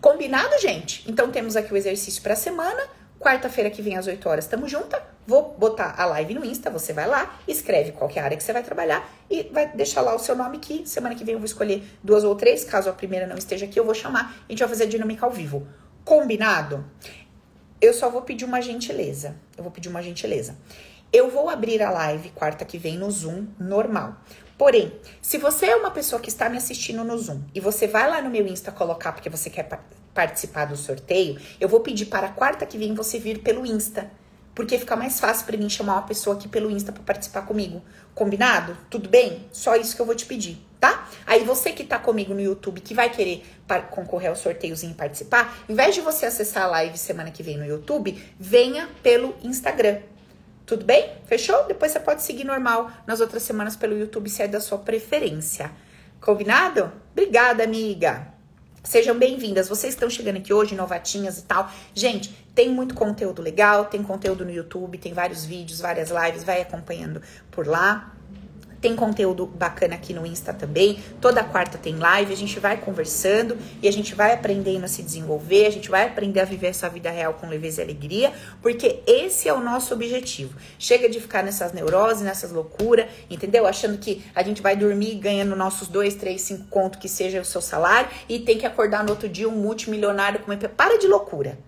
Combinado, 0.00 0.56
gente? 0.60 1.08
Então 1.08 1.30
temos 1.30 1.56
aqui 1.56 1.72
o 1.72 1.76
exercício 1.76 2.22
para 2.22 2.36
semana. 2.36 2.97
Quarta-feira 3.18 3.68
que 3.68 3.82
vem 3.82 3.96
às 3.96 4.06
8 4.06 4.28
horas, 4.28 4.46
tamo 4.46 4.68
junta. 4.68 5.02
Vou 5.26 5.54
botar 5.58 5.94
a 5.98 6.06
live 6.06 6.34
no 6.34 6.44
Insta, 6.44 6.70
você 6.70 6.92
vai 6.92 7.06
lá, 7.06 7.38
escreve 7.46 7.92
qual 7.92 8.10
é 8.14 8.20
a 8.20 8.24
área 8.24 8.36
que 8.36 8.42
você 8.42 8.52
vai 8.52 8.62
trabalhar 8.62 9.06
e 9.28 9.42
vai 9.52 9.68
deixar 9.68 10.00
lá 10.00 10.14
o 10.14 10.18
seu 10.18 10.34
nome 10.34 10.56
aqui. 10.56 10.86
Semana 10.86 11.14
que 11.14 11.24
vem 11.24 11.34
eu 11.34 11.38
vou 11.38 11.44
escolher 11.44 11.82
duas 12.02 12.24
ou 12.24 12.34
três, 12.34 12.64
caso 12.64 12.88
a 12.88 12.92
primeira 12.92 13.26
não 13.26 13.36
esteja 13.36 13.66
aqui, 13.66 13.78
eu 13.78 13.84
vou 13.84 13.94
chamar 13.94 14.36
e 14.42 14.44
a 14.48 14.52
gente 14.52 14.60
vai 14.60 14.68
fazer 14.68 14.84
a 14.84 14.86
dinâmica 14.86 15.26
ao 15.26 15.32
vivo. 15.32 15.66
Combinado? 16.04 16.84
Eu 17.80 17.92
só 17.92 18.08
vou 18.08 18.22
pedir 18.22 18.44
uma 18.44 18.62
gentileza. 18.62 19.36
Eu 19.56 19.62
vou 19.62 19.70
pedir 19.70 19.88
uma 19.88 20.02
gentileza. 20.02 20.56
Eu 21.12 21.28
vou 21.28 21.50
abrir 21.50 21.82
a 21.82 21.90
live 21.90 22.30
quarta 22.30 22.64
que 22.64 22.78
vem 22.78 22.96
no 22.96 23.10
Zoom 23.10 23.48
normal. 23.58 24.16
Porém, 24.58 24.92
se 25.22 25.38
você 25.38 25.66
é 25.66 25.76
uma 25.76 25.92
pessoa 25.92 26.20
que 26.20 26.28
está 26.28 26.48
me 26.48 26.56
assistindo 26.56 27.04
no 27.04 27.16
Zoom 27.16 27.40
e 27.54 27.60
você 27.60 27.86
vai 27.86 28.10
lá 28.10 28.20
no 28.20 28.28
meu 28.28 28.44
Insta 28.44 28.72
colocar 28.72 29.12
porque 29.12 29.30
você 29.30 29.48
quer 29.48 29.68
participar 30.12 30.64
do 30.64 30.76
sorteio, 30.76 31.40
eu 31.60 31.68
vou 31.68 31.78
pedir 31.78 32.06
para 32.06 32.26
a 32.26 32.30
quarta 32.30 32.66
que 32.66 32.76
vem 32.76 32.92
você 32.92 33.20
vir 33.20 33.38
pelo 33.38 33.64
Insta. 33.64 34.10
Porque 34.56 34.76
fica 34.76 34.96
mais 34.96 35.20
fácil 35.20 35.46
para 35.46 35.56
mim 35.56 35.70
chamar 35.70 35.92
uma 35.92 36.02
pessoa 36.02 36.34
aqui 36.34 36.48
pelo 36.48 36.68
Insta 36.68 36.90
para 36.90 37.04
participar 37.04 37.42
comigo. 37.42 37.80
Combinado? 38.16 38.76
Tudo 38.90 39.08
bem? 39.08 39.46
Só 39.52 39.76
isso 39.76 39.94
que 39.94 40.02
eu 40.02 40.06
vou 40.06 40.16
te 40.16 40.26
pedir, 40.26 40.58
tá? 40.80 41.08
Aí 41.24 41.44
você 41.44 41.70
que 41.70 41.84
tá 41.84 41.96
comigo 41.96 42.34
no 42.34 42.40
YouTube, 42.40 42.80
que 42.80 42.94
vai 42.94 43.10
querer 43.10 43.44
concorrer 43.92 44.28
ao 44.28 44.34
sorteiozinho 44.34 44.90
e 44.90 44.96
participar, 44.96 45.56
em 45.68 45.74
vez 45.76 45.94
de 45.94 46.00
você 46.00 46.26
acessar 46.26 46.64
a 46.64 46.66
live 46.66 46.98
semana 46.98 47.30
que 47.30 47.44
vem 47.44 47.56
no 47.56 47.64
YouTube, 47.64 48.20
venha 48.40 48.88
pelo 49.04 49.36
Instagram. 49.44 50.00
Tudo 50.68 50.84
bem? 50.84 51.14
Fechou? 51.24 51.64
Depois 51.66 51.92
você 51.92 51.98
pode 51.98 52.22
seguir 52.22 52.44
normal 52.44 52.90
nas 53.06 53.22
outras 53.22 53.42
semanas 53.42 53.74
pelo 53.74 53.98
YouTube 53.98 54.28
se 54.28 54.42
é 54.42 54.46
da 54.46 54.60
sua 54.60 54.76
preferência. 54.76 55.70
Combinado? 56.20 56.92
Obrigada, 57.10 57.64
amiga! 57.64 58.28
Sejam 58.84 59.18
bem-vindas. 59.18 59.66
Vocês 59.66 59.94
estão 59.94 60.10
chegando 60.10 60.36
aqui 60.36 60.52
hoje, 60.52 60.74
novatinhas 60.74 61.38
e 61.38 61.44
tal. 61.44 61.70
Gente, 61.94 62.28
tem 62.54 62.68
muito 62.68 62.94
conteúdo 62.94 63.40
legal, 63.40 63.86
tem 63.86 64.02
conteúdo 64.02 64.44
no 64.44 64.50
YouTube, 64.50 64.98
tem 64.98 65.14
vários 65.14 65.42
vídeos, 65.42 65.80
várias 65.80 66.10
lives, 66.10 66.44
vai 66.44 66.60
acompanhando 66.60 67.22
por 67.50 67.66
lá. 67.66 68.14
Tem 68.80 68.94
conteúdo 68.94 69.46
bacana 69.46 69.96
aqui 69.96 70.14
no 70.14 70.24
Insta 70.24 70.52
também. 70.52 71.02
Toda 71.20 71.42
quarta 71.42 71.76
tem 71.76 71.96
live, 71.96 72.32
a 72.32 72.36
gente 72.36 72.60
vai 72.60 72.76
conversando 72.76 73.56
e 73.82 73.88
a 73.88 73.92
gente 73.92 74.14
vai 74.14 74.32
aprendendo 74.32 74.84
a 74.84 74.88
se 74.88 75.02
desenvolver, 75.02 75.66
a 75.66 75.70
gente 75.70 75.90
vai 75.90 76.06
aprender 76.06 76.40
a 76.40 76.44
viver 76.44 76.68
essa 76.68 76.88
vida 76.88 77.10
real 77.10 77.34
com 77.34 77.48
leveza 77.48 77.80
e 77.80 77.84
alegria, 77.84 78.32
porque 78.62 79.00
esse 79.06 79.48
é 79.48 79.52
o 79.52 79.60
nosso 79.60 79.92
objetivo. 79.92 80.56
Chega 80.78 81.08
de 81.08 81.20
ficar 81.20 81.42
nessas 81.42 81.72
neuroses, 81.72 82.22
nessas 82.22 82.52
loucuras, 82.52 83.06
entendeu? 83.28 83.66
Achando 83.66 83.98
que 83.98 84.24
a 84.34 84.42
gente 84.42 84.62
vai 84.62 84.76
dormir 84.76 85.14
ganhando 85.16 85.56
nossos 85.56 85.88
dois, 85.88 86.14
três, 86.14 86.42
cinco 86.42 86.66
contos 86.68 87.00
que 87.00 87.08
seja 87.08 87.40
o 87.40 87.44
seu 87.44 87.60
salário 87.60 88.10
e 88.28 88.38
tem 88.38 88.58
que 88.58 88.66
acordar 88.66 89.02
no 89.02 89.10
outro 89.10 89.28
dia 89.28 89.48
um 89.48 89.52
multimilionário 89.52 90.40
com 90.40 90.52
uma... 90.52 90.58
Para 90.68 90.98
de 90.98 91.06
loucura. 91.06 91.58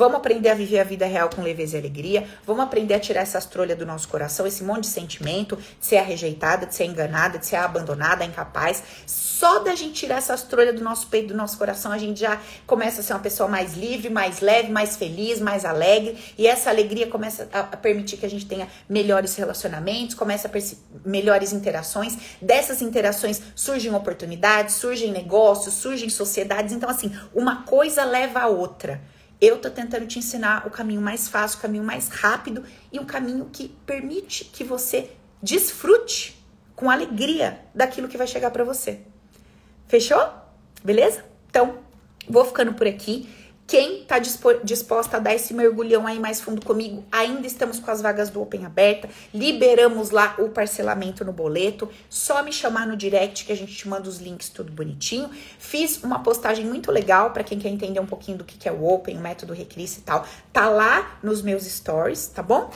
Vamos 0.00 0.16
aprender 0.16 0.48
a 0.48 0.54
viver 0.54 0.80
a 0.80 0.84
vida 0.84 1.04
real 1.04 1.28
com 1.28 1.42
leveza 1.42 1.76
e 1.76 1.78
alegria. 1.78 2.26
Vamos 2.46 2.64
aprender 2.64 2.94
a 2.94 2.98
tirar 2.98 3.20
essas 3.20 3.44
trolhas 3.44 3.76
do 3.76 3.84
nosso 3.84 4.08
coração, 4.08 4.46
esse 4.46 4.64
monte 4.64 4.84
de 4.84 4.86
sentimento 4.86 5.56
de 5.56 5.84
ser 5.84 6.00
rejeitada, 6.00 6.64
de 6.64 6.74
ser 6.74 6.86
enganada, 6.86 7.38
de 7.38 7.44
ser 7.44 7.56
abandonada, 7.56 8.24
incapaz. 8.24 8.82
Só 9.04 9.58
da 9.58 9.74
gente 9.74 9.92
tirar 9.92 10.16
essas 10.16 10.42
trolhas 10.42 10.74
do 10.74 10.82
nosso 10.82 11.08
peito, 11.08 11.28
do 11.28 11.36
nosso 11.36 11.58
coração, 11.58 11.92
a 11.92 11.98
gente 11.98 12.18
já 12.18 12.40
começa 12.66 13.02
a 13.02 13.04
ser 13.04 13.12
uma 13.12 13.18
pessoa 13.18 13.46
mais 13.46 13.74
livre, 13.74 14.08
mais 14.08 14.40
leve, 14.40 14.72
mais 14.72 14.96
feliz, 14.96 15.38
mais 15.38 15.66
alegre. 15.66 16.16
E 16.38 16.46
essa 16.46 16.70
alegria 16.70 17.06
começa 17.06 17.46
a 17.52 17.76
permitir 17.76 18.16
que 18.16 18.24
a 18.24 18.30
gente 18.30 18.46
tenha 18.46 18.68
melhores 18.88 19.36
relacionamentos, 19.36 20.14
começa 20.14 20.48
a 20.48 20.50
melhores 21.06 21.52
interações. 21.52 22.16
Dessas 22.40 22.80
interações 22.80 23.42
surgem 23.54 23.94
oportunidades, 23.94 24.76
surgem 24.76 25.12
negócios, 25.12 25.74
surgem 25.74 26.08
sociedades. 26.08 26.72
Então, 26.72 26.88
assim, 26.88 27.14
uma 27.34 27.64
coisa 27.64 28.02
leva 28.02 28.40
a 28.40 28.46
outra. 28.46 28.98
Eu 29.40 29.58
tô 29.58 29.70
tentando 29.70 30.06
te 30.06 30.18
ensinar 30.18 30.66
o 30.66 30.70
caminho 30.70 31.00
mais 31.00 31.28
fácil, 31.28 31.58
o 31.58 31.62
caminho 31.62 31.82
mais 31.82 32.08
rápido 32.08 32.62
e 32.92 33.00
um 33.00 33.06
caminho 33.06 33.48
que 33.50 33.68
permite 33.86 34.44
que 34.44 34.62
você 34.62 35.10
desfrute 35.42 36.38
com 36.76 36.90
alegria 36.90 37.60
daquilo 37.74 38.08
que 38.08 38.18
vai 38.18 38.26
chegar 38.26 38.50
para 38.50 38.64
você. 38.64 39.00
Fechou? 39.88 40.22
Beleza? 40.84 41.24
Então, 41.48 41.78
vou 42.28 42.44
ficando 42.44 42.74
por 42.74 42.86
aqui. 42.86 43.28
Quem 43.70 44.02
está 44.02 44.18
disposta 44.18 45.16
a 45.16 45.20
dar 45.20 45.32
esse 45.32 45.54
mergulhão 45.54 46.04
aí 46.04 46.18
mais 46.18 46.40
fundo 46.40 46.60
comigo, 46.60 47.04
ainda 47.12 47.46
estamos 47.46 47.78
com 47.78 47.88
as 47.88 48.02
vagas 48.02 48.28
do 48.28 48.42
Open 48.42 48.66
aberta. 48.66 49.08
Liberamos 49.32 50.10
lá 50.10 50.34
o 50.40 50.48
parcelamento 50.48 51.24
no 51.24 51.32
boleto. 51.32 51.88
Só 52.08 52.42
me 52.42 52.52
chamar 52.52 52.84
no 52.84 52.96
direct 52.96 53.44
que 53.44 53.52
a 53.52 53.56
gente 53.56 53.72
te 53.72 53.88
manda 53.88 54.08
os 54.08 54.18
links 54.18 54.48
tudo 54.48 54.72
bonitinho. 54.72 55.30
Fiz 55.56 56.02
uma 56.02 56.18
postagem 56.18 56.66
muito 56.66 56.90
legal 56.90 57.30
para 57.30 57.44
quem 57.44 57.60
quer 57.60 57.68
entender 57.68 58.00
um 58.00 58.06
pouquinho 58.06 58.38
do 58.38 58.44
que 58.44 58.68
é 58.68 58.72
o 58.72 58.84
Open, 58.84 59.16
o 59.16 59.20
método 59.20 59.52
Recris 59.52 59.98
e 59.98 60.00
tal. 60.00 60.26
Tá 60.52 60.68
lá 60.68 61.20
nos 61.22 61.40
meus 61.40 61.62
stories, 61.62 62.26
tá 62.26 62.42
bom? 62.42 62.72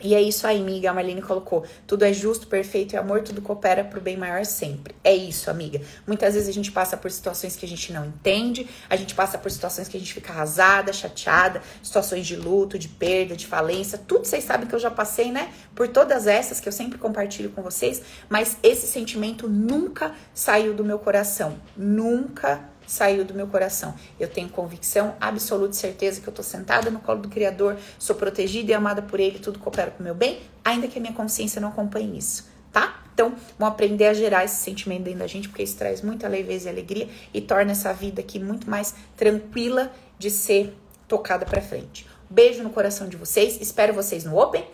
E 0.00 0.14
é 0.14 0.20
isso 0.20 0.46
aí, 0.46 0.60
amiga. 0.60 0.90
A 0.90 0.94
Marlene 0.94 1.22
colocou: 1.22 1.64
tudo 1.86 2.04
é 2.04 2.12
justo, 2.12 2.46
perfeito 2.46 2.94
e 2.94 2.96
amor, 2.96 3.22
tudo 3.22 3.40
coopera 3.40 3.84
pro 3.84 4.00
bem 4.00 4.16
maior 4.16 4.44
sempre. 4.44 4.94
É 5.04 5.14
isso, 5.14 5.50
amiga. 5.50 5.80
Muitas 6.06 6.34
vezes 6.34 6.48
a 6.48 6.52
gente 6.52 6.72
passa 6.72 6.96
por 6.96 7.10
situações 7.10 7.56
que 7.56 7.64
a 7.64 7.68
gente 7.68 7.92
não 7.92 8.06
entende, 8.06 8.68
a 8.88 8.96
gente 8.96 9.14
passa 9.14 9.38
por 9.38 9.50
situações 9.50 9.88
que 9.88 9.96
a 9.96 10.00
gente 10.00 10.12
fica 10.12 10.32
arrasada, 10.32 10.92
chateada, 10.92 11.62
situações 11.82 12.26
de 12.26 12.36
luto, 12.36 12.78
de 12.78 12.88
perda, 12.88 13.36
de 13.36 13.46
falência. 13.46 13.98
Tudo 13.98 14.24
vocês 14.24 14.44
sabem 14.44 14.66
que 14.66 14.74
eu 14.74 14.80
já 14.80 14.90
passei, 14.90 15.30
né? 15.30 15.52
Por 15.74 15.88
todas 15.88 16.26
essas 16.26 16.58
que 16.60 16.68
eu 16.68 16.72
sempre 16.72 16.98
compartilho 16.98 17.50
com 17.50 17.62
vocês, 17.62 18.02
mas 18.28 18.56
esse 18.62 18.86
sentimento 18.86 19.48
nunca 19.48 20.14
saiu 20.34 20.74
do 20.74 20.84
meu 20.84 20.98
coração. 20.98 21.56
Nunca 21.76 22.71
saiu 22.92 23.24
do 23.24 23.32
meu 23.32 23.46
coração. 23.46 23.94
Eu 24.20 24.28
tenho 24.28 24.50
convicção, 24.50 25.16
absoluta 25.18 25.72
certeza 25.72 26.20
que 26.20 26.28
eu 26.28 26.32
tô 26.32 26.42
sentada 26.42 26.90
no 26.90 27.00
colo 27.00 27.22
do 27.22 27.28
Criador, 27.28 27.78
sou 27.98 28.14
protegida 28.14 28.70
e 28.70 28.74
amada 28.74 29.00
por 29.00 29.18
Ele, 29.18 29.38
tudo 29.38 29.58
coopera 29.58 29.90
com 29.90 30.00
o 30.00 30.02
meu 30.04 30.14
bem, 30.14 30.40
ainda 30.62 30.86
que 30.86 30.98
a 30.98 31.00
minha 31.00 31.14
consciência 31.14 31.58
não 31.58 31.70
acompanhe 31.70 32.18
isso, 32.18 32.46
tá? 32.70 33.02
Então, 33.14 33.34
vamos 33.58 33.72
aprender 33.72 34.08
a 34.08 34.12
gerar 34.12 34.44
esse 34.44 34.56
sentimento 34.56 35.04
dentro 35.04 35.20
da 35.20 35.26
gente, 35.26 35.48
porque 35.48 35.62
isso 35.62 35.76
traz 35.76 36.02
muita 36.02 36.28
leveza 36.28 36.68
e 36.68 36.70
alegria 36.70 37.08
e 37.32 37.40
torna 37.40 37.72
essa 37.72 37.94
vida 37.94 38.20
aqui 38.20 38.38
muito 38.38 38.68
mais 38.68 38.94
tranquila 39.16 39.90
de 40.18 40.28
ser 40.28 40.76
tocada 41.08 41.46
para 41.46 41.62
frente. 41.62 42.06
Beijo 42.28 42.62
no 42.62 42.70
coração 42.70 43.08
de 43.08 43.16
vocês, 43.16 43.58
espero 43.58 43.94
vocês 43.94 44.24
no 44.24 44.38
Open. 44.38 44.66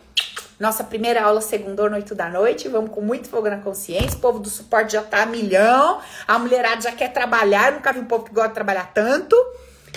Nossa 0.59 0.83
primeira 0.83 1.23
aula, 1.23 1.41
segunda 1.41 1.89
noite 1.89 2.15
da 2.15 2.29
noite. 2.29 2.69
Vamos 2.69 2.91
com 2.91 3.01
muito 3.01 3.29
fogo 3.29 3.49
na 3.49 3.59
consciência. 3.59 4.17
O 4.17 4.21
povo 4.21 4.41
do 4.41 4.51
suporte 4.51 4.95
já 4.95 5.03
tá 5.03 5.23
a 5.23 5.27
milhão. 5.27 6.01
A 6.27 6.39
mulherada 6.39 6.81
já 6.81 6.91
quer 6.91 7.13
trabalhar. 7.13 7.69
Eu 7.69 7.75
nunca 7.75 7.93
vi 7.93 8.01
um 8.01 8.05
povo 8.05 8.25
que 8.25 8.33
gosta 8.33 8.49
de 8.49 8.55
trabalhar 8.55 8.91
tanto. 8.93 9.37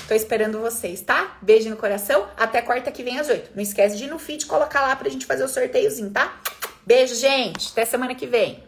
Tô 0.08 0.14
esperando 0.14 0.60
vocês, 0.60 1.02
tá? 1.02 1.38
Beijo 1.42 1.70
no 1.70 1.78
coração. 1.78 2.28
Até 2.38 2.62
quarta 2.62 2.92
que 2.92 3.02
vem 3.02 3.20
às 3.20 3.28
oito. 3.28 3.50
Não 3.56 3.64
esquece 3.64 3.98
de 3.98 4.04
ir 4.04 4.10
no 4.10 4.20
feed 4.20 4.46
colocar 4.46 4.82
lá 4.82 4.96
pra 4.96 5.10
gente 5.10 5.26
fazer 5.26 5.44
o 5.44 5.48
sorteiozinho, 5.48 6.12
tá? 6.12 6.40
Beijo, 6.86 7.16
gente. 7.16 7.70
Até 7.72 7.84
semana 7.86 8.14
que 8.14 8.28
vem. 8.28 8.64